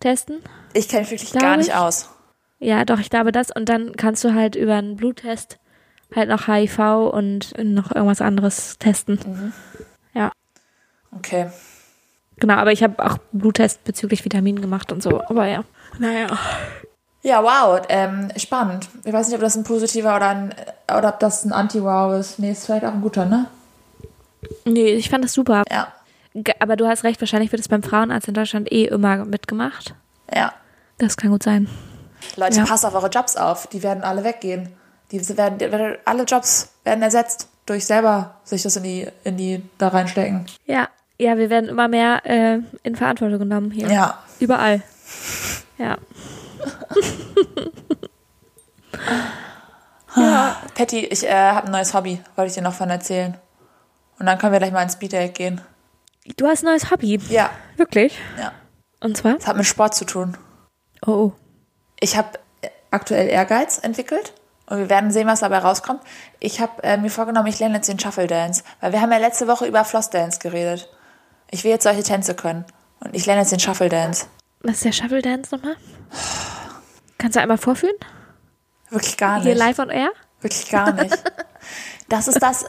testen. 0.00 0.36
Ich 0.74 0.88
kenne 0.88 1.02
mich 1.02 1.10
wirklich 1.12 1.32
gar 1.32 1.56
nicht 1.56 1.68
ich. 1.70 1.74
aus. 1.74 2.10
Ja, 2.58 2.84
doch, 2.84 2.98
ich 3.00 3.08
glaube 3.08 3.32
das. 3.32 3.50
Und 3.50 3.70
dann 3.70 3.96
kannst 3.96 4.22
du 4.24 4.34
halt 4.34 4.56
über 4.56 4.74
einen 4.74 4.96
Bluttest 4.96 5.58
halt 6.14 6.28
noch 6.28 6.46
HIV 6.48 6.78
und 7.12 7.54
noch 7.62 7.92
irgendwas 7.94 8.20
anderes 8.20 8.76
testen. 8.78 9.52
Ja, 10.12 10.30
Okay. 11.16 11.48
genau. 12.36 12.54
Aber 12.54 12.72
ich 12.72 12.82
habe 12.82 13.02
auch 13.04 13.16
Bluttest 13.32 13.84
bezüglich 13.84 14.22
Vitaminen 14.24 14.60
gemacht 14.60 14.92
und 14.92 15.02
so. 15.02 15.22
Aber 15.22 15.46
ja. 15.46 15.64
Naja. 15.98 16.26
Ja, 17.28 17.42
wow, 17.42 17.82
ähm, 17.90 18.30
spannend. 18.38 18.88
Ich 19.04 19.12
weiß 19.12 19.26
nicht, 19.28 19.34
ob 19.34 19.42
das 19.42 19.54
ein 19.54 19.62
positiver 19.62 20.16
oder 20.16 20.28
ein, 20.28 20.54
oder 20.90 21.10
ob 21.10 21.20
das 21.20 21.44
ein 21.44 21.52
Anti-Wow 21.52 22.18
ist. 22.18 22.38
Nee, 22.38 22.52
ist 22.52 22.64
vielleicht 22.64 22.86
auch 22.86 22.94
ein 22.94 23.02
guter, 23.02 23.26
ne? 23.26 23.44
Nee, 24.64 24.92
ich 24.94 25.10
fand 25.10 25.24
das 25.24 25.34
super. 25.34 25.62
Ja. 25.70 25.88
Aber 26.58 26.76
du 26.76 26.86
hast 26.88 27.04
recht, 27.04 27.20
wahrscheinlich 27.20 27.52
wird 27.52 27.60
es 27.60 27.68
beim 27.68 27.82
Frauenarzt 27.82 28.28
in 28.28 28.32
Deutschland 28.34 28.72
eh 28.72 28.84
immer 28.86 29.26
mitgemacht. 29.26 29.94
Ja. 30.34 30.54
Das 30.96 31.18
kann 31.18 31.30
gut 31.30 31.42
sein. 31.42 31.68
Leute, 32.36 32.56
Ja. 32.60 32.64
passt 32.64 32.86
auf 32.86 32.94
eure 32.94 33.08
Jobs 33.10 33.36
auf. 33.36 33.66
Die 33.66 33.82
werden 33.82 34.02
alle 34.04 34.24
weggehen. 34.24 34.70
Die 35.12 35.36
werden, 35.36 35.58
die 35.58 35.66
alle 36.06 36.22
Jobs 36.24 36.70
werden 36.84 37.02
ersetzt 37.02 37.48
durch 37.66 37.84
selber 37.84 38.36
sich 38.44 38.62
das 38.62 38.76
in 38.76 38.84
die, 38.84 39.06
in 39.24 39.36
die 39.36 39.62
da 39.76 39.88
reinstecken. 39.88 40.46
Ja, 40.64 40.88
ja, 41.18 41.36
wir 41.36 41.50
werden 41.50 41.68
immer 41.68 41.88
mehr 41.88 42.24
äh, 42.24 42.60
in 42.84 42.96
Verantwortung 42.96 43.38
genommen 43.40 43.70
hier. 43.70 43.90
Ja. 43.92 44.18
Überall. 44.40 44.82
Ja. 45.76 45.98
Ja. 50.16 50.56
Patty, 50.74 51.04
ich 51.06 51.24
äh, 51.24 51.32
habe 51.32 51.66
ein 51.66 51.72
neues 51.72 51.94
Hobby, 51.94 52.20
wollte 52.36 52.48
ich 52.48 52.54
dir 52.54 52.62
noch 52.62 52.74
von 52.74 52.90
erzählen. 52.90 53.36
Und 54.18 54.26
dann 54.26 54.38
können 54.38 54.52
wir 54.52 54.58
gleich 54.58 54.72
mal 54.72 54.82
ins 54.82 54.94
Speeddate 54.94 55.32
gehen. 55.32 55.60
Du 56.36 56.46
hast 56.46 56.62
ein 56.62 56.66
neues 56.66 56.90
Hobby. 56.90 57.20
Ja. 57.28 57.50
Wirklich? 57.76 58.18
Ja. 58.38 58.52
Und 59.00 59.16
zwar? 59.16 59.34
Das 59.34 59.46
hat 59.46 59.56
mit 59.56 59.66
Sport 59.66 59.94
zu 59.94 60.04
tun. 60.04 60.36
Oh, 61.06 61.10
oh. 61.10 61.32
Ich 62.00 62.16
habe 62.16 62.38
aktuell 62.90 63.28
Ehrgeiz 63.28 63.78
entwickelt 63.78 64.32
und 64.66 64.78
wir 64.78 64.90
werden 64.90 65.10
sehen, 65.10 65.26
was 65.26 65.40
dabei 65.40 65.58
rauskommt. 65.58 66.00
Ich 66.40 66.60
habe 66.60 66.82
äh, 66.82 66.96
mir 66.96 67.10
vorgenommen, 67.10 67.46
ich 67.46 67.58
lerne 67.58 67.76
jetzt 67.76 67.88
den 67.88 67.98
Shuffle 67.98 68.26
Dance, 68.26 68.64
weil 68.80 68.92
wir 68.92 69.00
haben 69.00 69.12
ja 69.12 69.18
letzte 69.18 69.46
Woche 69.46 69.66
über 69.66 69.84
Floss 69.84 70.10
Dance 70.10 70.38
geredet. 70.40 70.88
Ich 71.50 71.64
will 71.64 71.70
jetzt 71.70 71.84
solche 71.84 72.02
Tänze 72.02 72.34
können 72.34 72.64
und 73.00 73.14
ich 73.14 73.26
lerne 73.26 73.42
jetzt 73.42 73.52
den 73.52 73.60
Shuffle 73.60 73.88
Dance. 73.88 74.26
Was 74.60 74.76
ist 74.76 74.84
der 74.84 74.92
Shuffle 74.92 75.22
Dance 75.22 75.54
nochmal? 75.54 75.76
Kannst 77.18 77.36
du 77.36 77.40
einmal 77.40 77.58
vorführen? 77.58 77.96
Wirklich 78.90 79.16
gar 79.16 79.42
Hier 79.42 79.54
nicht. 79.54 79.58
live 79.58 79.78
on 79.78 79.90
air? 79.90 80.10
Wirklich 80.40 80.70
gar 80.70 80.92
nicht. 80.92 81.16
Das 82.08 82.26
ist 82.26 82.40
das, 82.40 82.64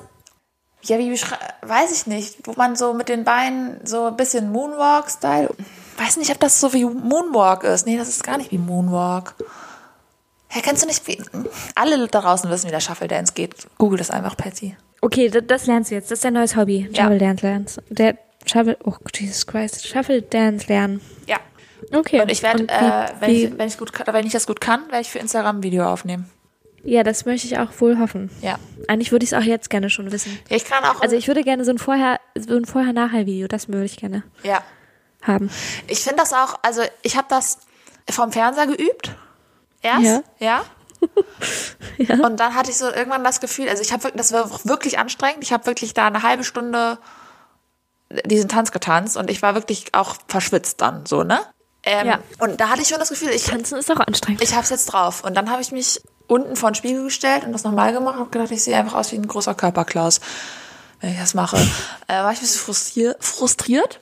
ja, 0.82 1.00
wie 1.00 1.12
weiß 1.14 1.92
ich 1.94 2.08
nicht, 2.08 2.46
wo 2.46 2.54
man 2.58 2.76
so 2.76 2.94
mit 2.94 3.08
den 3.08 3.24
Beinen 3.24 3.80
so 3.86 4.08
ein 4.08 4.18
bisschen 4.18 4.52
Moonwalk-Style, 4.52 5.50
weiß 5.98 6.18
nicht, 6.18 6.32
ob 6.32 6.40
das 6.40 6.60
so 6.60 6.74
wie 6.74 6.86
Moonwalk 6.86 7.64
ist. 7.64 7.86
Nee, 7.86 7.98
das 7.98 8.10
ist 8.10 8.24
gar 8.24 8.38
nicht 8.38 8.52
wie 8.52 8.58
Moonwalk. 8.58 9.36
Hä, 10.48 10.62
kennst 10.62 10.84
du 10.84 10.88
nicht, 10.88 11.06
wie, 11.08 11.22
alle 11.76 12.08
da 12.08 12.22
draußen 12.22 12.50
wissen, 12.50 12.68
wie 12.68 12.72
der 12.72 12.80
Shuffle 12.80 13.08
Dance 13.08 13.34
geht. 13.34 13.68
Google 13.78 14.00
das 14.00 14.10
einfach, 14.10 14.36
Patty. 14.36 14.76
Okay, 15.02 15.30
das, 15.30 15.44
das 15.48 15.68
lernst 15.68 15.92
du 15.92 15.96
jetzt. 15.96 16.12
Das 16.12 16.18
ist 16.18 16.26
dein 16.26 16.34
neues 16.34 16.56
Hobby. 16.56 16.90
Ja. 16.92 17.04
Shuffle 17.04 17.20
Dance 17.20 17.46
lernst. 17.46 17.82
Der 17.90 18.18
Shuffle, 18.46 18.78
oh 18.84 18.96
Jesus 19.16 19.46
Christ, 19.46 19.88
Shuffle 19.88 20.22
Dance 20.22 20.68
lernen. 20.68 21.02
Ja. 21.28 21.38
Okay. 21.92 22.22
Und 22.22 22.32
ich 22.32 22.44
werde, 22.44 22.68
äh, 22.68 23.08
wenn, 23.20 23.30
ich, 23.32 23.58
wenn, 23.58 23.68
ich 23.68 23.78
gut, 23.78 23.92
wenn 24.06 24.26
ich 24.26 24.34
das 24.34 24.48
gut 24.48 24.62
kann, 24.62 24.86
werde 24.88 25.02
ich 25.02 25.10
für 25.10 25.20
Instagram 25.20 25.58
ein 25.58 25.64
Video 25.64 25.86
aufnehmen. 25.86 26.30
ja, 26.84 27.04
das 27.04 27.26
möchte 27.26 27.48
ich 27.48 27.58
auch 27.58 27.70
wohl 27.80 28.00
hoffen. 28.00 28.30
Ja. 28.42 28.58
Eigentlich 28.88 29.12
würde 29.12 29.24
ich 29.24 29.32
es 29.32 29.38
auch 29.38 29.44
jetzt 29.44 29.70
gerne 29.70 29.90
schon 29.90 30.12
wissen. 30.12 30.38
Ja, 30.50 30.56
ich 30.56 30.66
kann 30.66 30.84
auch, 30.84 31.02
Also 31.02 31.16
ich 31.16 31.28
würde 31.28 31.44
gerne 31.44 31.66
so 31.66 31.72
ein 31.72 31.78
Vorher, 31.78 32.20
so 32.38 32.56
ein 32.56 32.66
Vorher-Nachher-Video, 32.66 33.48
das 33.48 33.68
würde 33.68 33.86
ich 33.86 33.98
gerne 33.98 34.24
ja. 34.44 34.62
haben. 35.22 35.50
Ich 35.88 36.00
finde 36.00 36.18
das 36.18 36.34
auch, 36.34 36.60
also 36.62 36.82
ich 37.02 37.18
habe 37.18 37.28
das 37.30 37.60
vom 38.10 38.32
Fernseher 38.32 38.68
geübt. 38.68 39.16
Erst, 39.82 40.04
Ja. 40.04 40.22
ja. 40.40 40.62
Ja. 41.98 42.16
Und 42.26 42.40
dann 42.40 42.56
hatte 42.56 42.72
ich 42.72 42.78
so 42.78 42.86
irgendwann 42.90 43.24
das 43.24 43.42
Gefühl, 43.42 43.68
also 43.70 43.82
ich 43.82 43.92
habe 43.92 44.12
das 44.14 44.32
war 44.32 44.50
wirklich 44.66 45.00
anstrengend. 45.00 45.44
Ich 45.44 45.52
habe 45.52 45.66
wirklich 45.66 45.94
da 45.94 46.08
eine 46.08 46.24
halbe 46.24 46.44
Stunde 46.46 46.98
diesen 48.26 48.50
Tanz 48.50 48.72
getanzt 48.72 49.18
und 49.18 49.30
ich 49.30 49.42
war 49.42 49.54
wirklich 49.56 49.94
auch 49.94 50.16
verschwitzt 50.28 50.82
dann 50.82 51.06
so, 51.06 51.24
ne? 51.24 51.40
Ähm, 51.84 52.08
Ja. 52.08 52.20
Und 52.40 52.60
da 52.60 52.70
hatte 52.70 52.82
ich 52.82 52.88
schon 52.88 53.00
das 53.00 53.10
Gefühl, 53.10 53.30
ich, 53.30 53.46
Tanzen 53.46 53.78
ist 53.78 53.90
auch 53.92 54.00
anstrengend. 54.00 54.42
ich 54.42 54.52
habe 54.54 54.64
es 54.64 54.70
jetzt 54.70 54.86
drauf. 54.88 55.24
Und 55.24 55.36
dann 55.36 55.50
habe 55.50 55.62
ich 55.62 55.72
mich 55.72 56.02
unten 56.28 56.56
vor 56.56 56.72
den 56.72 56.76
Spiegel 56.76 57.04
gestellt 57.04 57.44
und 57.46 57.54
das 57.54 57.64
nochmal 57.64 57.94
gemacht 57.94 58.20
und 58.20 58.32
gedacht, 58.32 58.52
ich 58.52 58.64
sehe 58.64 58.78
einfach 58.78 58.96
aus 58.96 59.12
wie 59.12 59.16
ein 59.16 59.28
großer 59.28 59.56
Körperklaus, 59.56 60.20
wenn 61.02 61.12
ich 61.12 61.20
das 61.20 61.34
mache. 61.34 61.58
Äh, 62.08 62.14
war 62.22 62.32
ich 62.32 62.40
ein 62.40 62.42
bisschen 62.42 62.62
frustrier 62.62 63.16
frustriert. 63.20 64.02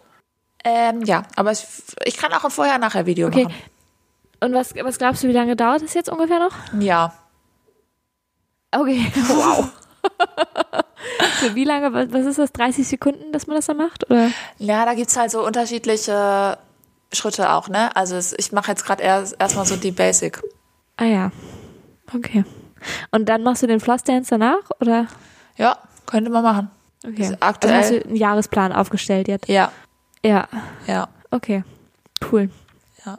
Ähm, 0.63 1.03
ja, 1.03 1.23
aber 1.35 1.51
ich, 1.53 1.65
ich 2.03 2.17
kann 2.17 2.33
auch 2.33 2.43
ein 2.43 2.51
Vorher-Nachher-Video 2.51 3.27
Okay. 3.27 3.43
machen. 3.45 3.55
Und 4.39 4.53
was, 4.53 4.73
was 4.75 4.97
glaubst 4.97 5.23
du, 5.23 5.27
wie 5.29 5.33
lange 5.33 5.55
dauert 5.55 5.81
es 5.81 5.93
jetzt 5.93 6.09
ungefähr 6.09 6.39
noch? 6.39 6.53
Ja. 6.79 7.13
Okay. 8.71 9.11
Wow. 9.29 9.69
Für 11.39 11.55
wie 11.55 11.63
lange, 11.63 11.93
was 12.11 12.25
ist 12.25 12.37
das, 12.39 12.51
30 12.51 12.87
Sekunden, 12.87 13.31
dass 13.31 13.47
man 13.47 13.55
das 13.55 13.67
dann 13.67 13.77
macht? 13.77 14.09
Oder? 14.09 14.29
Ja, 14.57 14.85
da 14.85 14.93
gibt's 14.93 15.15
halt 15.15 15.31
so 15.31 15.45
unterschiedliche 15.45 16.57
Schritte 17.13 17.52
auch, 17.52 17.70
ne? 17.70 17.96
Also 17.96 18.15
es, 18.15 18.34
ich 18.38 18.52
mache 18.52 18.72
jetzt 18.72 18.86
gerade 18.86 19.02
erst 19.04 19.36
erstmal 19.39 19.65
so 19.65 19.76
die 19.78 19.91
Basic. 19.91 20.41
Ah 20.98 21.06
ja. 21.06 21.32
Okay. 22.13 22.43
Und 23.12 23.28
dann 23.30 23.43
machst 23.43 23.63
du 23.63 23.67
den 23.67 23.80
Floss 23.80 24.04
Dance 24.04 24.30
danach? 24.30 24.70
Oder? 24.82 25.08
Ja, 25.58 25.78
könnte 26.06 26.30
man 26.30 26.43
machen. 26.43 26.70
Okay. 27.06 27.24
Ist 27.24 27.38
aktuell- 27.41 27.74
Also 27.76 27.96
hast 27.96 28.04
du 28.04 28.08
einen 28.10 28.15
Jahresplan 28.17 28.72
aufgestellt 28.74 29.28
jetzt? 29.28 29.48
Ja, 29.48 29.72
Ja. 30.24 30.48
ja, 30.88 31.08
Okay. 31.32 31.63
Cool. 32.32 32.50
ja. 33.06 33.17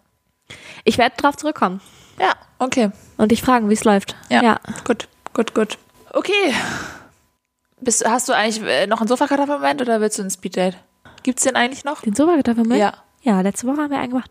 Ich 0.85 0.98
werde 0.98 1.16
drauf 1.16 1.37
zurückkommen 1.37 1.81
Ja, 2.18 2.33
okay. 2.59 2.90
und 3.16 3.31
dich 3.33 3.42
fragen, 3.42 3.68
wie 3.70 3.74
es 3.74 3.85
läuft. 3.85 4.16
Ja. 4.29 4.42
ja. 4.42 4.61
Gut, 4.85 5.09
gut, 5.35 5.55
gut. 5.55 5.79
Okay. 6.12 6.55
Bist, 7.81 8.05
hast 8.09 8.29
du 8.29 8.33
eigentlich 8.35 8.62
äh, 8.62 8.87
noch 8.87 9.01
einen 9.01 9.09
Sofakartoffelmoment 9.09 9.81
oder 9.81 10.01
willst 10.01 10.18
du 10.18 10.22
einen 10.22 10.31
Speeddate? 10.31 10.77
Gibt's 11.22 11.44
den 11.44 11.55
eigentlich 11.57 11.85
noch? 11.85 12.01
Den 12.03 12.14
Sofakartoffeln 12.14 12.72
Ja. 12.74 12.92
Ja, 13.28 13.42
letzte 13.42 13.66
Woche 13.66 13.82
haben 13.82 13.90
wir 13.90 13.98
einen 13.98 14.12
gemacht. 14.12 14.30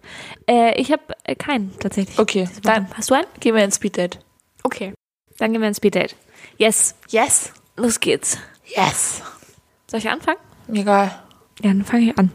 Äh, 0.49 0.81
ich 0.81 0.91
habe 0.91 1.03
äh, 1.23 1.35
keinen 1.35 1.77
tatsächlich. 1.77 2.17
Okay, 2.17 2.49
dann 2.63 2.89
Hast 2.95 3.11
du 3.11 3.13
einen? 3.13 3.27
gehen 3.39 3.53
wir 3.53 3.63
ins 3.63 3.75
Speeddate. 3.75 4.17
Okay. 4.63 4.95
Dann 5.37 5.51
gehen 5.51 5.61
wir 5.61 5.67
ins 5.67 5.77
Speeddate. 5.77 6.15
Yes. 6.57 6.95
Yes. 7.09 7.53
Los 7.75 7.99
geht's. 7.99 8.39
Yes. 8.65 9.21
Soll 9.85 9.99
ich 9.99 10.09
anfangen? 10.09 10.39
Egal. 10.73 11.11
Ja, 11.61 11.69
dann 11.69 11.85
fange 11.85 12.09
ich 12.09 12.17
an. 12.17 12.31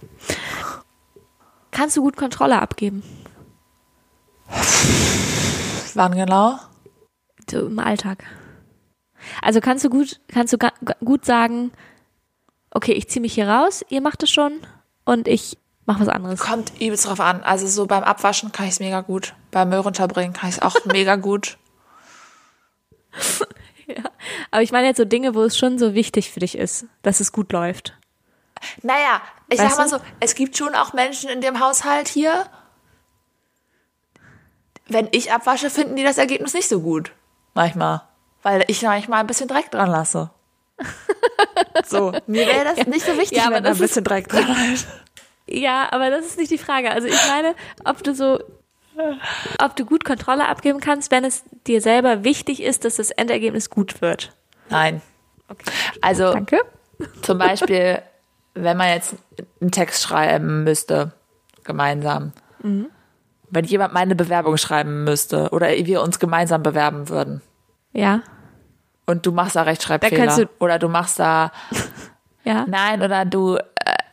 Kannst 1.73 1.97
du 1.97 2.03
gut 2.03 2.17
Kontrolle 2.17 2.63
abgeben? 2.63 3.03
Wann 5.95 6.13
genau? 6.15 6.61
So 7.51 7.67
im 7.67 7.81
Alltag. 7.81 8.23
Also 9.43 9.59
kannst 9.61 9.85
du 9.85 9.91
gut, 9.91 10.21
kannst 10.29 10.53
du 10.53 10.59
gut 11.05 11.25
sagen, 11.25 11.73
okay, 12.71 12.93
ich 12.93 13.09
ziehe 13.09 13.21
mich 13.21 13.35
hier 13.35 13.49
raus, 13.49 13.85
ihr 13.89 14.01
macht 14.01 14.23
es 14.23 14.31
schon 14.31 14.61
und 15.05 15.27
ich 15.27 15.59
mache 15.87 16.01
was 16.01 16.09
anderes. 16.09 16.41
Kommt 16.41 16.73
übelst 16.81 17.07
drauf 17.07 17.21
an. 17.21 17.43
Also 17.43 17.67
so 17.67 17.87
beim 17.87 18.05
Abwaschen 18.05 18.53
kann 18.53 18.67
ich 18.67 18.73
es 18.73 18.81
mega 18.81 19.01
gut. 19.01 19.35
Beim 19.51 19.69
Müll 19.69 19.81
runterbringen 19.81 20.33
kann 20.33 20.49
ich 20.49 20.57
es 20.57 20.63
auch 20.63 20.77
mega 20.85 21.17
gut. 21.17 21.59
Aber 24.51 24.63
ich 24.63 24.73
meine 24.73 24.87
jetzt 24.87 24.99
so 24.99 25.05
Dinge, 25.05 25.35
wo 25.35 25.43
es 25.43 25.59
schon 25.59 25.79
so 25.79 25.95
wichtig 25.95 26.31
für 26.31 26.41
dich 26.41 26.57
ist, 26.57 26.87
dass 27.03 27.21
es 27.21 27.33
gut 27.33 27.53
läuft. 27.53 27.95
Naja, 28.83 29.21
ich 29.49 29.59
Weißt 29.59 29.77
sag 29.77 29.79
mal 29.79 29.89
so, 29.89 30.05
es 30.21 30.35
gibt 30.35 30.57
schon 30.57 30.75
auch 30.75 30.93
Menschen 30.93 31.29
in 31.29 31.41
dem 31.41 31.59
Haushalt 31.61 32.09
hier. 32.09 32.47
Wenn 34.87 35.09
ich 35.11 35.33
abwasche, 35.33 35.69
finden 35.69 35.97
die 35.97 36.05
das 36.05 36.19
Ergebnis 36.19 36.55
nicht 36.55 36.69
so 36.69 36.81
gut. 36.81 37.13
Manchmal. 37.55 38.03
Weil 38.43 38.65
ich 38.69 38.83
manchmal 38.83 39.21
ein 39.21 39.27
bisschen 39.27 39.49
Dreck 39.49 39.71
dran 39.71 39.91
lasse. 39.91 40.31
So, 41.87 42.13
mir 42.27 42.47
wäre 42.47 42.65
das 42.75 42.87
nicht 42.87 43.05
so 43.05 43.17
wichtig, 43.17 43.39
Ja, 43.39 43.47
aber 43.47 43.57
wenn 43.57 43.65
da 43.65 43.71
ein 43.71 43.79
bisschen 43.79 44.05
Dreck 44.05 44.29
dran 44.29 44.47
ist. 44.73 44.87
Ja, 45.49 45.89
aber 45.93 46.11
das 46.11 46.25
ist 46.27 46.39
nicht 46.39 46.51
die 46.51 46.59
Frage. 46.59 46.91
Also 46.91 47.09
ich 47.09 47.29
meine, 47.29 47.55
ob 47.85 48.03
du 48.03 48.15
so, 48.15 48.39
ob 49.63 49.77
du 49.77 49.85
gut 49.85 50.05
Kontrolle 50.05 50.49
abgeben 50.49 50.81
kannst, 50.81 51.11
wenn 51.11 51.25
es 51.25 51.43
dir 51.67 51.81
selber 51.81 52.25
wichtig 52.25 52.63
ist, 52.63 52.85
dass 52.85 52.97
das 52.97 53.11
Endergebnis 53.11 53.71
gut 53.71 54.01
wird. 54.01 54.33
Nein. 54.69 55.03
Okay. 55.49 55.71
Also 56.01 56.33
Danke. 56.33 56.61
zum 57.23 57.39
Beispiel, 57.39 58.01
wenn 58.55 58.77
man 58.77 58.89
jetzt 58.89 59.15
einen 59.61 59.71
Text 59.73 60.03
schreiben 60.03 60.65
müsste, 60.65 61.13
gemeinsam. 61.65 62.33
Wenn 62.61 63.65
jemand 63.65 63.93
meine 63.93 64.15
Bewerbung 64.15 64.57
schreiben 64.57 65.05
müsste 65.05 65.51
oder 65.51 65.69
wir 65.71 66.01
uns 66.03 66.19
gemeinsam 66.19 66.63
bewerben 66.63 67.09
würden. 67.09 67.43
Ja, 67.93 68.23
Und 69.05 69.27
du 69.27 69.33
machst 69.33 69.57
da 69.57 69.63
Rechtschreibfehler. 69.63 70.17
kannst 70.27 70.39
du- 70.39 70.49
oder 70.61 70.79
du 70.79 70.89
machst 70.89 71.19
da 71.19 71.51
ja. 72.45 72.65
Nein, 72.69 73.03
oder 73.03 73.25
du, 73.27 73.57
äh, 73.57 73.63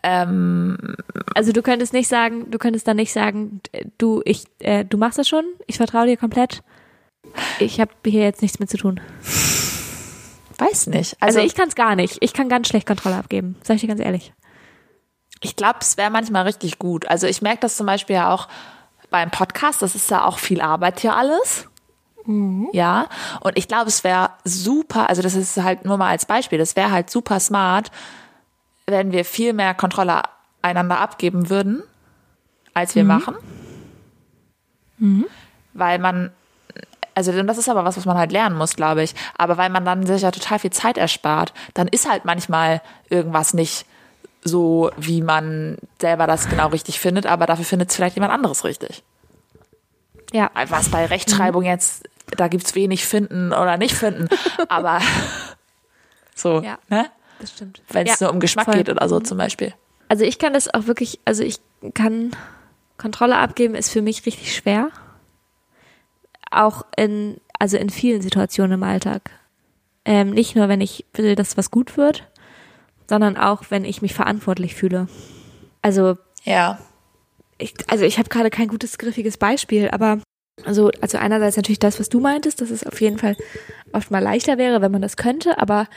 ähm, 0.04 0.96
Also 1.36 1.52
du 1.52 1.62
könntest 1.62 1.94
nicht 1.94 2.08
sagen, 2.08 2.50
du 2.52 2.58
könntest 2.58 2.88
dann 2.88 2.98
nicht 2.98 3.12
sagen, 3.14 3.62
du, 3.98 4.22
ich, 4.26 4.46
äh, 4.60 4.86
du 4.86 4.98
machst 4.98 5.18
das 5.18 5.28
schon, 5.28 5.46
ich 5.68 5.78
vertraue 5.78 6.08
dir 6.08 6.18
komplett. 6.18 6.62
Ich 7.60 7.80
habe 7.80 7.92
hier 8.06 8.24
jetzt 8.24 8.42
nichts 8.42 8.60
mit 8.60 8.70
zu 8.70 8.78
tun. 8.78 9.00
weiß 10.58 10.88
nicht. 10.88 11.16
Also, 11.20 11.40
Also, 11.40 11.48
ich 11.48 11.56
kann 11.56 11.68
es 11.70 11.76
gar 11.76 11.96
nicht. 11.96 12.18
Ich 12.22 12.34
kann 12.34 12.50
ganz 12.50 12.68
schlecht 12.68 12.88
Kontrolle 12.88 13.16
abgeben, 13.18 13.56
sag 13.64 13.76
ich 13.76 13.82
dir 13.82 13.88
ganz 13.88 14.02
ehrlich. 14.02 14.34
ich 15.42 15.56
glaube, 15.56 15.80
es 15.82 15.96
wäre 15.98 16.10
manchmal 16.10 16.44
richtig 16.44 16.80
gut. 16.80 17.08
Also 17.08 17.28
ich 17.28 17.42
merke 17.42 17.60
das 17.62 17.78
zum 17.78 17.86
Beispiel 17.86 18.16
ja 18.18 18.34
auch 18.34 18.48
beim 19.10 19.32
Podcast, 19.32 19.82
das 19.82 19.96
ist 19.96 20.10
ja 20.12 20.26
auch 20.26 20.38
viel 20.38 20.62
Arbeit 20.62 21.00
hier 21.00 21.16
alles. 21.16 21.68
Ja, 22.74 23.08
und 23.42 23.58
ich 23.58 23.68
glaube, 23.68 23.88
es 23.88 24.04
wäre 24.04 24.32
super, 24.44 25.10
also 25.10 25.22
das 25.24 25.34
ist 25.34 25.58
halt 25.58 25.86
nur 25.86 25.98
mal 25.98 26.10
als 26.10 26.26
Beispiel, 26.28 26.60
das 26.60 26.76
wäre 26.76 26.92
halt 26.92 27.10
super 27.10 27.40
smart, 27.40 27.90
wenn 28.92 29.12
wir 29.12 29.26
viel 29.26 29.54
mehr 29.54 29.74
Kontrolle 29.74 30.24
einander 30.62 31.00
abgeben 31.00 31.50
würden, 31.50 31.84
als 32.74 32.96
wir 32.96 33.04
machen. 33.04 33.36
Weil 35.74 36.00
man, 36.00 36.32
also 37.16 37.32
das 37.44 37.58
ist 37.58 37.70
aber 37.70 37.86
was, 37.86 37.96
was 37.98 38.06
man 38.06 38.18
halt 38.18 38.32
lernen 38.32 38.58
muss, 38.58 38.76
glaube 38.76 39.04
ich. 39.04 39.16
Aber 39.38 39.58
weil 39.58 39.70
man 39.70 39.86
dann 39.86 40.06
sich 40.06 40.22
ja 40.24 40.32
total 40.32 40.60
viel 40.60 40.72
Zeit 40.72 40.98
erspart, 40.98 41.54
dann 41.74 41.88
ist 41.88 42.10
halt 42.10 42.26
manchmal 42.26 42.82
irgendwas 43.10 43.54
nicht 43.54 43.86
so, 44.44 44.92
wie 44.98 45.22
man 45.22 45.78
selber 46.02 46.28
das 46.28 46.50
genau 46.50 46.68
richtig 46.68 47.00
findet, 47.00 47.26
aber 47.26 47.46
dafür 47.46 47.66
findet 47.66 47.90
es 47.90 47.96
vielleicht 47.96 48.16
jemand 48.16 48.34
anderes 48.34 48.64
richtig. 48.64 49.04
Ja. 50.32 50.50
Was 50.68 50.90
bei 50.90 51.06
Rechtschreibung 51.06 51.64
jetzt, 51.64 52.08
da 52.38 52.48
gibt's 52.48 52.76
wenig 52.76 53.06
finden 53.06 53.52
oder 53.52 53.78
nicht 53.78 53.96
finden, 53.96 54.30
aber 54.70 55.00
so, 56.36 56.62
Ja. 56.62 56.78
ne? 56.88 57.08
Das 57.40 57.52
stimmt. 57.52 57.82
Wenn 57.90 58.06
es 58.08 58.20
Ja, 58.20 58.28
nur 58.28 58.34
um 58.34 58.40
Geschmack 58.40 58.66
voll. 58.66 58.76
geht 58.76 58.90
oder 58.90 59.08
so 59.10 59.20
zum 59.20 59.38
Beispiel. 59.38 59.74
Also 60.08 60.24
ich 60.26 60.40
kann 60.40 60.54
das 60.54 60.74
auch 60.74 60.88
wirklich, 60.88 61.20
also 61.26 61.44
ich 61.44 61.60
kann 61.94 62.32
Kontrolle 62.98 63.38
abgeben, 63.38 63.76
ist 63.76 63.90
für 63.92 64.02
mich 64.02 64.26
richtig 64.26 64.56
schwer. 64.56 64.90
Auch 66.52 66.84
in, 66.98 67.40
also 67.60 67.78
in 67.78 67.90
vielen 67.90 68.22
Situationen 68.22 68.74
im 68.74 68.84
Alltag. 68.84 69.30
Ähm, 70.06 70.32
nicht 70.32 70.56
nur, 70.56 70.68
wenn 70.68 70.82
ich 70.82 71.06
will, 71.14 71.36
dass 71.36 71.58
was 71.58 71.70
gut 71.70 71.96
wird, 71.98 72.28
sondern 73.08 73.38
auch, 73.38 73.64
wenn 73.70 73.86
ich 73.86 74.02
mich 74.02 74.14
verantwortlich 74.14 74.76
fühle. 74.76 75.08
Also 75.82 76.18
Ja. 76.44 76.80
ich, 77.58 77.74
also 77.88 78.04
ich 78.06 78.18
habe 78.18 78.30
gerade 78.30 78.50
kein 78.50 78.68
gutes, 78.68 78.98
griffiges 78.98 79.38
Beispiel, 79.38 79.90
aber 79.92 80.20
also, 80.66 80.92
also 81.02 81.18
einerseits 81.18 81.56
natürlich 81.56 81.80
das, 81.80 82.00
was 82.00 82.10
du 82.10 82.20
meintest, 82.20 82.60
dass 82.62 82.70
es 82.70 82.86
auf 82.86 83.00
jeden 83.00 83.18
Fall 83.18 83.38
oft 83.94 84.12
mal 84.12 84.20
leichter 84.20 84.58
wäre, 84.58 84.82
wenn 84.82 84.92
man 84.92 85.02
das 85.02 85.16
könnte, 85.16 85.58
aber 85.60 85.88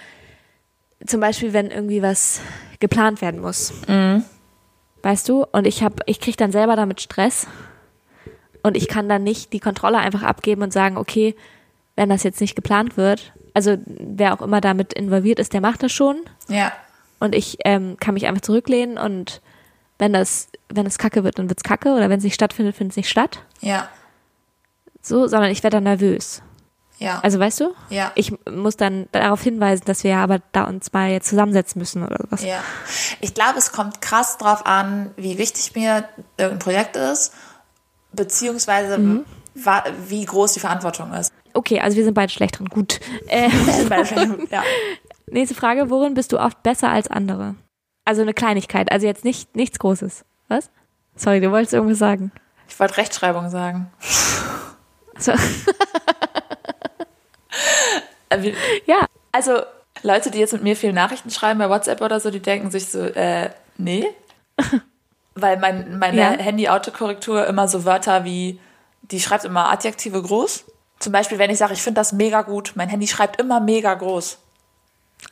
zum 1.06 1.20
Beispiel, 1.20 1.52
wenn 1.52 1.70
irgendwie 1.70 2.02
was 2.02 2.40
geplant 2.80 3.20
werden 3.22 3.40
muss. 3.40 3.72
Weißt 5.02 5.28
du? 5.28 5.44
Und 5.52 5.66
ich 5.66 5.82
habe, 5.82 5.96
ich 6.06 6.20
kriege 6.20 6.36
dann 6.36 6.52
selber 6.52 6.76
damit 6.76 7.00
Stress 7.00 7.46
und 8.62 8.76
ich 8.76 8.88
kann 8.88 9.08
dann 9.08 9.24
nicht 9.24 9.52
die 9.52 9.60
Kontrolle 9.60 9.98
einfach 9.98 10.22
abgeben 10.22 10.62
und 10.62 10.72
sagen, 10.72 10.96
okay, 10.96 11.34
wenn 11.96 12.08
das 12.08 12.22
jetzt 12.22 12.40
nicht 12.40 12.54
geplant 12.54 12.96
wird, 12.96 13.32
also 13.54 13.76
wer 13.86 14.32
auch 14.32 14.42
immer 14.42 14.60
damit 14.60 14.92
involviert 14.92 15.38
ist, 15.38 15.52
der 15.52 15.60
macht 15.60 15.82
das 15.82 15.92
schon 15.92 16.20
Ja. 16.48 16.72
und 17.18 17.34
ich 17.34 17.58
ähm, 17.64 17.96
kann 18.00 18.14
mich 18.14 18.26
einfach 18.26 18.40
zurücklehnen 18.42 18.96
und 18.96 19.42
wenn 19.98 20.12
das, 20.12 20.48
wenn 20.68 20.86
es 20.86 20.98
kacke 20.98 21.22
wird, 21.24 21.38
dann 21.38 21.48
wird's 21.50 21.62
kacke 21.64 21.90
oder 21.94 22.08
wenn 22.08 22.18
es 22.18 22.24
nicht 22.24 22.34
stattfindet, 22.34 22.76
findet 22.76 22.92
es 22.92 22.96
nicht 22.96 23.10
statt. 23.10 23.40
Ja. 23.60 23.88
So, 25.02 25.26
sondern 25.26 25.50
ich 25.50 25.62
werde 25.64 25.76
dann 25.78 25.84
nervös. 25.84 26.42
Ja. 27.02 27.20
Also 27.22 27.38
weißt 27.38 27.60
du? 27.60 27.74
ja. 27.90 28.12
Ich 28.14 28.32
muss 28.50 28.76
dann 28.76 29.06
darauf 29.12 29.42
hinweisen, 29.42 29.84
dass 29.86 30.04
wir 30.04 30.12
ja 30.12 30.22
aber 30.22 30.40
da 30.52 30.64
uns 30.64 30.92
mal 30.92 31.10
jetzt 31.10 31.28
zusammensetzen 31.28 31.78
müssen 31.78 32.02
oder 32.04 32.18
was. 32.30 32.42
Ja. 32.44 32.62
Ich 33.20 33.34
glaube, 33.34 33.58
es 33.58 33.72
kommt 33.72 34.00
krass 34.00 34.38
drauf 34.38 34.64
an, 34.66 35.10
wie 35.16 35.36
wichtig 35.38 35.74
mir 35.74 36.04
irgendein 36.38 36.58
Projekt 36.60 36.96
ist, 36.96 37.32
beziehungsweise 38.12 39.24
wa- 39.54 39.84
wie 40.06 40.24
groß 40.24 40.52
die 40.54 40.60
Verantwortung 40.60 41.12
ist. 41.12 41.32
Okay, 41.54 41.80
also 41.80 41.96
wir 41.96 42.04
sind 42.04 42.14
beide 42.14 42.32
schlecht 42.32 42.58
drin. 42.58 42.68
Gut. 42.68 43.00
Äh, 43.28 43.48
ja. 44.50 44.62
nächste 45.26 45.54
Frage, 45.54 45.90
worin 45.90 46.14
bist 46.14 46.32
du 46.32 46.38
oft 46.38 46.62
besser 46.62 46.90
als 46.90 47.08
andere? 47.08 47.54
Also 48.04 48.22
eine 48.22 48.34
Kleinigkeit, 48.34 48.90
also 48.90 49.06
jetzt 49.06 49.24
nicht 49.24 49.54
nichts 49.54 49.78
Großes. 49.78 50.24
Was? 50.48 50.70
Sorry, 51.14 51.40
du 51.40 51.50
wolltest 51.50 51.74
irgendwas 51.74 51.98
sagen. 51.98 52.32
Ich 52.68 52.78
wollte 52.80 52.96
Rechtschreibung 52.96 53.50
sagen. 53.50 53.90
So, 55.18 55.32
ja, 58.86 59.06
Also 59.32 59.62
Leute, 60.02 60.30
die 60.30 60.38
jetzt 60.38 60.52
mit 60.52 60.62
mir 60.62 60.76
viel 60.76 60.92
Nachrichten 60.92 61.30
schreiben 61.30 61.58
bei 61.58 61.68
WhatsApp 61.68 62.00
oder 62.00 62.18
so, 62.20 62.30
die 62.30 62.40
denken 62.40 62.70
sich 62.70 62.88
so, 62.90 63.00
äh, 63.00 63.50
nee. 63.76 64.06
Weil 65.34 65.58
mein, 65.58 65.98
meine 65.98 66.16
Ja. 66.20 66.30
Handy-Autokorrektur 66.32 67.46
immer 67.46 67.66
so 67.68 67.84
Wörter 67.84 68.24
wie, 68.24 68.58
die 69.02 69.20
schreibt 69.20 69.44
immer 69.44 69.70
Adjektive 69.70 70.20
groß. 70.22 70.64
Zum 70.98 71.12
Beispiel, 71.12 71.38
wenn 71.38 71.50
ich 71.50 71.58
sage, 71.58 71.72
ich 71.72 71.82
finde 71.82 72.00
das 72.00 72.12
mega 72.12 72.42
gut, 72.42 72.72
mein 72.74 72.88
Handy 72.88 73.06
schreibt 73.06 73.40
immer 73.40 73.60
mega 73.60 73.92
groß. 73.94 74.38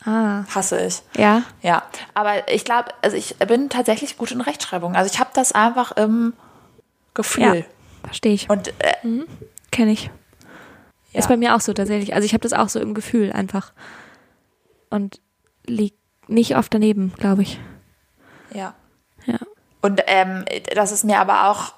ah, 0.05 0.43
Hasse 0.53 0.85
ich. 0.85 1.01
ja, 1.17 1.43
Ja, 1.61 1.83
aber 2.13 2.51
ich 2.51 2.65
glaube, 2.65 2.89
also 3.01 3.15
ich 3.15 3.37
bin 3.37 3.69
tatsächlich 3.69 4.17
gut 4.17 4.31
in 4.31 4.41
Rechtschreibung. 4.41 4.95
Also 4.95 5.11
ich 5.13 5.19
habe 5.19 5.29
das 5.33 5.51
einfach 5.51 5.91
im 5.93 6.33
Gefühl. 7.13 7.43
ja, 7.57 7.63
verstehe 8.03 8.33
ich. 8.33 8.49
Und 8.49 8.69
äh, 8.79 9.23
Kenne 9.71 9.91
ich. 9.91 10.09
Ja. 11.11 11.19
Ist 11.19 11.27
bei 11.27 11.37
mir 11.37 11.55
auch 11.55 11.61
so 11.61 11.73
tatsächlich. 11.73 12.13
Also 12.13 12.25
ich 12.25 12.33
habe 12.33 12.41
das 12.41 12.53
auch 12.53 12.69
so 12.69 12.79
im 12.79 12.93
Gefühl 12.93 13.31
einfach. 13.31 13.73
Und 14.89 15.21
liegt 15.65 15.97
nicht 16.27 16.55
oft 16.55 16.73
daneben, 16.73 17.13
glaube 17.17 17.43
ich. 17.43 17.59
ja. 18.53 18.73
Ja. 19.25 19.37
Und 19.81 20.01
ähm, 20.07 20.45
das 20.73 20.91
ist 20.91 21.03
mir 21.03 21.19
aber 21.19 21.49
auch 21.49 21.73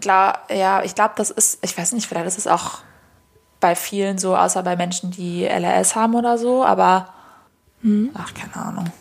klar, 0.00 0.42
ja, 0.50 0.82
ich 0.82 0.94
glaube, 0.94 1.14
das 1.16 1.30
ist, 1.30 1.64
ich 1.64 1.76
weiß 1.76 1.92
nicht, 1.92 2.06
vielleicht 2.06 2.26
ist 2.26 2.38
es 2.38 2.46
auch 2.46 2.78
bei 3.60 3.74
vielen 3.74 4.18
so, 4.18 4.36
außer 4.36 4.62
bei 4.62 4.76
Menschen, 4.76 5.10
die 5.10 5.44
LRS 5.44 5.96
haben 5.96 6.14
oder 6.14 6.38
so, 6.38 6.64
aber 6.64 7.12
ach, 8.14 8.34
keine 8.34 8.56
Ahnung. 8.56 8.92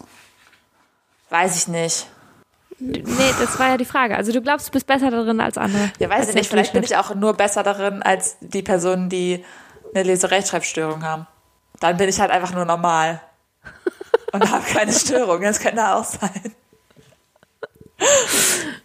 Weiß 1.30 1.56
ich 1.58 1.68
nicht. 1.68 2.08
Nee, 2.80 3.04
das 3.40 3.60
war 3.60 3.70
ja 3.70 3.78
die 3.78 3.86
Frage. 3.86 4.16
Also 4.16 4.32
du 4.32 4.42
glaubst, 4.42 4.68
du 4.68 4.72
bist 4.72 4.86
besser 4.86 5.10
darin 5.10 5.42
als 5.42 5.58
andere. 5.58 5.92
Ja, 6.00 6.10
weiß 6.10 6.30
ich 6.30 6.36
nicht, 6.36 6.50
vielleicht 6.50 6.74
bin 6.74 6.84
ich 6.84 6.96
auch 6.96 7.14
nur 7.16 7.34
besser 7.34 7.64
darin 7.64 8.04
als 8.04 8.38
die 8.40 8.62
Personen, 8.62 9.10
die 9.10 9.44
eine 9.94 10.04
Leserechtschreibstörung 10.04 11.04
haben. 11.04 11.28
Dann 11.80 11.98
bin 11.98 12.10
ich 12.10 12.20
halt 12.20 12.32
einfach 12.32 12.54
nur 12.54 12.66
normal. 12.66 13.22
Und 14.32 14.52
habe 14.52 14.66
keine 14.66 14.92
Störung. 14.92 15.42
Das 15.42 15.60
könnte 15.60 15.88
auch 15.88 16.04
sein. 16.04 16.56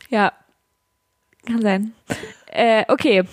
Ja. 0.09 0.33
Kann 1.47 1.63
sein. 1.63 1.95
Äh, 2.47 2.85
okay. 2.89 3.25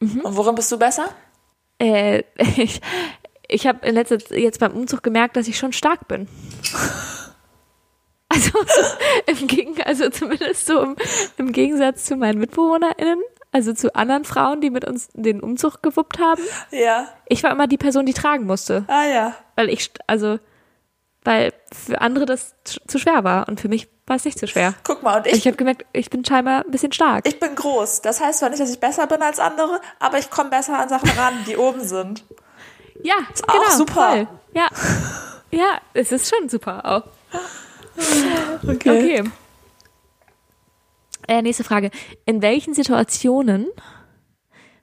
Und 0.00 0.36
worin 0.36 0.54
bist 0.54 0.72
du 0.72 0.78
besser? 0.78 1.10
Äh, 1.78 2.22
ich 2.56 2.80
ich 3.48 3.66
habe 3.66 3.86
in 3.86 3.94
letzter 3.94 4.18
Zeit 4.18 4.38
jetzt 4.38 4.60
beim 4.60 4.72
Umzug 4.72 5.02
gemerkt, 5.02 5.36
dass 5.36 5.48
ich 5.48 5.58
schon 5.58 5.72
stark 5.72 6.06
bin. 6.08 6.28
Also, 8.30 8.50
so 8.50 8.82
im 9.26 9.46
Gegen, 9.46 9.80
also 9.84 10.10
zumindest 10.10 10.66
so 10.66 10.82
im, 10.82 10.96
im 11.38 11.50
Gegensatz 11.50 12.04
zu 12.04 12.14
meinen 12.14 12.38
MitbewohnerInnen, 12.38 13.22
also 13.52 13.72
zu 13.72 13.94
anderen 13.94 14.24
Frauen, 14.24 14.60
die 14.60 14.70
mit 14.70 14.84
uns 14.86 15.08
den 15.14 15.40
Umzug 15.40 15.82
gewuppt 15.82 16.18
haben. 16.18 16.42
Ja. 16.70 17.06
Ich 17.26 17.42
war 17.42 17.50
immer 17.50 17.66
die 17.66 17.78
Person, 17.78 18.06
die 18.06 18.14
tragen 18.14 18.44
musste. 18.44 18.84
Ah 18.88 19.04
ja. 19.04 19.34
Weil 19.56 19.68
ich, 19.70 19.80
st- 19.80 20.00
also, 20.06 20.38
weil 21.24 21.52
für 21.72 22.00
andere 22.00 22.26
das 22.26 22.54
zu 22.86 22.98
schwer 22.98 23.24
war 23.24 23.48
und 23.48 23.60
für 23.60 23.68
mich 23.68 23.88
war 24.06 24.16
es 24.16 24.24
nicht 24.24 24.38
zu 24.38 24.46
schwer. 24.46 24.74
Guck 24.84 25.02
mal, 25.02 25.18
und 25.18 25.26
Ich 25.26 25.34
ich, 25.34 25.46
habe 25.46 25.56
gemerkt, 25.56 25.84
ich 25.92 26.08
bin 26.10 26.24
scheinbar 26.24 26.64
ein 26.64 26.70
bisschen 26.70 26.92
stark. 26.92 27.26
ich 27.28 27.38
bin 27.40 27.54
groß. 27.54 28.00
Das 28.02 28.20
heißt 28.20 28.38
zwar 28.38 28.48
nicht, 28.50 28.60
dass 28.62 28.70
ich 28.70 28.80
besser 28.80 29.06
bin 29.06 29.20
als 29.22 29.38
andere, 29.38 29.80
aber 29.98 30.18
ich 30.18 30.30
komme 30.30 30.50
besser 30.50 30.78
an 30.78 30.88
Sachen 30.88 31.10
ran, 31.10 31.34
die 31.46 31.56
oben 31.56 31.80
sind. 31.86 32.24
ja, 33.02 33.14
auch 33.46 33.52
genau, 33.52 33.76
super. 33.76 34.10
Voll. 34.10 34.28
Ja, 34.54 34.66
ja, 35.50 35.78
es 35.94 36.10
ist 36.12 36.34
schon 36.34 36.48
super 36.48 36.84
auch. 36.84 37.02
Okay. 38.66 39.24
Äh, 41.28 41.42
nächste 41.42 41.62
Frage. 41.62 41.90
In 42.24 42.40
welchen 42.42 42.72
Situationen 42.74 43.66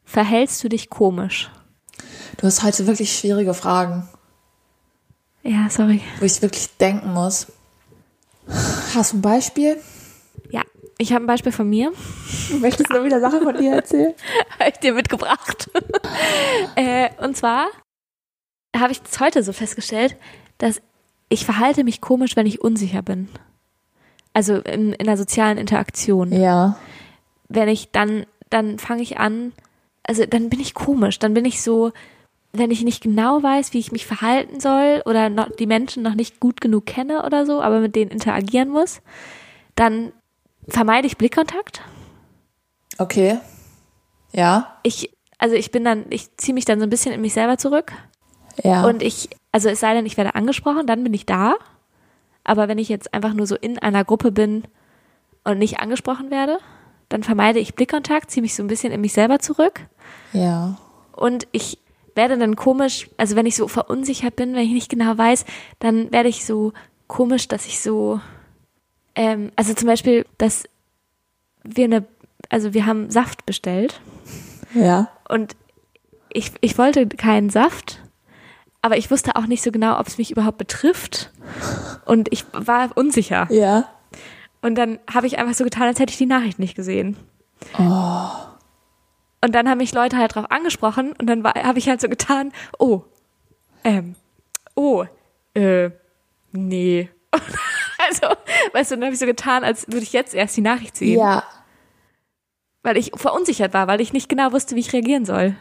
verhältst 0.04 0.64
du 0.64 0.70
dich 0.70 0.90
komisch? 0.90 1.50
Du 2.38 2.46
hast 2.46 2.64
heute 2.64 2.86
wirklich 2.86 3.18
schwierige 3.18 3.54
Fragen, 3.56 4.08
Ja, 5.44 5.70
sorry. 5.70 6.02
wo 6.20 6.26
ich 6.26 6.42
wirklich 6.42 6.70
denken 6.78 7.14
muss. 7.14 7.48
Hast 8.94 9.14
du 9.14 9.18
ein 9.18 9.22
Beispiel? 9.22 9.78
Ja, 10.52 10.62
ich 11.00 11.14
habe 11.14 11.24
ein 11.24 11.28
Beispiel 11.28 11.52
von 11.52 11.68
mir. 11.68 11.92
Möchtest 12.60 12.92
du 12.92 13.04
wieder 13.04 13.20
Sachen 13.20 13.42
von 13.42 13.58
dir 13.58 13.74
erzählen? 13.74 14.14
habe 14.60 14.70
ich 14.70 14.78
dir 14.78 14.94
mitgebracht. 14.94 15.70
äh, 16.76 17.10
und 17.24 17.36
zwar 17.36 17.68
habe 18.78 18.92
ich 18.92 19.02
das 19.02 19.20
heute 19.20 19.42
so 19.42 19.52
festgestellt, 19.52 20.16
dass 20.60 20.80
ich 21.30 21.44
verhalte 21.44 21.84
mich 21.84 22.02
komisch, 22.02 22.36
wenn 22.36 22.46
ich 22.46 22.62
unsicher 22.62 23.02
bin. 23.02 23.30
Also 24.36 24.56
in, 24.56 24.92
in 24.92 25.06
der 25.06 25.16
sozialen 25.16 25.58
Interaktion. 25.58 26.34
Ja. 26.34 26.78
Wenn 27.48 27.70
ich 27.70 27.92
dann, 27.92 28.26
dann 28.50 28.80
fange 28.80 29.02
ich 29.02 29.18
an, 29.18 29.54
also 30.04 30.26
dann 30.26 30.50
bin 30.50 30.60
ich 30.60 30.74
komisch, 30.74 31.20
dann 31.20 31.34
bin 31.34 31.46
ich 31.46 31.62
so, 31.62 31.94
wenn 32.52 32.70
ich 32.70 32.84
nicht 32.84 33.02
genau 33.02 33.42
weiß, 33.42 33.72
wie 33.72 33.80
ich 33.80 33.94
mich 33.94 34.06
verhalten 34.06 34.60
soll 34.60 35.02
oder 35.06 35.30
noch, 35.30 35.50
die 35.56 35.68
Menschen 35.68 36.04
noch 36.04 36.16
nicht 36.16 36.42
gut 36.42 36.60
genug 36.60 36.86
kenne 36.86 37.26
oder 37.26 37.46
so, 37.46 37.62
aber 37.62 37.80
mit 37.80 37.96
denen 37.96 38.12
interagieren 38.12 38.68
muss, 38.68 39.02
dann 39.76 40.12
vermeide 40.68 41.08
ich 41.08 41.18
Blickkontakt. 41.18 41.82
Okay. 42.98 43.38
Ja. 44.34 44.78
Ich, 44.84 45.12
also 45.38 45.56
ich 45.56 45.72
bin 45.72 45.86
dann, 45.86 46.08
ich 46.10 46.36
ziehe 46.36 46.54
mich 46.54 46.66
dann 46.66 46.80
so 46.80 46.86
ein 46.86 46.90
bisschen 46.90 47.14
in 47.14 47.22
mich 47.22 47.34
selber 47.34 47.58
zurück 47.58 47.94
Ja. 48.64 48.86
Und 48.86 49.02
ich, 49.02 49.30
also 49.54 49.70
es 49.70 49.80
sei 49.80 49.94
denn, 49.94 50.06
ich 50.06 50.18
werde 50.18 50.36
angesprochen, 50.36 50.88
dann 50.88 51.06
bin 51.06 51.14
ich 51.14 51.26
da. 51.26 51.56
Aber 52.46 52.68
wenn 52.70 52.78
ich 52.78 52.88
jetzt 52.88 53.14
einfach 53.14 53.34
nur 53.34 53.48
so 53.48 53.56
in 53.56 53.78
einer 53.80 54.06
Gruppe 54.06 54.32
bin 54.32 54.64
und 55.44 55.58
nicht 55.58 55.80
angesprochen 55.80 56.32
werde, 56.32 56.60
dann 57.10 57.24
vermeide 57.24 57.60
ich 57.60 57.76
Blickkontakt, 57.76 58.32
ziehe 58.32 58.42
mich 58.42 58.56
so 58.56 58.64
ein 58.64 58.68
bisschen 58.68 58.94
in 58.94 59.02
mich 59.02 59.12
selber 59.14 59.40
zurück. 59.40 59.82
ja. 60.32 60.78
Und 61.12 61.48
ich 61.54 61.80
werde 62.14 62.38
dann 62.38 62.56
komisch, 62.58 63.10
also 63.18 63.36
wenn 63.38 63.46
ich 63.46 63.56
so 63.56 63.68
verunsichert 63.70 64.36
bin, 64.36 64.54
wenn 64.54 64.64
ich 64.66 64.72
nicht 64.74 64.90
genau 64.90 65.18
weiß, 65.18 65.46
dann 65.80 66.12
werde 66.12 66.28
ich 66.30 66.46
so 66.46 66.74
komisch, 67.08 67.48
dass 67.48 67.66
ich 67.68 67.80
so, 67.82 68.20
ähm, 69.16 69.52
also 69.56 69.74
zum 69.74 69.88
Beispiel, 69.88 70.26
dass 70.38 70.66
wir 71.64 71.86
eine, 71.86 72.06
also 72.50 72.74
wir 72.74 72.86
haben 72.86 73.10
Saft 73.12 73.46
bestellt 73.46 74.02
Ja. 74.74 75.10
und 75.30 75.56
ich, 76.30 76.52
ich 76.60 76.78
wollte 76.78 77.08
keinen 77.08 77.50
Saft, 77.50 78.02
aber 78.82 78.98
ich 78.98 79.10
wusste 79.10 79.38
auch 79.38 79.46
nicht 79.48 79.64
so 79.64 79.72
genau, 79.72 79.98
ob 80.00 80.08
es 80.08 80.18
mich 80.18 80.32
überhaupt 80.32 80.58
betrifft 80.58 81.32
und 82.06 82.32
ich 82.32 82.46
war 82.54 82.90
unsicher. 82.96 83.48
Ja. 83.50 83.90
Und 84.62 84.76
dann 84.76 85.00
habe 85.12 85.28
ich 85.28 85.38
einfach 85.38 85.54
so 85.54 85.64
getan, 85.64 85.84
als 85.84 86.00
hätte 86.00 86.12
ich 86.12 86.18
die 86.18 86.26
Nachricht 86.26 86.60
nicht 86.60 86.76
gesehen. 86.76 87.18
Und 87.78 89.54
dann 89.54 89.70
haben 89.70 89.78
mich 89.78 89.94
Leute 89.94 90.18
halt 90.18 90.36
drauf 90.36 90.50
angesprochen 90.50 91.14
und 91.20 91.28
dann 91.28 91.44
habe 91.44 91.78
ich 91.78 91.88
halt 91.88 92.02
so 92.02 92.10
getan, 92.10 92.52
oh, 92.80 93.04
ähm, 93.84 94.16
oh, 94.76 95.06
äh, 95.54 95.92
nee. 96.52 97.10
also, 98.08 98.36
weißt 98.74 98.92
du, 98.92 98.96
dann 98.96 99.06
habe 99.06 99.14
ich 99.14 99.20
so 99.20 99.28
getan, 99.28 99.64
als 99.64 99.88
würde 99.88 100.02
ich 100.02 100.14
jetzt 100.14 100.34
erst 100.34 100.58
die 100.58 100.62
Nachricht 100.62 100.98
sehen. 100.98 101.20
Ja. 101.20 101.44
Weil 102.82 102.98
ich 102.98 103.12
verunsichert 103.16 103.74
war, 103.74 103.88
weil 103.88 104.02
ich 104.02 104.14
nicht 104.14 104.30
genau 104.30 104.52
wusste, 104.52 104.76
wie 104.76 104.80
ich 104.80 104.94
reagieren 104.94 105.26
soll. 105.26 105.56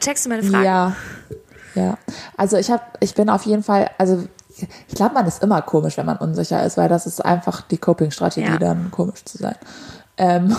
Checkst 0.00 0.26
du 0.26 0.30
meine 0.30 0.42
Frage? 0.42 0.64
Ja. 0.64 0.96
Ja. 1.74 1.98
Also 2.36 2.56
ich 2.56 2.70
habe, 2.70 2.82
ich 3.00 3.14
bin 3.14 3.30
auf 3.30 3.46
jeden 3.46 3.62
Fall, 3.62 3.90
also 3.98 4.26
ich 4.88 4.94
glaube, 4.94 5.14
man 5.14 5.26
ist 5.26 5.42
immer 5.42 5.62
komisch, 5.62 5.96
wenn 5.96 6.06
man 6.06 6.16
unsicher 6.18 6.64
ist, 6.64 6.76
weil 6.76 6.88
das 6.88 7.06
ist 7.06 7.24
einfach 7.24 7.60
die 7.62 7.78
Coping-Strategie, 7.78 8.46
Ja. 8.48 8.58
dann 8.58 8.90
komisch 8.90 9.24
zu 9.24 9.38
sein. 9.38 9.56
Ähm, 10.16 10.54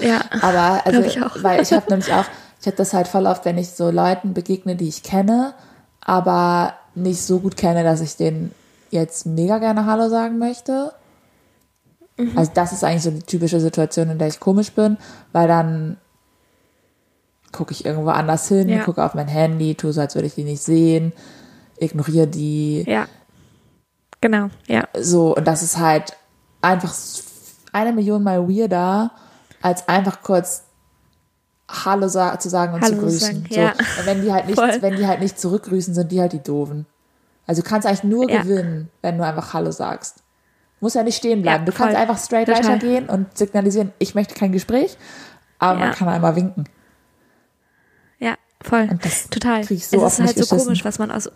Ja. 0.00 0.20
aber 0.42 0.80
also, 0.86 1.00
ich 1.00 1.22
auch. 1.22 1.42
weil 1.42 1.62
ich 1.62 1.72
habe 1.72 1.86
nämlich 1.90 2.12
auch, 2.12 2.24
ich 2.60 2.66
habe 2.66 2.76
das 2.76 2.92
halt 2.92 3.08
voll 3.08 3.26
oft, 3.26 3.44
wenn 3.44 3.58
ich 3.58 3.70
so 3.70 3.90
Leuten 3.90 4.34
begegne, 4.34 4.76
die 4.76 4.88
ich 4.88 5.02
kenne, 5.02 5.54
aber 6.00 6.74
nicht 6.94 7.22
so 7.22 7.40
gut 7.40 7.56
kenne, 7.56 7.84
dass 7.84 8.00
ich 8.00 8.16
denen 8.16 8.52
jetzt 8.90 9.26
mega 9.26 9.58
gerne 9.58 9.86
Hallo 9.86 10.08
sagen 10.08 10.38
möchte. 10.38 10.92
Mhm. 12.16 12.32
Also 12.36 12.50
das 12.54 12.72
ist 12.72 12.82
eigentlich 12.84 13.02
so 13.02 13.10
die 13.10 13.22
typische 13.22 13.60
Situation, 13.60 14.08
in 14.10 14.18
der 14.18 14.28
ich 14.28 14.40
komisch 14.40 14.72
bin, 14.72 14.96
weil 15.32 15.48
dann 15.48 15.98
gucke 17.52 17.72
ich 17.72 17.84
irgendwo 17.84 18.10
anders 18.10 18.48
hin, 18.48 18.68
Ja. 18.68 18.82
gucke 18.84 19.02
auf 19.04 19.14
mein 19.14 19.28
Handy, 19.28 19.74
tue 19.74 19.92
so, 19.92 20.00
als 20.00 20.14
würde 20.14 20.26
ich 20.26 20.34
die 20.34 20.44
nicht 20.44 20.62
sehen, 20.62 21.12
ignoriere 21.78 22.26
die. 22.26 22.84
Ja. 22.86 23.06
Genau, 24.26 24.48
ja. 24.66 24.88
So, 24.98 25.36
und 25.36 25.46
das 25.46 25.62
ist 25.62 25.78
halt 25.78 26.16
einfach 26.60 26.92
eine 27.72 27.92
Million 27.92 28.24
Mal 28.24 28.48
weirder, 28.48 29.12
als 29.62 29.86
einfach 29.88 30.20
kurz 30.22 30.64
Hallo 31.68 32.08
sa 32.08 32.36
zu 32.40 32.48
sagen 32.48 32.74
und 32.74 32.82
Hallo 32.82 32.94
zu 32.96 33.00
grüßen. 33.02 33.20
sagen, 33.20 33.46
so. 33.48 33.54
ja. 33.60 33.70
Und 33.70 34.06
wenn 34.06 34.22
die 34.22 34.32
halt 34.32 34.46
nicht, 34.46 34.58
Voll. 34.58 34.82
wenn 34.82 34.96
die 34.96 35.06
halt 35.06 35.20
nicht 35.20 35.38
zurückgrüßen, 35.38 35.94
sind 35.94 36.10
die 36.10 36.20
halt 36.20 36.32
die 36.32 36.42
Doofen. 36.42 36.86
Also 37.46 37.62
du 37.62 37.68
kannst 37.68 37.86
eigentlich 37.86 38.02
nur 38.02 38.28
Ja. 38.28 38.42
gewinnen, 38.42 38.90
wenn 39.02 39.16
du 39.16 39.24
einfach 39.24 39.52
Hallo 39.54 39.70
sagst. 39.70 40.24
Muss 40.80 40.94
ja 40.94 41.04
nicht 41.04 41.16
stehen 41.18 41.42
bleiben. 41.42 41.64
Ja, 41.64 41.70
du 41.70 41.76
kannst 41.76 41.94
voll. 41.94 42.02
einfach 42.02 42.18
straight 42.18 42.46
Total. 42.48 42.64
weitergehen 42.64 43.08
und 43.08 43.38
signalisieren, 43.38 43.92
ich 44.00 44.16
möchte 44.16 44.34
kein 44.34 44.50
Gespräch, 44.50 44.98
aber 45.60 45.78
man 45.78 45.88
Ja. 45.90 45.94
kann 45.94 46.08
einmal 46.08 46.34
winken. 46.34 46.68
Ja, 48.18 48.34
voll. 48.60 48.88
Total. 49.30 49.62
so 49.62 49.74
es 49.74 49.92
ist 49.92 50.20
halt 50.20 50.36
so 50.44 50.56
komisch, 50.56 50.84
was 50.84 50.98
man 50.98 51.12
aus 51.12 51.30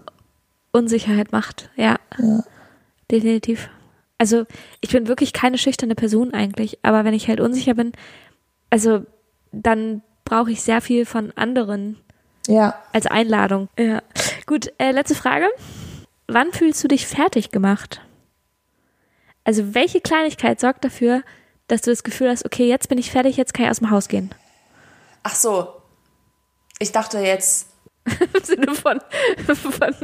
Unsicherheit 0.73 1.31
macht. 1.33 1.71
Ja. 1.77 1.97
Ja. 2.19 2.41
Definitiv. 3.11 3.69
Also, 4.19 4.45
ich 4.81 4.91
bin 4.91 5.09
wirklich 5.09 5.33
keine 5.33 5.59
schüchterne 5.59 5.95
Person 5.95 6.35
eigentlich, 6.35 6.79
aber 6.83 7.05
wenn 7.05 7.15
ich 7.15 7.29
halt 7.29 7.41
unsicher 7.41 7.75
bin, 7.75 7.93
also 8.69 9.05
dann 9.53 10.03
brauche 10.25 10.51
ich 10.53 10.63
sehr 10.63 10.81
viel 10.81 11.07
von 11.07 11.33
anderen 11.33 11.97
Ja, 12.47 12.79
als 12.93 13.07
Einladung. 13.07 13.69
Ja. 13.79 14.03
Gut, 14.47 14.73
äh, 14.79 14.93
letzte 14.93 15.15
Frage. 15.15 15.49
Wann 16.29 16.53
fühlst 16.53 16.85
du 16.85 16.89
dich 16.89 17.07
fertig 17.07 17.51
gemacht? 17.51 18.01
Also, 19.45 19.75
welche 19.75 20.01
Kleinigkeit 20.01 20.61
sorgt 20.61 20.85
dafür, 20.85 21.23
dass 21.67 21.83
du 21.83 21.91
das 21.91 22.03
Gefühl 22.03 22.29
hast, 22.29 22.45
okay, 22.45 22.69
jetzt 22.69 22.89
bin 22.89 22.99
ich 22.99 23.11
fertig, 23.11 23.37
jetzt 23.37 23.55
kann 23.55 23.65
ich 23.65 23.71
aus 23.71 23.79
dem 23.79 23.91
Haus 23.91 24.09
gehen? 24.09 24.31
ach 25.23 25.35
so. 25.35 25.69
Ich 26.79 26.93
dachte 26.93 27.19
jetzt, 27.19 27.67
Im 28.35 28.45
Sinne 28.45 28.75
von, 28.75 29.01
von 29.47 29.95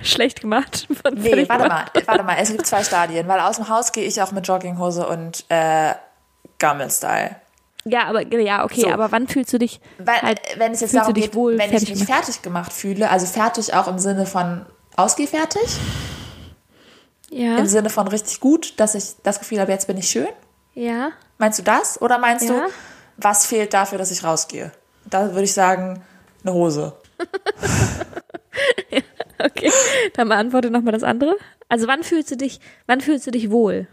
schlecht 0.00 0.40
gemacht. 0.40 0.86
Von 1.02 1.14
Nee, 1.14 1.48
warte 1.48 1.68
mal, 1.68 1.84
warte 2.06 2.22
mal, 2.24 2.36
es 2.40 2.50
gibt 2.50 2.66
zwei 2.66 2.82
Stadien, 2.84 3.26
weil 3.28 3.40
aus 3.40 3.56
dem 3.56 3.68
Haus 3.68 3.92
gehe 3.92 4.04
ich 4.04 4.20
auch 4.22 4.32
mit 4.32 4.46
Jogginghose 4.46 5.06
und 5.06 5.44
äh, 5.48 5.94
Gammel-Style. 6.58 7.36
Ja, 7.86 8.04
aber 8.06 8.22
ja, 8.34 8.64
okay, 8.64 8.80
So. 8.82 8.88
aber 8.90 9.12
wann 9.12 9.28
fühlst 9.28 9.52
du 9.52 9.58
dich 9.58 9.80
Weil, 9.98 10.22
halt, 10.22 10.40
wenn 10.56 10.72
es 10.72 10.80
jetzt 10.80 10.94
darum 10.94 11.12
geht, 11.12 11.34
wohl 11.34 11.58
wenn 11.58 11.70
ich 11.72 11.80
mich 11.88 11.92
gemacht? 12.06 12.08
fertig 12.24 12.40
gemacht 12.42 12.72
fühle, 12.72 13.10
also 13.10 13.26
fertig 13.26 13.74
auch 13.74 13.88
im 13.88 13.98
Sinne 13.98 14.24
von 14.24 14.64
ausgehfertig, 14.96 15.68
Ja, 17.30 17.58
im 17.58 17.66
Sinne 17.66 17.90
von 17.90 18.08
richtig 18.08 18.40
gut, 18.40 18.78
dass 18.80 18.94
ich 18.94 19.16
das 19.22 19.38
Gefühl 19.38 19.60
habe, 19.60 19.72
jetzt 19.72 19.86
bin 19.86 19.98
ich 19.98 20.08
schön. 20.08 20.28
ja, 20.74 21.10
Meinst 21.36 21.58
du 21.58 21.62
das? 21.64 22.00
Oder 22.00 22.18
meinst 22.18 22.48
Ja. 22.48 22.54
du, 22.66 22.72
was 23.16 23.44
fehlt 23.46 23.74
dafür, 23.74 23.98
dass 23.98 24.10
ich 24.12 24.22
rausgehe? 24.24 24.70
Da 25.04 25.32
würde 25.32 25.42
ich 25.42 25.52
sagen, 25.52 26.02
eine 26.44 26.54
Hose. 26.54 26.94
okay. 29.38 29.70
Dann 30.14 30.28
beantworte 30.28 30.70
nochmal 30.70 30.92
das 30.92 31.02
andere. 31.02 31.36
Also 31.68 31.86
wann 31.86 32.02
fühlst 32.04 32.30
du 32.30 32.36
dich, 32.36 32.60
wann 32.86 33.00
fühlst 33.00 33.26
du 33.26 33.30
dich 33.30 33.50
wohl? 33.50 33.86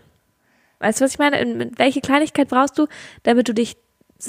Weißt 0.80 1.00
du, 1.00 1.06
was 1.06 1.12
ich 1.12 1.20
meine? 1.20 1.40
In- 1.40 1.62
in- 1.62 1.78
Welche 1.78 2.02
Kleinigkeit 2.02 2.50
brauchst 2.50 2.78
du, 2.78 2.88
damit 3.24 3.48
du 3.48 3.54
dich, 3.54 3.78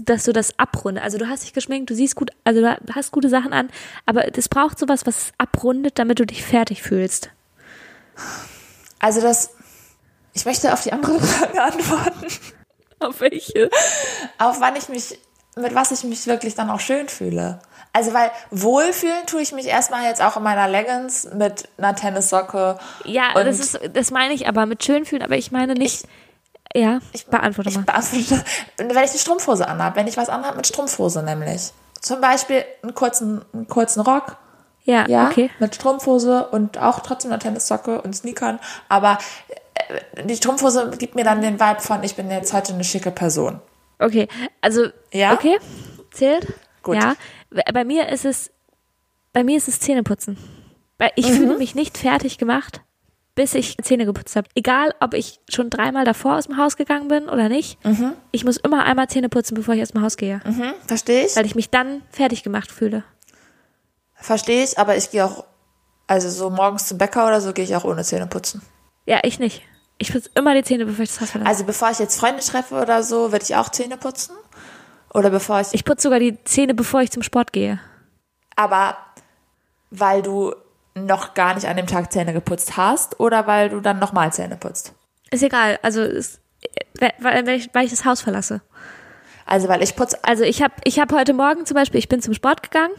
dass 0.04 0.24
du 0.24 0.32
das 0.32 0.58
abrundest? 0.58 1.04
Also 1.04 1.18
du 1.18 1.28
hast 1.28 1.44
dich 1.44 1.52
geschminkt, 1.52 1.90
du 1.90 1.94
siehst 1.94 2.16
gut, 2.16 2.30
also 2.44 2.60
du 2.60 2.78
hast 2.94 3.10
gute 3.10 3.28
Sachen 3.28 3.52
an, 3.52 3.68
aber 4.06 4.36
es 4.36 4.48
braucht 4.48 4.78
sowas, 4.78 5.06
was 5.06 5.16
es 5.18 5.32
abrundet, 5.38 5.98
damit 5.98 6.18
du 6.18 6.26
dich 6.26 6.44
fertig 6.44 6.82
fühlst. 6.82 7.30
Also 8.98 9.20
das, 9.20 9.50
ich 10.34 10.44
möchte 10.44 10.72
auf 10.72 10.82
die 10.82 10.92
andere 10.92 11.18
Frage 11.20 11.62
antworten. 11.62 12.26
Auf 13.00 13.20
welche? 13.20 13.68
auf 14.38 14.60
wann 14.60 14.76
ich 14.76 14.88
mich, 14.88 15.18
mit 15.56 15.74
was 15.74 15.90
ich 15.90 16.04
mich 16.04 16.26
wirklich 16.26 16.54
dann 16.54 16.70
auch 16.70 16.80
schön 16.80 17.08
fühle. 17.08 17.60
Also 17.92 18.14
weil 18.14 18.30
wohlfühlen 18.50 19.26
tue 19.26 19.42
ich 19.42 19.52
mich 19.52 19.66
erstmal 19.66 20.04
jetzt 20.04 20.22
auch 20.22 20.36
in 20.38 20.42
meiner 20.42 20.66
Leggings 20.68 21.28
mit 21.34 21.68
einer 21.76 21.94
Tennissocke. 21.94 22.78
Ja, 23.04 23.34
das 23.34 23.58
ist, 23.58 23.78
das 23.92 24.10
meine 24.10 24.32
ich 24.32 24.48
aber 24.48 24.64
mit 24.66 24.82
schön 24.82 25.04
fühlen, 25.04 25.22
aber 25.22 25.36
ich 25.36 25.52
meine 25.52 25.74
nicht. 25.74 26.06
ja, 26.74 27.00
ich 27.12 27.26
beantworte 27.26 27.68
Ich 27.68 27.76
mal. 27.76 27.82
beantworte, 27.84 28.42
wenn 28.78 28.88
ich 28.90 28.96
eine 28.96 29.08
Strumpfhose 29.18 29.68
anhabe, 29.68 29.96
wenn 29.96 30.06
ich 30.06 30.16
was 30.16 30.30
anhabe 30.30 30.56
mit 30.56 30.66
Strumpfhose 30.66 31.22
nämlich. 31.22 31.72
Zum 32.00 32.20
Beispiel 32.22 32.64
einen 32.82 32.94
kurzen, 32.94 33.44
einen 33.52 33.68
kurzen 33.68 34.00
Rock, 34.00 34.36
Ja, 34.84 35.06
ja, 35.06 35.26
okay. 35.28 35.50
mit 35.58 35.74
Strumpfhose 35.74 36.48
und 36.48 36.78
auch 36.78 37.00
trotzdem 37.00 37.30
einer 37.30 37.40
Tennissocke 37.40 38.00
und 38.00 38.16
Sneakern. 38.16 38.58
Aber 38.88 39.18
äh, 40.16 40.24
die 40.24 40.34
Strumpfhose 40.36 40.92
gibt 40.98 41.14
mir 41.14 41.24
dann 41.24 41.42
den 41.42 41.60
Vibe 41.60 41.80
von, 41.80 42.02
ich 42.02 42.16
bin 42.16 42.30
jetzt 42.30 42.52
heute 42.54 42.72
eine 42.72 42.84
schicke 42.84 43.10
Person. 43.10 43.60
Okay, 43.98 44.26
also 44.62 44.86
Ja? 45.12 45.34
okay, 45.34 45.58
zählt. 46.10 46.48
Gut. 46.82 46.96
Ja, 46.96 47.14
bei 47.72 47.84
mir 47.84 48.08
ist 48.08 48.24
es, 48.24 48.50
bei 49.32 49.44
mir 49.44 49.56
ist 49.56 49.68
es 49.68 49.80
Zähneputzen. 49.80 50.36
Ich 51.16 51.28
Mhm. 51.28 51.34
fühle 51.36 51.58
mich 51.58 51.74
nicht 51.74 51.98
fertig 51.98 52.38
gemacht, 52.38 52.80
bis 53.34 53.54
ich 53.54 53.76
Zähne 53.82 54.04
geputzt 54.06 54.36
habe. 54.36 54.48
Egal, 54.54 54.94
ob 55.00 55.14
ich 55.14 55.40
schon 55.48 55.68
dreimal 55.70 56.04
davor 56.04 56.36
aus 56.36 56.46
dem 56.46 56.56
Haus 56.58 56.76
gegangen 56.76 57.08
bin 57.08 57.28
oder 57.28 57.48
nicht. 57.48 57.78
Ich 58.30 58.44
muss 58.44 58.56
immer 58.58 58.84
einmal 58.84 59.08
Zähne 59.08 59.28
putzen, 59.28 59.54
bevor 59.54 59.74
ich 59.74 59.82
aus 59.82 59.90
dem 59.92 60.02
Haus 60.02 60.16
gehe, 60.16 60.40
Mhm, 60.44 60.74
verstehe 60.86 61.26
ich? 61.26 61.34
weil 61.36 61.46
ich 61.46 61.54
mich 61.54 61.70
dann 61.70 62.02
fertig 62.10 62.42
gemacht 62.42 62.70
fühle. 62.70 63.02
Verstehe 64.14 64.62
ich, 64.62 64.78
aber 64.78 64.96
ich 64.96 65.10
gehe 65.10 65.24
auch, 65.24 65.44
also 66.06 66.28
so 66.30 66.50
morgens 66.50 66.86
zum 66.86 66.98
Bäcker 66.98 67.26
oder 67.26 67.40
so, 67.40 67.52
gehe 67.52 67.64
ich 67.64 67.74
auch 67.74 67.84
ohne 67.84 68.04
Zähne 68.04 68.26
putzen. 68.26 68.62
Ja, 69.06 69.20
ich 69.24 69.38
nicht. 69.40 69.62
Ich 69.98 70.12
putze 70.12 70.30
immer 70.34 70.54
die 70.54 70.62
Zähne, 70.62 70.84
bevor 70.86 71.02
ich 71.02 71.10
das 71.10 71.20
Haus 71.20 71.30
verlasse. 71.30 71.48
Also 71.50 71.64
bevor 71.64 71.90
ich 71.90 71.98
jetzt 71.98 72.18
Freunde 72.18 72.42
treffe 72.42 72.80
oder 72.80 73.02
so, 73.02 73.32
würde 73.32 73.44
ich 73.44 73.56
auch 73.56 73.68
Zähne 73.70 73.96
putzen. 73.96 74.34
Oder 75.14 75.30
bevor 75.30 75.60
ich, 75.60 75.68
ich 75.72 75.84
putze 75.84 76.04
sogar 76.04 76.18
die 76.18 76.42
Zähne, 76.44 76.74
bevor 76.74 77.02
ich 77.02 77.10
zum 77.10 77.22
Sport 77.22 77.52
gehe. 77.52 77.80
aber 78.56 78.96
weil 79.90 80.22
du 80.22 80.54
noch 80.94 81.34
gar 81.34 81.54
nicht 81.54 81.66
an 81.66 81.76
dem 81.76 81.86
Tag 81.86 82.12
Zähne 82.12 82.32
geputzt 82.32 82.76
hast 82.76 83.20
oder 83.20 83.46
weil 83.46 83.68
du 83.68 83.80
dann 83.80 83.98
nochmal 83.98 84.32
Zähne 84.32 84.56
putzt. 84.56 84.94
Ist 85.30 85.42
egal. 85.42 85.78
Also, 85.82 86.00
es, 86.02 86.40
weil, 86.98 87.12
weil, 87.20 87.48
ich, 87.50 87.70
weil 87.74 87.84
ich 87.84 87.90
das 87.90 88.04
Haus 88.04 88.20
verlasse. 88.22 88.62
Also 89.44 89.68
weil 89.68 89.82
ich 89.82 89.96
putze, 89.96 90.18
Also 90.22 90.44
ich 90.44 90.62
habe 90.62 90.74
ich 90.84 90.98
hab 91.00 91.12
heute 91.12 91.34
Morgen 91.34 91.66
zum 91.66 91.74
Beispiel, 91.74 91.98
ich 91.98 92.08
bin 92.08 92.22
zum 92.22 92.32
Sport 92.32 92.62
gegangen, 92.62 92.94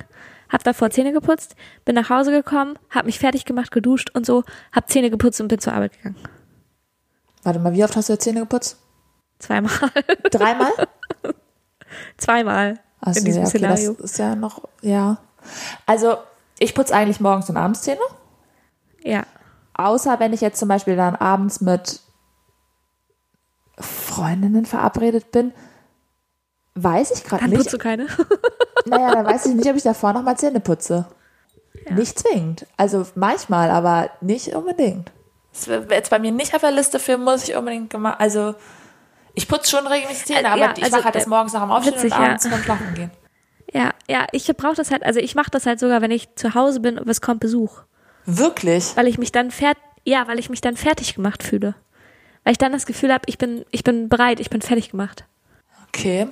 habe 0.52 0.64
davor 0.64 0.90
Zähne 0.92 1.14
geputzt, 1.14 1.56
bin 1.86 1.96
nach 1.96 2.10
Hause 2.10 2.32
gekommen, 2.32 2.78
habe 2.90 3.06
mich 3.06 3.18
fertig 3.18 3.46
gemacht, 3.46 3.72
geduscht 3.72 4.12
und 4.14 4.26
so, 4.26 4.44
habe 4.72 4.86
Zähne 4.88 5.10
geputzt 5.10 5.40
und 5.42 5.48
bin 5.48 5.60
zur 5.60 5.74
Arbeit 5.74 5.94
gegangen. 5.94 6.18
warte 7.44 7.60
mal, 7.60 7.74
wie 7.74 7.84
oft 7.84 7.96
hast 7.96 8.10
du 8.10 8.18
Zähne 8.20 8.42
geputzt? 8.42 8.78
Zweimal. 9.40 9.72
Dreimal? 10.30 10.72
Zweimal 12.18 12.80
Achso, 13.02 13.20
in 13.20 13.26
diesem 13.26 13.44
ja, 13.44 13.48
okay, 13.48 13.58
Szenario. 13.58 13.94
das 13.94 14.12
ist 14.12 14.18
ja 14.18 14.36
noch, 14.36 14.62
ja. 14.82 15.18
Also 15.86 16.18
ich 16.60 16.74
putze 16.74 16.94
eigentlich 16.96 17.20
morgens 17.20 17.50
und 17.50 17.58
abends 17.58 17.82
Zähne. 17.82 18.00
Ja. 19.04 19.26
Außer 19.74 20.20
wenn 20.20 20.34
ich 20.34 20.42
jetzt 20.42 20.60
zum 20.60 20.70
Beispiel 20.70 20.96
dann 20.96 21.16
abends 21.16 21.60
mit 21.62 22.00
Freundinnen 23.78 24.66
verabredet 24.66 25.32
bin, 25.32 25.52
weiß 26.76 27.12
ich 27.12 27.24
gerade 27.24 27.42
Dann 27.42 27.50
nicht. 27.50 27.60
putzt 27.60 27.74
du 27.74 27.78
keine. 27.78 28.08
Naja, 28.86 29.14
dann 29.14 29.26
weiß 29.26 29.46
ich 29.46 29.56
nicht, 29.56 29.70
ob 29.70 29.78
ich 29.78 29.84
davor 29.84 30.12
noch 30.12 30.24
mal 30.24 30.38
Zähne 30.38 30.60
putze. 30.60 31.06
Ja. 31.86 31.94
Nicht 31.94 32.20
zwingend. 32.20 32.68
Also 32.76 33.08
manchmal, 33.16 33.72
aber 33.72 34.10
nicht 34.20 34.54
unbedingt. 34.54 35.10
Das 35.54 35.68
wäre 35.70 35.88
jetzt 35.90 36.10
bei 36.10 36.20
mir 36.20 36.34
nicht 36.34 36.54
auf 36.54 36.60
der 36.60 36.72
Liste 36.72 37.00
für, 37.00 37.18
muss 37.18 37.48
ich 37.48 37.56
unbedingt 37.56 37.90
gemacht. 37.90 38.20
Also 38.20 38.56
ich 39.34 39.48
putze 39.48 39.72
schon 39.72 39.88
regelmäßig 39.88 40.26
Zähne, 40.26 40.44
äh, 40.44 40.52
aber 40.52 40.60
ja, 40.60 40.74
ich 40.78 40.84
also, 40.84 40.98
mache 40.98 41.06
halt 41.06 41.16
das 41.16 41.28
morgens 41.28 41.54
nach 41.54 41.62
dem 41.62 41.72
Aufstehen 41.72 41.96
witzig, 41.96 42.14
und 42.14 42.20
abends 42.20 42.44
ja. 42.44 42.52
beim 42.52 42.64
Schlafen 42.64 42.94
gehen. 42.94 43.12
Ja, 43.74 43.92
ja, 44.08 44.28
ich 44.32 44.46
brauche 44.56 44.76
das 44.76 44.92
halt, 44.92 45.04
also 45.04 45.20
ich 45.20 45.36
mache 45.36 45.50
das 45.50 45.66
halt 45.66 45.80
sogar, 45.80 46.02
wenn 46.02 46.12
ich 46.12 46.36
zu 46.36 46.54
Hause 46.54 46.80
bin 46.80 47.00
und 47.00 47.10
es 47.10 47.22
kommt 47.22 47.40
Besuch. 47.40 47.82
Wirklich? 48.26 48.96
Weil 48.96 49.08
ich 49.08 49.18
mich 49.18 49.32
dann 49.32 49.52
fertig, 49.52 49.84
ja, 50.06 50.28
weil 50.28 50.40
ich 50.40 50.50
mich 50.50 50.62
dann 50.62 50.78
fertig 50.78 51.16
gemacht 51.16 51.44
fühle. 51.44 51.76
Weil 52.44 52.52
ich 52.52 52.58
dann 52.58 52.72
das 52.72 52.86
Gefühl 52.86 53.12
habe, 53.12 53.24
ich 53.26 53.38
bin, 53.38 53.66
ich 53.72 53.84
bin 53.84 54.10
bereit, 54.10 54.40
ich 54.40 54.50
bin 54.50 54.62
fertig 54.62 54.92
gemacht. 54.92 55.26
Okay. 55.88 56.28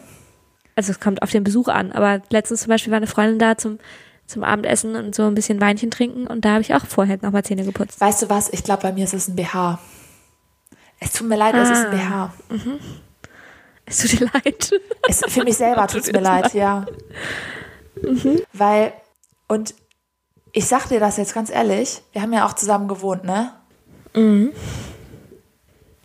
Also 0.76 0.92
es 0.92 1.00
kommt 1.00 1.22
auf 1.22 1.32
den 1.32 1.44
Besuch 1.44 1.68
an, 1.68 1.92
aber 1.92 2.22
letztens 2.30 2.62
zum 2.62 2.70
Beispiel 2.70 2.92
war 2.92 2.98
eine 2.98 3.08
Freundin 3.08 3.40
da 3.40 3.58
zum, 3.58 3.80
zum 4.26 4.44
Abendessen 4.44 4.96
und 4.96 5.16
so 5.16 5.24
ein 5.24 5.36
bisschen 5.36 5.60
Weinchen 5.62 5.92
trinken 5.92 6.28
und 6.28 6.46
da 6.46 6.52
habe 6.52 6.62
ich 6.62 6.74
auch 6.74 6.86
vorher 6.86 7.18
nochmal 7.22 7.44
Zähne 7.44 7.64
geputzt. 7.64 8.00
Weißt 8.00 8.22
du 8.22 8.30
was? 8.30 8.50
Ich 8.54 8.64
glaube, 8.64 8.84
bei 8.84 8.92
mir 8.92 9.04
ist 9.04 9.14
es 9.14 9.28
ein 9.28 9.36
BH. 9.36 9.80
Es 11.04 11.14
tut 11.14 11.28
mir 11.28 11.36
leid, 11.36 11.56
ah. 11.56 11.64
es 11.64 11.70
ist 11.72 11.86
ein 11.86 11.92
BH. 11.92 12.34
Mhm. 12.50 12.80
Es 13.86 13.98
tut 13.98 14.20
dir 14.20 14.30
leid. 14.34 14.72
Es, 15.10 15.22
für 15.28 15.44
mich 15.44 15.58
selber 15.58 15.88
tut 15.88 16.02
es 16.02 16.12
mir 16.12 16.22
leid, 16.22 16.44
leid, 16.44 16.54
ja. 16.54 16.86
Mhm. 18.02 18.42
Weil, 18.54 18.94
und 19.48 19.74
ich 20.54 20.68
sag 20.68 20.88
dir 20.88 21.00
das 21.00 21.18
jetzt 21.18 21.34
ganz 21.34 21.50
ehrlich, 21.50 22.02
wir 22.14 22.22
haben 22.22 22.32
ja 22.32 22.46
auch 22.46 22.54
zusammen 22.54 22.88
gewohnt, 22.88 23.24
ne? 23.24 23.52
Mhm. 24.14 24.54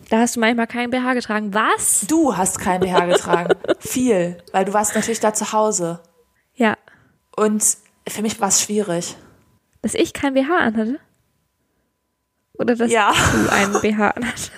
Da 0.09 0.21
hast 0.21 0.37
du 0.37 0.41
manchmal 0.41 0.67
kein 0.67 0.91
BH 0.91 1.15
getragen. 1.15 1.53
Was? 1.53 2.07
Du 2.09 2.37
hast 2.37 2.59
kein 2.59 2.81
BH 2.81 3.07
getragen. 3.07 3.55
Viel. 3.81 4.39
Weil 4.53 4.65
du 4.65 4.73
warst 4.73 4.95
natürlich 4.95 5.21
da 5.21 5.35
zu 5.35 5.53
Hause. 5.53 6.01
Ja. 6.55 6.77
Und 7.37 7.63
für 8.09 8.23
mich 8.23 8.41
war 8.41 8.49
es 8.49 8.63
schwierig. 8.63 9.17
Dass 9.83 9.95
ich 9.95 10.13
kein 10.15 10.35
BH 10.35 10.57
anhatte? 10.57 11.01
Oder 12.55 12.77
dass 12.77 12.91
ja. 12.91 13.13
du 13.13 13.53
einen 13.53 13.81
BH 13.81 14.11
anhattest? 14.11 14.53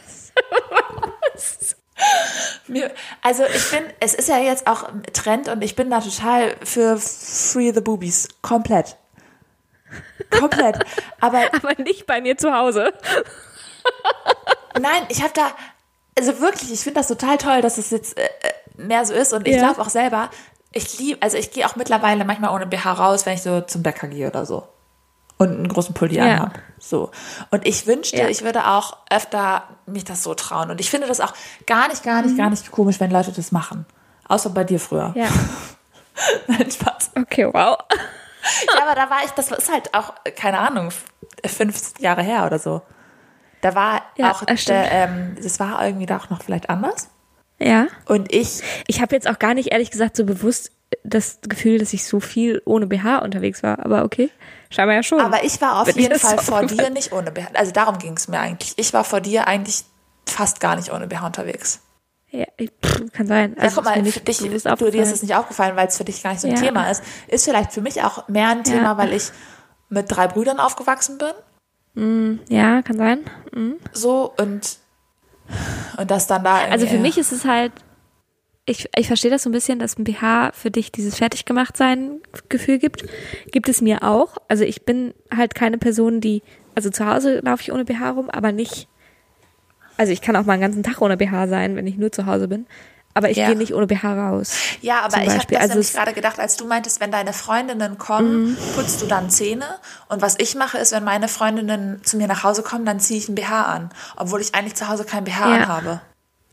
Mir, 2.66 2.90
also 3.22 3.44
ich 3.44 3.70
bin, 3.70 3.82
es 4.00 4.14
ist 4.14 4.28
ja 4.28 4.38
jetzt 4.38 4.66
auch 4.66 4.88
Trend 5.12 5.48
und 5.48 5.62
ich 5.62 5.74
bin 5.74 5.90
da 5.90 6.00
total 6.00 6.54
für 6.62 6.98
Free 6.98 7.72
the 7.72 7.80
Boobies. 7.80 8.28
Komplett. 8.42 8.96
Komplett. 10.30 10.78
Aber, 11.20 11.42
Aber 11.54 11.82
nicht 11.82 12.06
bei 12.06 12.20
mir 12.20 12.36
zu 12.36 12.52
Hause. 12.52 12.92
Nein, 14.78 15.02
ich 15.09 15.22
habe 15.22 15.32
da, 15.34 15.50
also 16.16 16.40
wirklich, 16.40 16.72
ich 16.72 16.80
finde 16.80 17.00
das 17.00 17.09
total 17.09 17.38
toll, 17.38 17.62
dass 17.62 17.78
es 17.78 17.90
jetzt 17.90 18.18
äh, 18.18 18.28
mehr 18.76 19.04
so 19.04 19.14
ist 19.14 19.32
und 19.32 19.48
ich 19.48 19.54
ja. 19.56 19.61
glaube 19.61 19.80
auch 19.80 19.88
selber, 19.88 20.30
ich 20.72 20.98
liebe, 20.98 21.22
also 21.22 21.38
ich 21.38 21.50
gehe 21.50 21.66
auch 21.66 21.76
mittlerweile 21.76 22.24
manchmal 22.24 22.54
ohne 22.54 22.66
BH 22.66 22.92
raus, 22.92 23.24
wenn 23.24 23.34
ich 23.34 23.42
so 23.42 23.62
zum 23.62 23.82
Bäcker 23.82 24.09
gehe 24.09 24.28
oder 24.28 24.44
so 24.44 24.68
und 25.39 25.51
einen 25.51 25.68
großen 25.68 25.95
Pulli 25.95 26.16
ja. 26.16 26.24
anhabe. 26.24 26.53
So. 26.78 27.11
Und 27.51 27.66
ich 27.66 27.86
wünschte, 27.86 28.18
ja. 28.18 28.28
ich 28.28 28.43
würde 28.43 28.66
auch 28.66 28.99
öfter 29.11 29.64
mich 29.86 30.05
das 30.05 30.22
so 30.22 30.34
trauen. 30.34 30.70
Und 30.70 30.80
ich 30.80 30.91
finde 30.91 31.07
das 31.07 31.20
auch 31.20 31.32
gar 31.66 31.89
nicht, 31.89 32.03
gar 32.03 32.22
nicht, 32.22 32.32
mhm. 32.32 32.39
gar 32.39 32.51
nicht 32.51 32.70
komisch, 32.70 33.01
wenn 33.01 33.11
Leute 33.11 33.32
das 33.32 33.53
machen. 33.53 33.86
Außer 34.28 34.51
bei 34.51 34.64
dir 34.64 34.80
früher. 34.80 35.12
Ja. 35.14 35.28
Nein, 36.47 36.70
Spaß. 36.70 37.12
Okay, 37.16 37.47
wow. 37.47 37.78
ja, 38.74 38.82
aber 38.82 38.95
da 38.95 39.09
war 39.11 39.24
ich, 39.24 39.30
das 39.32 39.51
ist 39.51 39.72
halt 39.72 39.95
auch, 39.95 40.12
keine 40.36 40.59
Ahnung, 40.59 40.91
fünf 41.47 41.99
Jahre 41.99 42.22
her 42.22 42.45
oder 42.45 42.59
so. 42.59 42.82
Da 43.61 43.74
war 43.74 44.03
ja, 44.16 44.32
auch, 44.32 44.45
der, 44.45 44.93
ähm, 44.93 45.36
das 45.41 45.59
war 45.59 45.84
irgendwie 45.84 46.07
da 46.07 46.18
auch 46.18 46.30
noch 46.30 46.43
vielleicht 46.43 46.70
anders. 46.70 47.09
Ja. 47.59 47.88
Und 48.06 48.32
ich. 48.32 48.62
Ich 48.86 49.00
habe 49.00 49.14
jetzt 49.14 49.28
auch 49.28 49.38
gar 49.38 49.54
nicht 49.54 49.72
ehrlich 49.72 49.90
gesagt 49.90 50.16
so 50.16 50.24
bewusst 50.24 50.72
das 51.04 51.38
Gefühl, 51.42 51.78
dass 51.78 51.92
ich 51.92 52.06
so 52.06 52.20
viel 52.20 52.62
ohne 52.64 52.86
BH 52.86 53.18
unterwegs 53.18 53.62
war, 53.62 53.84
aber 53.84 54.04
okay. 54.04 54.30
Scheinbar 54.70 54.96
ja 54.96 55.02
schon. 55.02 55.20
Aber 55.20 55.44
ich 55.44 55.61
war 55.61 55.82
auf 55.82 55.96
jeden 55.96 56.18
Fall 56.18 56.38
vor 56.38 56.64
dir 56.66 56.90
nicht 56.90 57.12
ohne 57.12 57.30
BH. 57.30 57.50
Also 57.54 57.72
darum 57.72 57.98
ging 57.98 58.14
es 58.16 58.28
mir 58.28 58.38
eigentlich. 58.38 58.74
Ich 58.76 58.92
war 58.92 59.04
vor 59.04 59.20
dir 59.20 59.46
eigentlich 59.46 59.84
fast 60.26 60.61
gar 60.61 60.76
nicht 60.76 60.92
ohne 60.92 61.06
BH 61.06 61.26
unterwegs. 61.26 61.80
Ja, 62.30 62.44
pff, 62.61 63.12
kann 63.12 63.26
sein. 63.26 63.56
Also 63.59 63.80
ja, 63.80 63.82
guck 63.82 63.84
mal, 63.84 64.12
für 64.12 64.20
dich, 64.20 64.38
du, 64.38 64.90
dir 64.90 65.02
ist 65.02 65.12
es 65.12 65.22
nicht 65.22 65.34
aufgefallen, 65.34 65.76
weil 65.76 65.88
es 65.88 65.96
für 65.96 66.04
dich 66.04 66.22
gar 66.22 66.32
nicht 66.32 66.40
so 66.40 66.48
ein 66.48 66.54
ja. 66.54 66.61
Thema 66.61 66.90
ist. 66.90 67.02
Ist 67.26 67.44
vielleicht 67.44 67.72
für 67.72 67.80
mich 67.80 68.02
auch 68.02 68.28
mehr 68.28 68.48
ein 68.50 68.64
Thema, 68.64 68.82
ja. 68.82 68.98
weil 68.98 69.14
ich 69.14 69.30
mit 69.88 70.06
drei 70.09 70.28
Brüdern 70.28 70.61
aufgewachsen 70.61 71.16
bin. 71.16 71.32
Mm, 71.94 72.40
ja, 72.48 72.82
kann 72.82 72.98
sein. 72.98 73.20
Mm. 73.52 73.72
So 73.92 74.34
und, 74.36 74.76
und 75.96 76.11
das 76.11 76.26
dann 76.26 76.44
da. 76.44 76.59
Also 76.70 76.86
für 76.86 76.99
mich 76.99 77.18
ist 77.18 77.32
es 77.32 77.44
halt 77.44 77.72
ich, 78.68 78.86
ich 78.96 79.07
verstehe 79.07 79.30
das 79.30 79.44
so 79.44 79.49
ein 79.49 79.53
bisschen, 79.53 79.78
dass 79.78 79.99
ein 79.99 80.05
BH 80.05 80.53
für 80.53 80.70
dich 80.70 80.92
dieses 80.92 81.16
Fertiggemachtsein 81.16 82.20
Gefühl 82.51 82.78
gibt. 82.78 83.03
Gibt 83.51 83.68
es 83.68 83.80
mir 83.80 84.03
auch. 84.03 84.36
Also 84.46 84.64
ich 84.64 84.84
bin 84.84 85.14
halt 85.34 85.55
keine 85.55 85.78
Person, 85.78 86.20
die, 86.20 86.42
also 86.74 86.90
zu 86.90 87.07
Hause 87.07 87.40
laufe 87.40 87.62
ich 87.62 87.72
ohne 87.72 87.86
BH 87.86 88.11
rum, 88.11 88.28
aber 88.28 88.53
nicht, 88.53 88.86
also 89.96 90.12
ich 90.12 90.20
kann 90.20 90.36
auch 90.36 90.44
mal 90.44 90.53
einen 90.53 90.62
ganzen 90.62 90.82
Tag 90.82 91.01
ohne 91.01 91.16
BH 91.16 91.49
sein, 91.49 91.76
wenn 91.76 91.86
ich 91.86 91.96
nur 91.96 92.12
zu 92.12 92.26
Hause 92.26 92.46
bin. 92.46 92.66
Aber 93.18 93.30
ich 93.30 93.36
ja. 93.36 93.48
gehe 93.48 93.56
nicht 93.56 93.74
ohne 93.74 93.88
BH 93.88 94.14
raus. 94.14 94.54
Ja, 94.80 95.00
aber 95.00 95.20
ich 95.24 95.30
habe 95.30 95.46
das 95.48 95.60
also 95.60 95.74
nämlich 95.74 95.92
gerade 95.92 96.12
gedacht, 96.12 96.38
als 96.38 96.56
du 96.56 96.68
meintest, 96.68 97.00
wenn 97.00 97.10
deine 97.10 97.32
Freundinnen 97.32 97.98
kommen, 97.98 98.50
mhm. 98.50 98.56
putzt 98.76 99.02
du 99.02 99.06
dann 99.06 99.28
Zähne. 99.28 99.66
Und 100.08 100.22
was 100.22 100.36
ich 100.38 100.54
mache, 100.54 100.78
ist, 100.78 100.92
wenn 100.92 101.02
meine 101.02 101.26
Freundinnen 101.26 102.00
zu 102.04 102.16
mir 102.16 102.28
nach 102.28 102.44
Hause 102.44 102.62
kommen, 102.62 102.84
dann 102.84 103.00
ziehe 103.00 103.18
ich 103.18 103.28
ein 103.28 103.34
BH 103.34 103.62
an. 103.64 103.90
Obwohl 104.14 104.40
ich 104.40 104.54
eigentlich 104.54 104.76
zu 104.76 104.86
Hause 104.86 105.04
kein 105.04 105.24
BH 105.24 105.50
ja. 105.50 105.62
anhabe. 105.62 106.00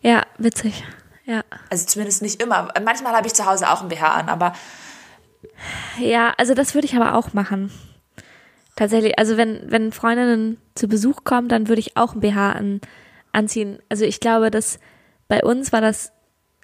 Ja, 0.02 0.24
witzig. 0.40 0.84
Ja. 1.26 1.44
Also 1.70 1.86
zumindest 1.86 2.24
nicht 2.24 2.42
immer. 2.42 2.70
Manchmal 2.84 3.14
habe 3.14 3.28
ich 3.28 3.36
zu 3.36 3.46
Hause 3.46 3.70
auch 3.70 3.84
ein 3.84 3.90
BH 3.90 4.08
an, 4.08 4.28
aber. 4.28 4.54
Ja, 6.00 6.34
also 6.38 6.56
das 6.56 6.74
würde 6.74 6.88
ich 6.88 6.96
aber 6.96 7.14
auch 7.14 7.34
machen. 7.34 7.72
Tatsächlich, 8.76 9.20
also 9.20 9.38
wenn, 9.38 9.70
wenn 9.70 9.92
Freundinnen 9.92 10.58
zu 10.74 10.88
Besuch 10.88 11.26
kommen, 11.26 11.48
dann 11.48 11.68
würde 11.68 11.82
ich 11.82 11.96
auch 11.96 12.16
ein 12.16 12.22
BH 12.22 12.54
an, 12.54 12.82
anziehen. 13.34 13.78
Also 13.88 14.04
ich 14.04 14.20
glaube, 14.20 14.50
dass 14.50 14.80
bei 15.28 15.44
uns 15.44 15.72
war 15.72 15.82
das, 15.82 16.12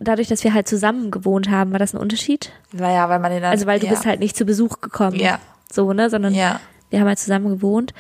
dadurch, 0.02 0.28
dass 0.28 0.44
wir 0.44 0.54
halt 0.54 0.68
zusammen 0.68 1.12
gewohnt 1.12 1.50
haben, 1.50 1.72
war 1.72 1.80
das 1.80 1.94
ein 1.94 1.98
Unterschied. 1.98 2.52
Naja, 2.72 3.08
weil 3.10 3.20
man 3.20 3.32
den 3.32 3.42
dann, 3.42 3.52
Also 3.52 3.66
weil 3.66 3.80
du 3.80 3.86
ja. 3.86 3.92
bist 3.92 4.06
halt 4.06 4.20
nicht 4.20 4.36
zu 4.36 4.46
Besuch 4.46 4.82
gekommen. 4.82 5.16
Ja. 5.18 5.40
So, 5.72 5.94
ne? 5.94 6.10
Sondern 6.10 6.34
ja. 6.34 6.60
wir 6.90 7.00
haben 7.00 7.08
halt 7.08 7.20
zusammen 7.20 7.50
gewohnt. 7.50 7.94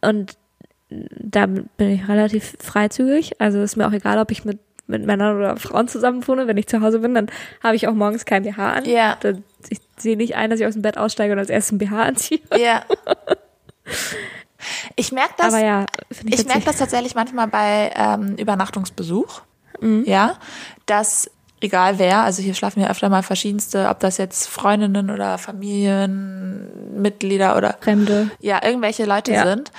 Und 0.00 0.36
da 0.88 1.46
bin 1.46 1.90
ich 1.90 2.08
relativ 2.08 2.56
freizügig. 2.60 3.40
Also 3.40 3.62
ist 3.62 3.76
mir 3.76 3.86
auch 3.86 3.92
egal, 3.92 4.18
ob 4.18 4.30
ich 4.30 4.44
mit 4.44 4.58
mit 4.88 5.06
Männern 5.06 5.36
oder 5.36 5.56
Frauen 5.56 5.88
zusammenwohne, 5.88 6.48
wenn 6.48 6.56
ich 6.56 6.66
zu 6.66 6.80
Hause 6.80 6.98
bin, 6.98 7.14
dann 7.14 7.28
habe 7.62 7.76
ich 7.76 7.86
auch 7.88 7.94
morgens 7.94 8.24
kein 8.24 8.42
BH 8.42 8.72
an. 8.72 8.84
Ja. 8.84 9.16
Dann, 9.20 9.44
ich 9.68 9.78
sehe 9.96 10.16
nicht 10.16 10.34
ein, 10.34 10.50
dass 10.50 10.60
ich 10.60 10.66
aus 10.66 10.74
dem 10.74 10.82
Bett 10.82 10.98
aussteige 10.98 11.32
und 11.32 11.38
als 11.38 11.50
erstes 11.50 11.72
ein 11.72 11.78
BH 11.78 12.02
anziehe. 12.02 12.40
Ja. 12.58 12.82
Ich 14.94 15.10
merke 15.10 15.34
das, 15.38 15.52
Aber 15.52 15.64
ja, 15.64 15.86
ich, 16.08 16.40
ich 16.40 16.46
merke 16.46 16.64
das 16.64 16.76
tatsächlich 16.76 17.16
manchmal 17.16 17.48
bei 17.48 17.90
ähm, 17.96 18.36
Übernachtungsbesuch. 18.36 19.42
Mhm. 19.82 20.04
Ja, 20.06 20.36
dass 20.86 21.30
egal 21.60 21.98
wer, 21.98 22.22
also 22.22 22.40
hier 22.42 22.54
schlafen 22.54 22.80
ja 22.80 22.88
öfter 22.90 23.08
mal 23.08 23.22
verschiedenste, 23.22 23.88
ob 23.88 24.00
das 24.00 24.18
jetzt 24.18 24.48
Freundinnen 24.48 25.10
oder 25.10 25.38
Familienmitglieder 25.38 27.56
oder 27.56 27.76
Fremde, 27.80 28.32
ja, 28.40 28.60
irgendwelche 28.64 29.04
Leute 29.04 29.32
ja. 29.32 29.46
sind, 29.46 29.70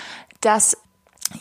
dass 0.41 0.77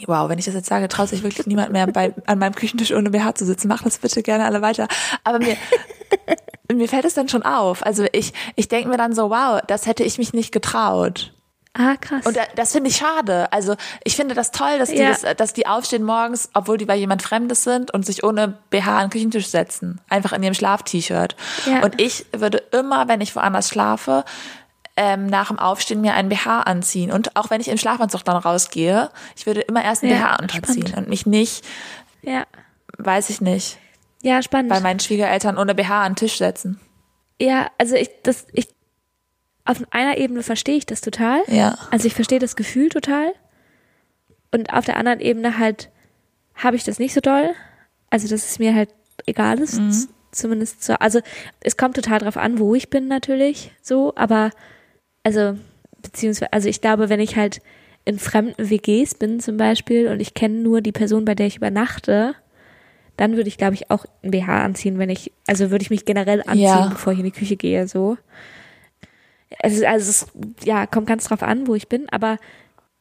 Wow, 0.06 0.30
wenn 0.30 0.38
ich 0.38 0.46
das 0.46 0.54
jetzt 0.54 0.68
sage, 0.68 0.88
traut 0.88 1.10
sich 1.10 1.22
wirklich 1.22 1.46
niemand 1.46 1.70
mehr 1.70 1.86
bei, 1.86 2.14
an 2.26 2.38
meinem 2.38 2.54
Küchentisch 2.54 2.92
ohne 2.92 3.10
BH 3.10 3.34
zu 3.34 3.44
sitzen. 3.44 3.68
Mach 3.68 3.82
das 3.82 3.98
bitte 3.98 4.22
gerne 4.22 4.46
alle 4.46 4.62
weiter. 4.62 4.88
Aber 5.22 5.38
mir, 5.38 5.54
mir 6.72 6.88
fällt 6.88 7.04
es 7.04 7.12
dann 7.12 7.28
schon 7.28 7.42
auf. 7.42 7.84
Also 7.84 8.06
ich, 8.12 8.32
ich 8.56 8.68
denke 8.68 8.88
mir 8.88 8.96
dann 8.96 9.12
so, 9.12 9.28
wow, 9.28 9.60
das 9.66 9.86
hätte 9.86 10.02
ich 10.02 10.16
mich 10.16 10.32
nicht 10.32 10.50
getraut. 10.50 11.34
Ah, 11.74 11.96
krass. 11.96 12.26
Und 12.26 12.36
das 12.56 12.72
finde 12.72 12.90
ich 12.90 12.96
schade. 12.96 13.50
Also 13.50 13.76
ich 14.04 14.14
finde 14.14 14.34
das 14.34 14.50
toll, 14.50 14.78
dass 14.78 14.90
die, 14.90 14.96
ja. 14.96 15.08
das, 15.08 15.36
dass 15.36 15.52
die 15.54 15.66
aufstehen 15.66 16.02
morgens, 16.02 16.50
obwohl 16.52 16.76
die 16.76 16.84
bei 16.84 16.96
jemand 16.96 17.22
Fremdes 17.22 17.64
sind 17.64 17.92
und 17.94 18.04
sich 18.04 18.24
ohne 18.24 18.58
BH 18.68 18.98
an 18.98 19.04
den 19.04 19.10
Küchentisch 19.10 19.46
setzen. 19.46 20.00
Einfach 20.10 20.32
in 20.32 20.42
ihrem 20.42 20.52
Schlaf-T-Shirt. 20.52 21.34
Ja. 21.64 21.82
Und 21.82 21.98
ich 22.00 22.26
würde 22.32 22.58
immer, 22.72 23.08
wenn 23.08 23.22
ich 23.22 23.34
woanders 23.34 23.70
schlafe, 23.70 24.24
ähm, 24.96 25.26
nach 25.26 25.48
dem 25.48 25.58
Aufstehen 25.58 26.02
mir 26.02 26.14
einen 26.14 26.28
BH 26.28 26.60
anziehen. 26.60 27.10
Und 27.10 27.36
auch 27.36 27.48
wenn 27.48 27.60
ich 27.60 27.68
im 27.68 27.78
Schlafanzug 27.78 28.24
dann 28.24 28.36
rausgehe, 28.36 29.10
ich 29.36 29.46
würde 29.46 29.62
immer 29.62 29.82
erst 29.82 30.02
einen 30.02 30.12
ja, 30.12 30.18
BH 30.18 30.42
unterziehen 30.42 30.86
spannend. 30.86 30.96
und 30.98 31.08
mich 31.08 31.24
nicht, 31.24 31.64
ja. 32.20 32.44
weiß 32.98 33.30
ich 33.30 33.40
nicht, 33.40 33.78
ja, 34.22 34.42
spannend. 34.42 34.68
bei 34.68 34.80
meinen 34.80 35.00
Schwiegereltern 35.00 35.56
ohne 35.56 35.74
BH 35.74 36.02
an 36.02 36.12
den 36.12 36.16
Tisch 36.16 36.36
setzen. 36.36 36.80
Ja, 37.40 37.70
also 37.78 37.94
ich, 37.94 38.10
das, 38.22 38.46
ich, 38.52 38.68
auf 39.64 39.82
einer 39.90 40.18
Ebene 40.18 40.42
verstehe 40.42 40.76
ich 40.76 40.86
das 40.86 41.00
total. 41.00 41.42
Ja. 41.48 41.78
Also 41.90 42.06
ich 42.06 42.14
verstehe 42.14 42.38
das 42.38 42.56
Gefühl 42.56 42.88
total. 42.88 43.32
Und 44.50 44.72
auf 44.72 44.84
der 44.84 44.96
anderen 44.96 45.20
Ebene 45.20 45.58
halt 45.58 45.90
habe 46.54 46.76
ich 46.76 46.84
das 46.84 46.98
nicht 46.98 47.14
so 47.14 47.20
doll. 47.20 47.50
Also, 48.10 48.28
dass 48.28 48.50
es 48.50 48.58
mir 48.58 48.74
halt 48.74 48.90
egal 49.26 49.58
ist. 49.60 49.80
Mhm. 49.80 50.08
Zumindest 50.32 50.84
so. 50.84 50.94
Also, 50.94 51.20
es 51.60 51.76
kommt 51.76 51.96
total 51.96 52.18
drauf 52.18 52.36
an, 52.36 52.58
wo 52.58 52.74
ich 52.74 52.90
bin 52.90 53.08
natürlich 53.08 53.70
so, 53.82 54.12
aber 54.16 54.50
also, 55.22 55.56
beziehungsweise, 56.02 56.52
also 56.52 56.68
ich 56.68 56.80
glaube, 56.80 57.08
wenn 57.08 57.20
ich 57.20 57.36
halt 57.36 57.60
in 58.04 58.18
fremden 58.18 58.68
WGs 58.68 59.14
bin 59.14 59.40
zum 59.40 59.56
Beispiel 59.56 60.08
und 60.08 60.20
ich 60.20 60.34
kenne 60.34 60.56
nur 60.56 60.80
die 60.80 60.92
Person, 60.92 61.24
bei 61.24 61.34
der 61.34 61.46
ich 61.46 61.56
übernachte, 61.56 62.34
dann 63.16 63.36
würde 63.36 63.48
ich, 63.48 63.58
glaube 63.58 63.74
ich, 63.74 63.90
auch 63.90 64.04
ein 64.22 64.30
BH 64.32 64.64
anziehen, 64.64 64.98
wenn 64.98 65.10
ich, 65.10 65.32
also 65.46 65.70
würde 65.70 65.82
ich 65.82 65.90
mich 65.90 66.04
generell 66.04 66.42
anziehen, 66.42 66.62
ja. 66.62 66.88
bevor 66.88 67.12
ich 67.12 67.20
in 67.20 67.26
die 67.26 67.30
Küche 67.30 67.56
gehe, 67.56 67.86
so. 67.86 68.16
Also, 69.61 69.84
also 69.86 70.11
es 70.11 70.26
ja, 70.64 70.86
kommt 70.86 71.07
ganz 71.07 71.24
drauf 71.24 71.42
an, 71.42 71.66
wo 71.66 71.74
ich 71.74 71.88
bin, 71.88 72.09
aber 72.11 72.38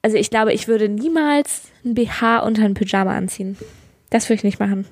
also 0.01 0.17
ich 0.17 0.29
glaube, 0.29 0.53
ich 0.53 0.67
würde 0.67 0.89
niemals 0.89 1.63
ein 1.85 1.93
BH 1.93 2.39
unter 2.39 2.63
ein 2.63 2.73
Pyjama 2.73 3.15
anziehen. 3.15 3.57
Das 4.09 4.25
würde 4.27 4.35
ich 4.35 4.43
nicht 4.43 4.59
machen. 4.59 4.87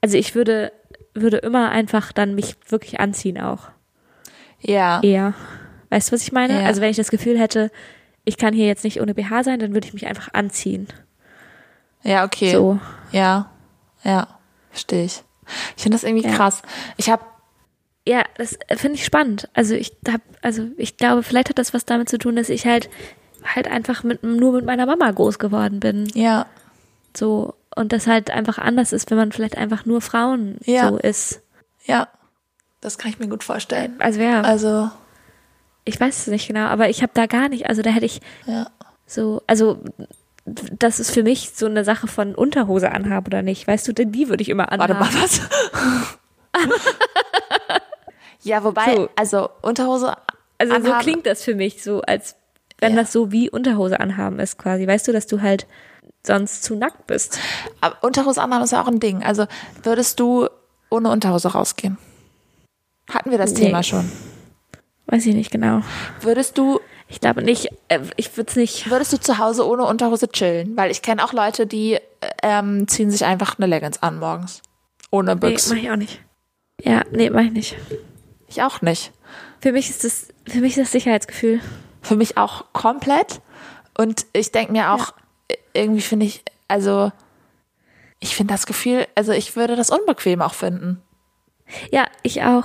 Also 0.00 0.16
ich 0.16 0.34
würde, 0.34 0.72
würde 1.14 1.38
immer 1.38 1.70
einfach 1.70 2.12
dann 2.12 2.34
mich 2.34 2.56
wirklich 2.68 3.00
anziehen 3.00 3.40
auch. 3.40 3.68
Ja. 4.60 5.00
Eher. 5.02 5.34
Weißt 5.90 6.08
du, 6.08 6.12
was 6.12 6.22
ich 6.22 6.32
meine? 6.32 6.60
Ja. 6.60 6.66
Also 6.66 6.80
wenn 6.80 6.90
ich 6.90 6.96
das 6.96 7.10
Gefühl 7.10 7.38
hätte, 7.38 7.70
ich 8.24 8.36
kann 8.36 8.52
hier 8.54 8.66
jetzt 8.66 8.84
nicht 8.84 9.00
ohne 9.00 9.14
BH 9.14 9.44
sein, 9.44 9.60
dann 9.60 9.74
würde 9.74 9.86
ich 9.86 9.94
mich 9.94 10.06
einfach 10.06 10.34
anziehen. 10.34 10.88
Ja, 12.02 12.24
okay. 12.24 12.52
So. 12.52 12.78
Ja. 13.12 13.50
Ja. 14.02 14.38
Verstehe 14.70 15.04
ich. 15.04 15.22
Ich 15.76 15.82
finde 15.82 15.96
das 15.96 16.04
irgendwie 16.04 16.28
Ja. 16.28 16.34
krass. 16.34 16.62
Ich 16.96 17.10
habe 17.10 17.24
Ja, 18.10 18.24
das 18.36 18.58
finde 18.76 18.96
ich 18.96 19.04
spannend. 19.04 19.48
Also 19.54 19.74
ich 19.74 19.92
hab, 20.10 20.20
also 20.42 20.66
ich 20.76 20.96
glaube, 20.96 21.22
vielleicht 21.22 21.48
hat 21.50 21.58
das 21.58 21.72
was 21.72 21.84
damit 21.84 22.08
zu 22.08 22.18
tun, 22.18 22.34
dass 22.34 22.48
ich 22.48 22.66
halt 22.66 22.90
halt 23.54 23.68
einfach 23.68 24.02
mit 24.02 24.24
nur 24.24 24.52
mit 24.52 24.64
meiner 24.64 24.84
Mama 24.84 25.08
groß 25.12 25.38
geworden 25.38 25.78
bin. 25.78 26.08
ja. 26.14 26.46
So 27.16 27.54
und 27.76 27.92
das 27.92 28.08
halt 28.08 28.32
einfach 28.32 28.58
anders 28.58 28.92
ist, 28.92 29.10
wenn 29.10 29.16
man 29.18 29.30
vielleicht 29.30 29.56
einfach 29.56 29.86
nur 29.86 30.00
Frauen 30.00 30.58
Ja. 30.64 30.88
so 30.88 30.96
ist. 30.98 31.40
Ja. 31.84 32.08
Das 32.80 32.98
kann 32.98 33.12
ich 33.12 33.20
mir 33.20 33.28
gut 33.28 33.44
vorstellen. 33.44 33.94
Also 34.00 34.20
ja, 34.20 34.40
Also, 34.40 34.90
ich 35.84 36.00
weiß 36.00 36.18
es 36.18 36.26
nicht 36.26 36.48
genau, 36.48 36.66
aber 36.66 36.88
ich 36.88 37.02
habe 37.02 37.12
da 37.14 37.26
gar 37.26 37.48
nicht, 37.48 37.68
also 37.68 37.82
da 37.82 37.90
hätte 37.90 38.06
ich 38.06 38.20
ja. 38.46 38.66
so, 39.06 39.40
also 39.46 39.78
das 40.44 40.98
ist 40.98 41.12
für 41.12 41.22
mich 41.22 41.50
so 41.54 41.66
eine 41.66 41.84
Sache 41.84 42.08
von 42.08 42.34
Unterhose 42.34 42.90
anhaben 42.90 43.26
oder 43.28 43.42
nicht. 43.42 43.68
Weißt 43.68 43.86
du, 43.86 43.92
denn 43.92 44.10
die 44.10 44.28
würde 44.28 44.42
ich 44.42 44.48
immer 44.48 44.72
anhaben. 44.72 44.98
Warte 44.98 45.14
mal, 45.14 45.22
was? 45.22 45.40
ja, 48.42 48.62
wobei, 48.64 48.96
So. 48.96 49.08
also 49.16 49.50
Unterhose 49.62 50.14
Also 50.58 50.72
so 50.74 50.76
anhaben- 50.80 51.00
klingt 51.02 51.26
das 51.26 51.42
für 51.42 51.54
mich, 51.54 51.82
so 51.82 52.00
als 52.02 52.36
wenn 52.78 52.94
Ja. 52.94 53.02
das 53.02 53.12
so 53.12 53.30
wie 53.32 53.50
Unterhose 53.50 54.00
anhaben 54.00 54.38
ist 54.38 54.58
quasi. 54.58 54.86
Weißt 54.86 55.06
du, 55.08 55.12
dass 55.12 55.26
du 55.26 55.40
halt 55.42 55.66
sonst 56.26 56.62
zu 56.64 56.74
nackt 56.74 57.06
bist. 57.06 57.38
Aber 57.80 57.96
Unterhose 58.02 58.40
anhaben 58.42 58.64
ist 58.64 58.72
ja 58.72 58.82
auch 58.82 58.88
ein 58.88 59.00
Ding. 59.00 59.22
Also 59.22 59.46
würdest 59.82 60.18
du 60.20 60.48
ohne 60.90 61.10
Unterhose 61.10 61.48
rausgehen? 61.52 61.98
Hatten 63.10 63.30
wir 63.30 63.38
das 63.38 63.52
Nee. 63.54 63.66
Thema 63.66 63.82
schon? 63.82 64.10
Weiß 65.06 65.26
ich 65.26 65.34
nicht 65.34 65.50
genau. 65.50 65.80
Würdest 66.20 66.56
du, 66.56 66.80
Ich 67.08 67.20
glaube 67.20 67.42
nicht, 67.42 67.68
äh, 67.88 67.98
ich 68.16 68.36
würde 68.36 68.50
es 68.50 68.56
nicht. 68.56 68.90
würdest 68.90 69.12
du 69.12 69.18
zu 69.18 69.38
Hause 69.38 69.66
ohne 69.66 69.84
Unterhose 69.84 70.28
chillen? 70.28 70.76
Weil 70.76 70.90
ich 70.90 71.02
kenne 71.02 71.24
auch 71.24 71.32
Leute, 71.32 71.66
die 71.66 71.98
ähm, 72.42 72.86
ziehen 72.86 73.10
sich 73.10 73.24
einfach 73.24 73.58
eine 73.58 73.66
Leggings 73.66 74.02
an 74.02 74.18
morgens. 74.20 74.62
Ohne 75.10 75.34
Nee, 75.34 75.40
Büchs. 75.40 75.68
mach 75.68 75.76
ich 75.76 75.90
auch 75.90 75.96
nicht. 75.96 76.20
Ja, 76.82 77.02
nee, 77.10 77.28
mach 77.30 77.42
ich 77.42 77.52
nicht. 77.52 77.76
Ich 78.50 78.62
auch 78.62 78.82
nicht. 78.82 79.12
Für 79.60 79.72
mich 79.72 79.90
ist 79.90 80.04
das, 80.04 80.28
für 80.46 80.60
mich 80.60 80.76
ist 80.76 80.84
das 80.84 80.92
Sicherheitsgefühl. 80.92 81.60
Für 82.02 82.16
mich 82.16 82.36
auch 82.36 82.64
komplett. 82.72 83.40
Und 83.96 84.26
ich 84.32 84.52
denke 84.52 84.72
mir 84.72 84.92
auch, 84.92 85.12
irgendwie 85.72 86.00
finde 86.00 86.26
ich, 86.26 86.42
also 86.68 87.12
ich 88.20 88.36
finde 88.36 88.54
das 88.54 88.66
Gefühl, 88.66 89.06
also 89.14 89.32
ich 89.32 89.56
würde 89.56 89.76
das 89.76 89.90
unbequem 89.90 90.42
auch 90.42 90.54
finden. 90.54 91.02
Ja, 91.90 92.06
ich 92.22 92.42
auch. 92.42 92.64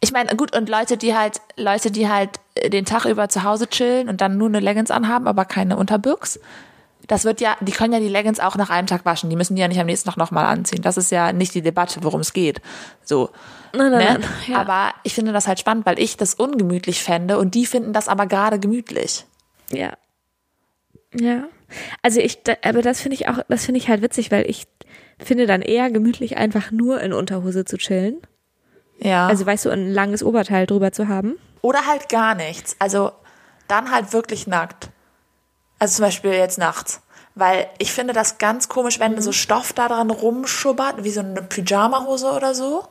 Ich 0.00 0.12
meine, 0.12 0.36
gut, 0.36 0.54
und 0.54 0.68
Leute, 0.68 0.96
die 0.96 1.16
halt, 1.16 1.40
Leute, 1.56 1.90
die 1.90 2.08
halt 2.08 2.30
den 2.64 2.84
Tag 2.84 3.06
über 3.06 3.28
zu 3.28 3.42
Hause 3.42 3.68
chillen 3.68 4.08
und 4.08 4.20
dann 4.20 4.36
nur 4.38 4.48
eine 4.48 4.60
Leggings 4.60 4.90
anhaben, 4.90 5.26
aber 5.26 5.44
keine 5.44 5.76
Unterbüchs, 5.76 6.38
das 7.06 7.24
wird 7.24 7.40
ja, 7.40 7.56
die 7.60 7.72
können 7.72 7.92
ja 7.92 8.00
die 8.00 8.08
Leggings 8.08 8.40
auch 8.40 8.56
nach 8.56 8.70
einem 8.70 8.86
Tag 8.86 9.04
waschen. 9.04 9.30
Die 9.30 9.36
müssen 9.36 9.54
die 9.54 9.62
ja 9.62 9.68
nicht 9.68 9.80
am 9.80 9.86
nächsten 9.86 10.08
Tag 10.08 10.16
nochmal 10.16 10.46
anziehen. 10.46 10.82
Das 10.82 10.96
ist 10.96 11.10
ja 11.10 11.32
nicht 11.32 11.54
die 11.54 11.62
Debatte, 11.62 12.02
worum 12.02 12.20
es 12.20 12.32
geht. 12.32 12.60
So. 13.04 13.30
Nein, 13.76 13.90
nein, 13.92 14.14
Ne? 14.14 14.18
nein. 14.20 14.30
Ja. 14.48 14.58
Aber 14.58 14.94
ich 15.02 15.14
finde 15.14 15.32
das 15.32 15.46
halt 15.46 15.58
spannend, 15.60 15.86
weil 15.86 15.98
ich 15.98 16.16
das 16.16 16.34
ungemütlich 16.34 17.02
fände 17.02 17.38
und 17.38 17.54
die 17.54 17.66
finden 17.66 17.92
das 17.92 18.08
aber 18.08 18.26
gerade 18.26 18.58
gemütlich. 18.58 19.24
Ja. 19.70 19.92
Ja. 21.14 21.44
Also 22.02 22.20
ich, 22.20 22.40
aber 22.62 22.82
das 22.82 23.00
finde 23.00 23.16
ich 23.16 23.28
auch, 23.28 23.38
das 23.48 23.64
finde 23.64 23.78
ich 23.78 23.88
halt 23.88 24.02
witzig, 24.02 24.30
weil 24.30 24.48
ich 24.48 24.66
finde 25.18 25.46
dann 25.46 25.62
eher 25.62 25.90
gemütlich 25.90 26.36
einfach 26.36 26.70
nur 26.70 27.00
in 27.00 27.12
Unterhose 27.12 27.64
zu 27.64 27.76
chillen. 27.78 28.20
Ja. 28.98 29.26
Also 29.26 29.46
weißt 29.46 29.64
du, 29.64 29.70
ein 29.70 29.92
langes 29.92 30.22
Oberteil 30.22 30.66
drüber 30.66 30.92
zu 30.92 31.08
haben. 31.08 31.36
Oder 31.62 31.86
halt 31.86 32.08
gar 32.08 32.34
nichts. 32.34 32.76
Also 32.78 33.12
dann 33.68 33.90
halt 33.90 34.12
wirklich 34.12 34.46
nackt. 34.46 34.90
Also 35.78 35.96
zum 35.96 36.04
Beispiel 36.06 36.32
jetzt 36.32 36.58
nachts. 36.58 37.00
Weil 37.34 37.68
ich 37.78 37.92
finde 37.92 38.14
das 38.14 38.38
ganz 38.38 38.68
komisch, 38.68 38.98
wenn 38.98 39.20
so 39.20 39.32
Stoff 39.32 39.72
da 39.72 39.88
dran 39.88 40.10
rumschubbert, 40.10 41.04
wie 41.04 41.10
so 41.10 41.20
eine 41.20 41.42
Pyjamahose 41.42 42.30
oder 42.30 42.54
so. 42.54 42.84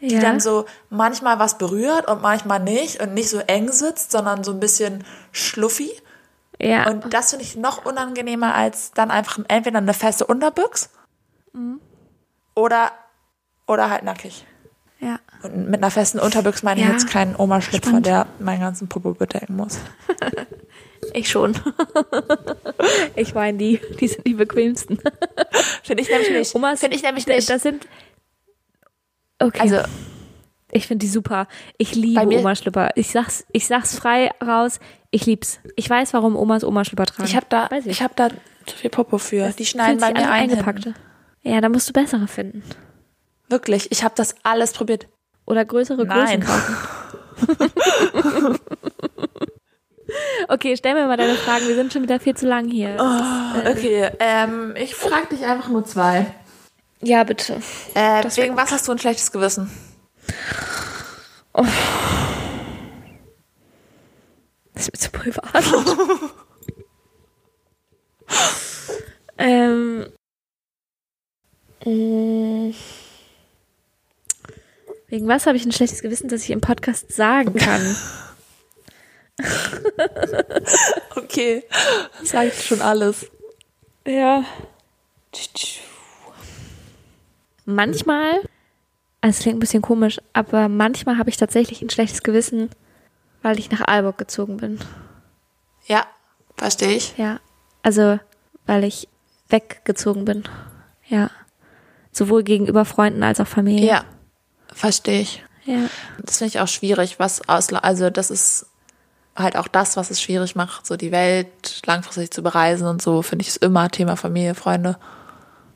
Die 0.00 0.14
Ja. 0.14 0.20
dann 0.20 0.40
so 0.40 0.64
manchmal 0.88 1.38
was 1.38 1.58
berührt 1.58 2.08
und 2.08 2.22
manchmal 2.22 2.60
nicht 2.60 3.00
und 3.02 3.12
nicht 3.14 3.28
so 3.28 3.38
eng 3.38 3.70
sitzt, 3.70 4.10
sondern 4.12 4.42
so 4.44 4.50
ein 4.52 4.60
bisschen 4.60 5.04
schluffi. 5.32 5.90
ja. 6.58 6.88
Und 6.88 7.12
das 7.12 7.30
finde 7.30 7.44
ich 7.44 7.56
noch 7.56 7.84
unangenehmer 7.84 8.54
als 8.54 8.92
dann 8.92 9.10
einfach 9.10 9.38
entweder 9.48 9.78
eine 9.78 9.94
feste 9.94 10.26
Unterbüchs 10.26 10.90
oder, 12.54 12.92
oder 13.66 13.90
halt 13.90 14.02
nackig. 14.04 14.46
ja. 15.00 15.18
Und 15.42 15.70
mit 15.70 15.76
einer 15.82 15.90
festen 15.90 16.18
Unterbüchs 16.18 16.62
meine 16.62 16.80
ich 16.80 16.86
Ja. 16.86 16.92
jetzt 16.92 17.08
keinen 17.08 17.34
Oma-Schlüpfer, 17.34 17.88
Spannend. 17.88 18.04
der 18.06 18.26
meinen 18.40 18.60
ganzen 18.60 18.88
Popo 18.88 19.12
bedecken 19.14 19.56
muss. 19.56 19.78
Ich 21.14 21.30
schon. 21.30 21.54
ich 23.16 23.34
meine, 23.34 23.56
die, 23.56 23.80
die 23.98 24.06
sind 24.06 24.26
die 24.26 24.34
bequemsten. 24.34 24.98
Finde 25.82 26.02
ich 26.02 26.10
nämlich 26.10 26.30
nicht. 26.30 26.54
Omas, 26.54 26.78
Finde 26.80 26.94
ich 26.94 27.02
nämlich 27.02 27.26
nicht. 27.26 27.48
Das 27.48 27.62
sind. 27.62 27.88
Okay. 29.40 29.60
also, 29.60 29.78
ich 30.70 30.86
finde 30.86 31.04
die 31.04 31.10
super. 31.10 31.48
Ich 31.78 31.94
liebe 31.94 32.20
Bei 32.20 32.26
mir- 32.26 32.38
Oma-Schlüpper. 32.40 32.90
Ich 32.94 33.10
sag's, 33.10 33.44
ich 33.52 33.66
sag's 33.66 33.96
frei 33.98 34.30
raus. 34.44 34.78
Ich 35.10 35.26
lieb's. 35.26 35.58
Ich 35.76 35.90
weiß, 35.90 36.12
warum 36.14 36.36
Omas 36.36 36.62
Oma-Schlüpper 36.62 37.06
tragen. 37.06 37.24
ich 37.28 37.34
habe 37.34 37.46
da, 37.48 37.68
Weiß 37.70 37.86
ich 37.86 38.02
habe 38.02 38.12
da 38.14 38.28
zu 38.66 38.76
viel 38.76 38.90
Popo 38.90 39.18
für. 39.18 39.50
Die 39.58 39.66
schneiden 39.66 39.98
bei 40.00 40.12
mir 40.12 40.30
ein. 40.30 40.50
eingepackte. 40.50 40.94
Ja, 41.42 41.60
da 41.60 41.68
musst 41.68 41.88
du 41.88 41.92
bessere 41.92 42.28
finden. 42.28 42.62
Wirklich, 43.48 43.90
ich 43.90 44.04
habe 44.04 44.14
das 44.16 44.34
alles 44.44 44.72
probiert. 44.72 45.06
Oder 45.46 45.64
größere 45.64 46.06
Größen 46.06 46.38
Nein. 46.38 46.44
kaufen. 46.44 46.76
okay, 50.48 50.76
stell 50.76 50.94
mir 50.94 51.06
mal 51.06 51.16
deine 51.16 51.34
Fragen. 51.34 51.66
Wir 51.66 51.74
sind 51.74 51.92
schon 51.92 52.02
wieder 52.02 52.20
viel 52.20 52.36
zu 52.36 52.46
lang 52.46 52.68
hier. 52.68 52.96
Okay, 53.68 54.10
ähm, 54.20 54.74
ich 54.76 54.94
frage 54.94 55.28
dich 55.34 55.44
einfach 55.44 55.68
nur 55.68 55.84
zwei. 55.84 56.26
Ja, 57.02 57.24
bitte. 57.24 57.60
Äh, 57.94 58.22
Das 58.22 58.36
wegen 58.36 58.56
was 58.56 58.70
hast 58.72 58.86
du 58.88 58.92
ein 58.92 58.98
schlechtes 58.98 59.32
Gewissen? 59.32 59.70
Das 64.74 64.88
ist 64.88 64.92
mir 64.92 64.98
zu 64.98 65.10
privat. 65.10 65.64
ähm. 69.38 70.12
mh. 71.84 72.74
Wegen 75.08 75.26
was 75.26 75.46
habe 75.46 75.56
ich 75.56 75.64
ein 75.64 75.72
schlechtes 75.72 76.02
Gewissen, 76.02 76.28
dass 76.28 76.42
ich 76.44 76.50
im 76.50 76.60
Podcast 76.60 77.12
sagen 77.12 77.54
kann? 77.54 77.96
Okay, 81.16 81.64
sag 82.24 82.48
ich 82.48 82.66
schon 82.66 82.82
alles. 82.82 83.26
Ja. 84.06 84.44
Manchmal, 87.74 88.40
also 89.20 89.36
es 89.36 89.38
klingt 89.40 89.56
ein 89.56 89.60
bisschen 89.60 89.82
komisch, 89.82 90.20
aber 90.32 90.68
manchmal 90.68 91.18
habe 91.18 91.30
ich 91.30 91.36
tatsächlich 91.36 91.82
ein 91.82 91.90
schlechtes 91.90 92.22
Gewissen, 92.22 92.70
weil 93.42 93.58
ich 93.58 93.70
nach 93.70 93.86
Aalborg 93.86 94.18
gezogen 94.18 94.58
bin. 94.58 94.78
Ja, 95.86 96.06
verstehe 96.56 96.92
ich. 96.92 97.16
Ja. 97.16 97.40
Also, 97.82 98.18
weil 98.66 98.84
ich 98.84 99.08
weggezogen 99.48 100.24
bin. 100.24 100.44
Ja. 101.08 101.30
Sowohl 102.12 102.42
gegenüber 102.42 102.84
Freunden 102.84 103.22
als 103.22 103.40
auch 103.40 103.46
Familie. 103.46 103.86
Ja, 103.86 104.04
verstehe 104.72 105.20
ich. 105.20 105.44
Ja. 105.64 105.88
Das 106.22 106.38
finde 106.38 106.48
ich 106.48 106.60
auch 106.60 106.68
schwierig, 106.68 107.18
was 107.18 107.48
Ausla 107.48 107.80
also 107.80 108.10
das 108.10 108.30
ist 108.30 108.66
halt 109.36 109.56
auch 109.56 109.68
das, 109.68 109.96
was 109.96 110.10
es 110.10 110.20
schwierig 110.20 110.56
macht, 110.56 110.86
so 110.86 110.96
die 110.96 111.12
Welt 111.12 111.82
langfristig 111.86 112.30
zu 112.30 112.42
bereisen 112.42 112.86
und 112.86 113.00
so, 113.00 113.22
finde 113.22 113.42
ich 113.42 113.48
ist 113.48 113.64
immer 113.64 113.90
Thema 113.90 114.16
Familie, 114.16 114.54
Freunde. 114.54 114.98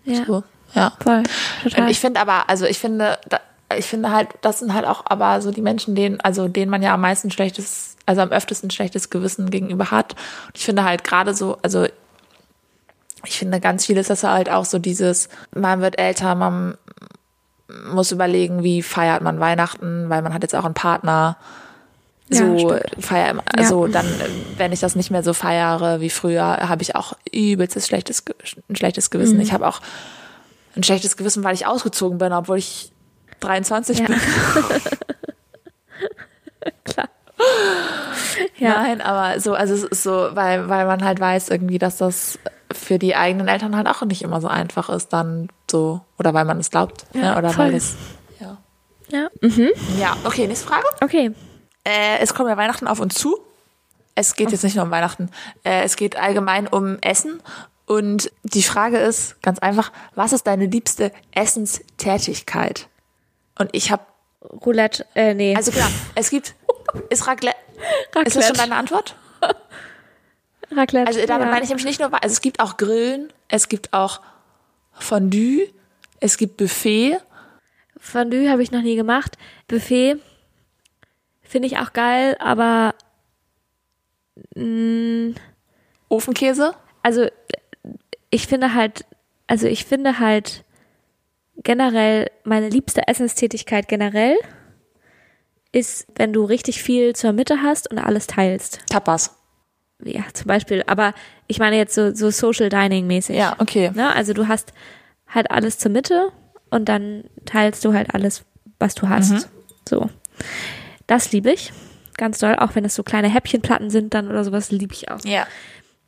Ja. 0.05 0.25
So, 0.25 0.45
ja. 0.75 0.93
Voll. 1.03 1.23
Total. 1.63 1.85
Und 1.85 1.91
ich 1.91 2.01
finde 2.01 2.21
aber, 2.21 2.49
also 2.49 2.67
ich 2.67 2.79
finde, 2.79 3.19
da, 3.29 3.41
ich 3.77 3.87
finde 3.87 4.11
halt, 4.11 4.29
das 4.43 4.59
sind 4.59 4.75
halt 4.75 4.87
auch 4.87 5.05
aber 5.07 5.41
so 5.41 5.51
die 5.51 5.63
Menschen, 5.63 5.95
denen, 5.95 6.21
also 6.21 6.49
denen 6.49 6.71
man 6.71 6.83
ja 6.83 6.95
am 6.95 7.01
meisten 7.01 7.31
schlechtes, 7.31 7.97
also 8.07 8.21
am 8.21 8.31
öftesten 8.31 8.71
schlechtes 8.71 9.11
Gewissen 9.11 9.51
gegenüber 9.51 9.91
hat. 9.91 10.15
Und 10.47 10.57
ich 10.57 10.65
finde 10.65 10.85
halt 10.85 11.05
gerade 11.05 11.35
so, 11.35 11.59
also 11.63 11.87
ich 13.27 13.39
finde 13.39 13.61
ganz 13.61 13.87
viel 13.87 13.97
ist 13.97 14.11
das 14.11 14.23
halt 14.23 14.51
auch 14.51 14.65
so 14.65 14.79
dieses, 14.79 15.29
man 15.55 15.81
wird 15.81 15.99
älter, 15.99 16.35
man 16.35 16.77
muss 17.91 18.13
überlegen, 18.13 18.63
wie 18.63 18.83
feiert 18.83 19.23
man 19.23 19.41
Weihnachten, 19.41 20.09
weil 20.11 20.23
man 20.23 20.35
hat 20.35 20.43
jetzt 20.43 20.55
auch 20.55 20.65
einen 20.65 20.75
Partner. 20.75 21.37
Ja, 22.31 22.39
So 22.39 22.59
stimmt. 22.59 23.05
feier, 23.05 23.43
also 23.55 23.87
dann, 23.87 24.07
äh, 24.07 24.29
wenn 24.57 24.73
ich 24.73 24.81
das 24.81 24.97
nicht 24.97 25.11
mehr 25.11 25.23
so 25.23 25.35
feiere 25.35 26.01
wie 26.01 26.09
früher, 26.11 26.45
habe 26.45 26.83
ich 26.83 26.97
auch 26.97 27.13
übelstes 27.31 27.87
schlechtes, 27.87 28.25
ein 28.69 28.77
schlechtes 28.77 29.11
Gewissen. 29.11 29.37
Mhm. 29.37 29.43
Ich 29.43 29.53
habe 29.53 29.67
auch 29.67 29.81
ein 30.77 30.83
schlechtes 30.83 31.17
Gewissen, 31.17 31.45
weil 31.45 31.55
ich 31.55 31.67
ausgezogen 31.67 32.19
bin, 32.19 32.33
obwohl 32.33 32.59
ich 32.59 32.93
23 33.41 33.99
Ja. 34.01 34.07
bin. 34.07 34.21
Klar. 36.85 37.09
Ja. 38.59 38.83
Nein, 38.83 39.01
aber 39.01 39.39
so, 39.41 39.55
also 39.55 39.75
es 39.75 39.85
ist 39.85 40.03
so, 40.03 40.29
weil, 40.33 40.69
weil 40.69 40.87
man 40.87 41.05
halt 41.05 41.21
weiß 41.21 41.51
irgendwie, 41.51 41.79
dass 41.79 41.99
das 41.99 42.39
für 42.73 42.99
die 42.99 43.15
eigenen 43.15 43.49
Eltern 43.49 43.77
halt 43.77 43.87
auch 43.87 44.03
nicht 44.03 44.23
immer 44.23 44.41
so 44.41 44.49
einfach 44.49 44.89
ist, 44.89 45.13
dann 45.13 45.49
so, 45.71 46.01
oder 46.19 46.35
weil 46.35 46.45
man 46.45 46.59
es 46.59 46.71
glaubt, 46.71 47.05
Ja, 47.13 47.33
ne? 47.33 47.39
oder 47.39 47.51
voll. 47.51 47.67
weil 47.67 47.75
es, 47.75 47.95
ja. 48.41 48.59
Ja. 49.09 49.29
Mhm. 49.41 49.69
Ja, 50.01 50.17
okay, 50.25 50.47
nächste 50.47 50.67
Frage. 50.67 50.87
Okay. 51.03 51.31
Äh, 51.85 52.19
es 52.21 52.35
kommt 52.35 52.49
ja 52.49 52.57
Weihnachten 52.57 52.87
auf 52.89 52.99
uns 53.01 53.15
zu. 53.15 53.39
Es 54.15 54.35
geht 54.37 54.51
jetzt 54.53 54.63
nicht 54.65 54.77
nur 54.77 54.85
um 54.85 54.91
Weihnachten. 54.91 55.29
Äh, 55.65 55.83
es 55.83 55.97
geht 55.97 56.17
allgemein 56.17 56.67
um 56.67 56.99
Essen. 57.01 57.41
Und 57.87 58.31
die 58.43 58.63
Frage 58.63 58.99
ist 58.99 59.41
ganz 59.43 59.59
einfach, 59.59 59.93
was 60.15 60.33
ist 60.33 60.47
deine 60.47 60.67
liebste 60.67 61.13
Essenstätigkeit? 61.33 62.89
Und 63.59 63.71
ich 63.73 63.91
habe, 63.91 64.05
Roulette, 64.65 65.07
äh, 65.15 65.35
nee. 65.35 65.55
also 65.55 65.71
klar, 65.71 65.91
es 66.15 66.31
gibt, 66.31 66.55
ist 67.11 67.27
Raclette, 67.27 67.57
Raclette. 68.15 68.27
ist 68.27 68.37
das 68.37 68.47
schon 68.47 68.57
deine 68.57 68.77
Antwort? 68.77 69.17
Raclette. 70.71 71.07
Also 71.07 71.27
damit 71.27 71.47
ja. 71.47 71.53
meine 71.53 71.63
ich 71.63 71.69
nämlich 71.69 71.85
nicht 71.85 72.01
nur, 72.01 72.13
also 72.13 72.33
es 72.33 72.41
gibt 72.41 72.61
auch 72.61 72.77
Grillen, 72.77 73.33
es 73.49 73.69
gibt 73.69 73.93
auch 73.93 74.21
Fondue, 74.93 75.69
es 76.21 76.37
gibt 76.37 76.57
Buffet. 76.57 77.19
Fondue 77.99 78.51
habe 78.51 78.63
ich 78.63 78.71
noch 78.71 78.83
nie 78.83 78.97
gemacht. 78.97 79.37
Buffet 79.69 80.17
finde 81.43 81.69
ich 81.69 81.79
auch 81.79 81.93
geil, 81.93 82.37
aber 82.41 82.95
mh, 84.55 85.35
Ofenkäse. 86.09 86.75
also 87.03 87.29
ich 88.35 88.49
finde 88.49 88.75
halt, 88.75 89.07
also 89.47 89.69
ich 89.69 89.85
finde 89.85 90.19
halt 90.19 90.65
generell 91.63 92.29
meine 92.43 92.69
liebste 92.69 93.07
Essenstätigkeit 93.07 93.87
generell 93.87 94.37
ist, 95.71 96.09
wenn 96.17 96.33
du 96.33 96.45
richtig 96.45 96.83
viel 96.83 97.15
zur 97.15 97.33
Mitte 97.33 97.63
hast 97.63 97.89
und 97.91 97.99
alles 97.99 98.27
teilst. 98.27 98.81
Tapas. 98.91 99.37
Ja, 100.03 100.23
zum 100.33 100.49
Beispiel. 100.49 100.83
Aber 100.89 101.15
ich 101.47 101.61
meine 101.61 101.77
jetzt 101.77 101.95
so, 101.95 102.13
so 102.13 102.31
Social 102.31 102.69
Dining 102.69 103.07
mäßig. 103.07 103.37
Ja, 103.37 103.55
okay. 103.61 103.93
Ne? 103.95 104.13
Also 104.13 104.33
du 104.33 104.49
hast 104.49 104.73
halt 105.29 105.53
alles 105.53 105.79
zur 105.79 105.93
Mitte 105.93 106.33
und 106.71 106.89
dann 106.89 107.25
teilst 107.45 107.85
du 107.85 107.93
halt 107.93 108.15
alles, 108.15 108.45
was 108.81 108.97
du 108.97 109.09
hast. 109.09 109.49
So. 109.89 110.11
Das 111.07 111.31
liebe 111.31 111.53
ich. 111.53 111.73
Ganz 112.17 112.39
doll, 112.39 112.57
auch 112.57 112.75
wenn 112.75 112.85
es 112.85 112.97
so 112.97 113.05
kleine 113.05 113.29
Häppchenplatten 113.29 113.91
sind 113.91 114.13
dann 114.13 114.29
oder 114.29 114.43
sowas, 114.43 114.73
liebe 114.73 114.93
ich 114.93 115.09
auch. 115.09 115.25
Ja. 115.25 115.47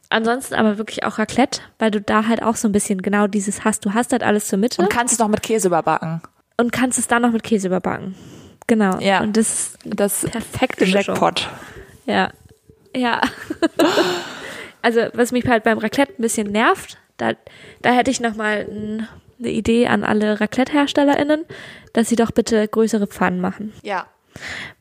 Ansonsten 0.08 0.54
aber 0.54 0.78
wirklich 0.78 1.04
auch 1.04 1.18
Raclette, 1.18 1.60
weil 1.78 1.90
du 1.90 2.00
da 2.00 2.26
halt 2.26 2.42
auch 2.42 2.56
so 2.56 2.68
ein 2.68 2.72
bisschen 2.72 3.02
genau 3.02 3.26
dieses 3.26 3.64
hast. 3.64 3.84
Du 3.84 3.94
hast 3.94 4.12
halt 4.12 4.22
alles 4.22 4.46
zur 4.46 4.58
Mitte 4.58 4.80
Und 4.80 4.86
und, 4.86 4.92
kannst 4.92 5.12
es 5.12 5.18
noch 5.18 5.28
mit 5.28 5.42
Käse 5.42 5.68
überbacken. 5.68 6.22
kannst 6.70 6.98
es 6.98 7.08
dann 7.08 7.22
noch 7.22 7.32
mit 7.32 7.42
Käse 7.42 7.66
überbacken. 7.68 8.14
Genau. 8.66 8.98
Ja. 8.98 9.20
Und 9.20 9.36
das 9.36 9.50
ist 9.50 9.78
Das 9.84 10.26
perfekte 10.30 10.84
Mischung. 10.84 11.14
Jackpot. 11.14 11.48
Ja. 12.06 12.30
Ja. 12.94 13.20
also, 14.82 15.00
was 15.12 15.32
mich 15.32 15.46
halt 15.46 15.64
beim 15.64 15.78
Raclette 15.78 16.12
ein 16.18 16.22
bisschen 16.22 16.50
nervt, 16.50 16.98
da, 17.16 17.32
da 17.82 17.90
hätte 17.90 18.10
ich 18.10 18.20
nochmal 18.20 18.66
ein, 18.68 19.08
eine 19.38 19.50
Idee 19.50 19.86
an 19.88 20.04
alle 20.04 20.40
Raclette-HerstellerInnen, 20.40 21.44
dass 21.92 22.08
sie 22.08 22.16
doch 22.16 22.30
bitte 22.30 22.66
größere 22.68 23.06
Pfannen 23.06 23.40
machen. 23.40 23.72
Ja. 23.82 24.06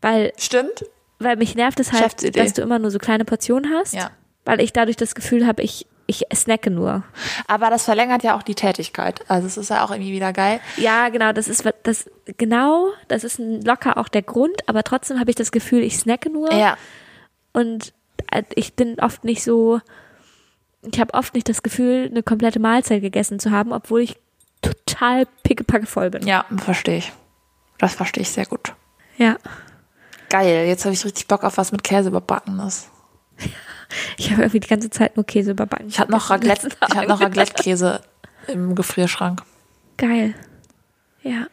Weil, 0.01 0.33
Stimmt. 0.37 0.85
weil 1.19 1.35
mich 1.37 1.55
nervt 1.55 1.79
es 1.79 1.91
halt, 1.93 2.35
dass 2.35 2.53
du 2.53 2.61
immer 2.61 2.79
nur 2.79 2.91
so 2.91 2.99
kleine 2.99 3.25
Portionen 3.25 3.71
hast. 3.73 3.93
Ja. 3.93 4.11
Weil 4.45 4.61
ich 4.61 4.73
dadurch 4.73 4.95
das 4.95 5.15
Gefühl 5.15 5.45
habe, 5.45 5.63
ich, 5.63 5.87
ich 6.07 6.25
snacke 6.33 6.69
nur. 6.69 7.03
Aber 7.47 7.69
das 7.69 7.83
verlängert 7.83 8.23
ja 8.23 8.37
auch 8.37 8.43
die 8.43 8.55
Tätigkeit. 8.55 9.21
Also 9.27 9.47
es 9.47 9.57
ist 9.57 9.69
ja 9.69 9.83
auch 9.83 9.91
irgendwie 9.91 10.13
wieder 10.13 10.33
geil. 10.33 10.59
Ja, 10.77 11.09
genau, 11.09 11.33
das 11.33 11.47
ist 11.47 11.67
das 11.83 12.09
genau, 12.37 12.89
das 13.07 13.23
ist 13.23 13.39
locker 13.39 13.97
auch 13.97 14.07
der 14.07 14.21
Grund, 14.21 14.55
aber 14.67 14.83
trotzdem 14.83 15.19
habe 15.19 15.31
ich 15.31 15.35
das 15.35 15.51
Gefühl, 15.51 15.83
ich 15.83 15.97
snacke 15.97 16.29
nur. 16.29 16.53
Ja. 16.53 16.77
Und 17.53 17.93
äh, 18.31 18.43
ich 18.53 18.75
bin 18.75 18.99
oft 18.99 19.23
nicht 19.23 19.43
so, 19.43 19.81
ich 20.83 20.99
habe 20.99 21.13
oft 21.15 21.33
nicht 21.33 21.49
das 21.49 21.63
Gefühl, 21.63 22.07
eine 22.09 22.23
komplette 22.23 22.59
Mahlzeit 22.59 23.01
gegessen 23.01 23.39
zu 23.39 23.51
haben, 23.51 23.73
obwohl 23.73 24.01
ich 24.01 24.17
total 24.61 25.25
pickepacke 25.43 25.85
voll 25.85 26.09
bin. 26.11 26.25
Ja, 26.27 26.45
verstehe 26.57 26.99
ich. 26.99 27.11
Das 27.77 27.95
verstehe 27.95 28.21
ich 28.21 28.29
sehr 28.29 28.45
gut. 28.45 28.73
Ja. 29.17 29.37
Geil, 30.29 30.67
jetzt 30.67 30.85
habe 30.85 30.93
ich 30.93 31.05
richtig 31.05 31.27
Bock 31.27 31.43
auf 31.43 31.57
was 31.57 31.71
mit 31.71 31.83
Käse 31.83 32.09
überbackenes. 32.09 32.89
Ich 34.17 34.31
habe 34.31 34.43
irgendwie 34.43 34.59
die 34.59 34.67
ganze 34.67 34.89
Zeit 34.89 35.15
nur 35.15 35.25
Käse 35.25 35.51
überbacken. 35.51 35.87
Ich 35.87 35.99
hatte 35.99 36.11
noch 36.11 36.27
den 36.27 36.49
Raclette, 36.49 36.69
noch. 37.07 37.21
Raclette-Käse 37.21 38.01
im 38.47 38.75
Gefrierschrank. 38.75 39.41
Geil. 39.97 40.35
Ja. 41.21 41.47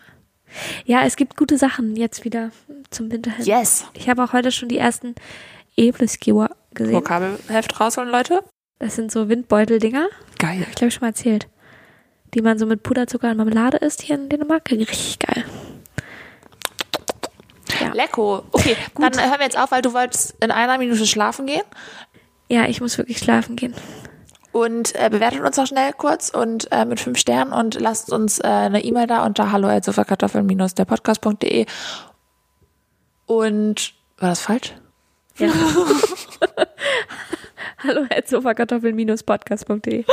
Ja, 0.85 1.05
es 1.05 1.16
gibt 1.16 1.37
gute 1.37 1.57
Sachen 1.57 1.97
jetzt 1.97 2.24
wieder 2.24 2.51
zum 2.91 3.11
Winter 3.11 3.30
hin. 3.30 3.47
Yes. 3.47 3.87
Ich 3.95 4.09
habe 4.09 4.22
auch 4.22 4.33
heute 4.33 4.53
schon 4.53 4.68
die 4.68 4.78
ersten 4.78 5.14
Ebliskewer 5.76 6.51
gesehen. 6.74 6.95
Vokabelheft 6.95 7.80
rausholen, 7.80 8.11
Leute. 8.11 8.41
Das 8.78 8.97
sind 8.97 9.11
so 9.12 9.28
Windbeutel-Dinger. 9.28 10.09
Geil. 10.39 10.66
Ich 10.68 10.74
glaube, 10.74 10.89
ich 10.89 10.95
schon 10.95 11.03
mal 11.03 11.09
erzählt. 11.09 11.49
Die 12.35 12.43
man 12.43 12.59
so 12.59 12.66
mit 12.66 12.83
Puderzucker 12.83 13.30
und 13.30 13.37
Marmelade 13.37 13.76
isst 13.78 14.03
hier 14.03 14.16
in 14.16 14.28
Dänemark. 14.28 14.70
Richtig 14.70 15.18
geil. 15.18 15.45
Ja. 17.80 17.93
Lecko. 17.93 18.43
Okay, 18.53 18.76
dann 18.99 19.18
hören 19.18 19.39
wir 19.39 19.45
jetzt 19.45 19.59
auf, 19.59 19.70
weil 19.70 19.83
du 19.83 19.93
wolltest 19.93 20.35
in 20.43 20.51
einer 20.51 20.78
Minute 20.78 21.07
schlafen 21.07 21.47
gehen. 21.47 21.62
Ja, 22.53 22.66
ich 22.66 22.80
muss 22.80 22.98
wirklich 22.98 23.18
schlafen 23.18 23.57
gehen. 23.57 23.74
Und 24.53 24.94
äh, 24.96 25.09
bewertet 25.11 25.40
uns 25.40 25.57
noch 25.57 25.66
schnell 25.66 25.92
kurz 25.94 26.28
und 26.28 26.68
äh, 26.70 26.84
mit 26.84 27.00
fünf 27.00 27.18
Sternen 27.18 27.53
und 27.55 27.80
lasst 27.80 28.12
uns 28.12 28.38
äh, 28.38 28.42
eine 28.46 28.84
E-Mail 28.84 29.07
da 29.07 29.24
unter 29.24 29.50
hallo 29.50 29.68
der 29.68 30.84
podcast.de. 30.84 31.64
Und 33.26 33.94
war 34.18 34.28
das 34.28 34.40
falsch? 34.40 34.74
Ja. 35.38 35.48
Hallo 37.78 38.03
at 38.11 38.28
sofakartoffeln-podcast.de 38.28 40.05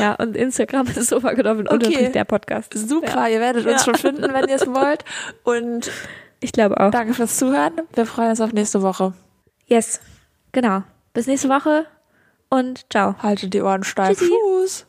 Ja, 0.00 0.14
und 0.14 0.36
Instagram 0.36 0.86
ist 0.88 1.08
sofakartoffeln 1.10 1.68
Okay. 1.68 2.10
der 2.10 2.24
Podcast. 2.24 2.72
Super, 2.76 3.28
ihr 3.28 3.38
werdet 3.40 3.64
uns 3.66 3.84
Ja. 3.84 3.84
schon 3.84 3.94
finden, 3.96 4.32
wenn 4.32 4.48
ihr 4.48 4.56
es 4.56 4.66
wollt. 4.74 5.04
Und 5.44 5.90
Ich 6.40 6.52
glaube 6.52 6.80
auch. 6.80 6.90
danke 6.90 7.14
fürs 7.14 7.36
Zuhören. 7.38 7.74
Wir 7.94 8.06
freuen 8.06 8.30
uns 8.30 8.40
auf 8.40 8.52
nächste 8.52 8.82
Woche. 8.82 9.12
Yes. 9.66 10.00
Genau. 10.52 10.82
Bis 11.12 11.26
nächste 11.26 11.48
Woche 11.48 11.86
und 12.48 12.86
ciao. 12.90 13.16
Haltet 13.18 13.54
die 13.54 13.62
Ohren 13.62 13.84
steif. 13.84 14.18
Tschüssi. 14.18 14.30
Tschüss. 14.30 14.86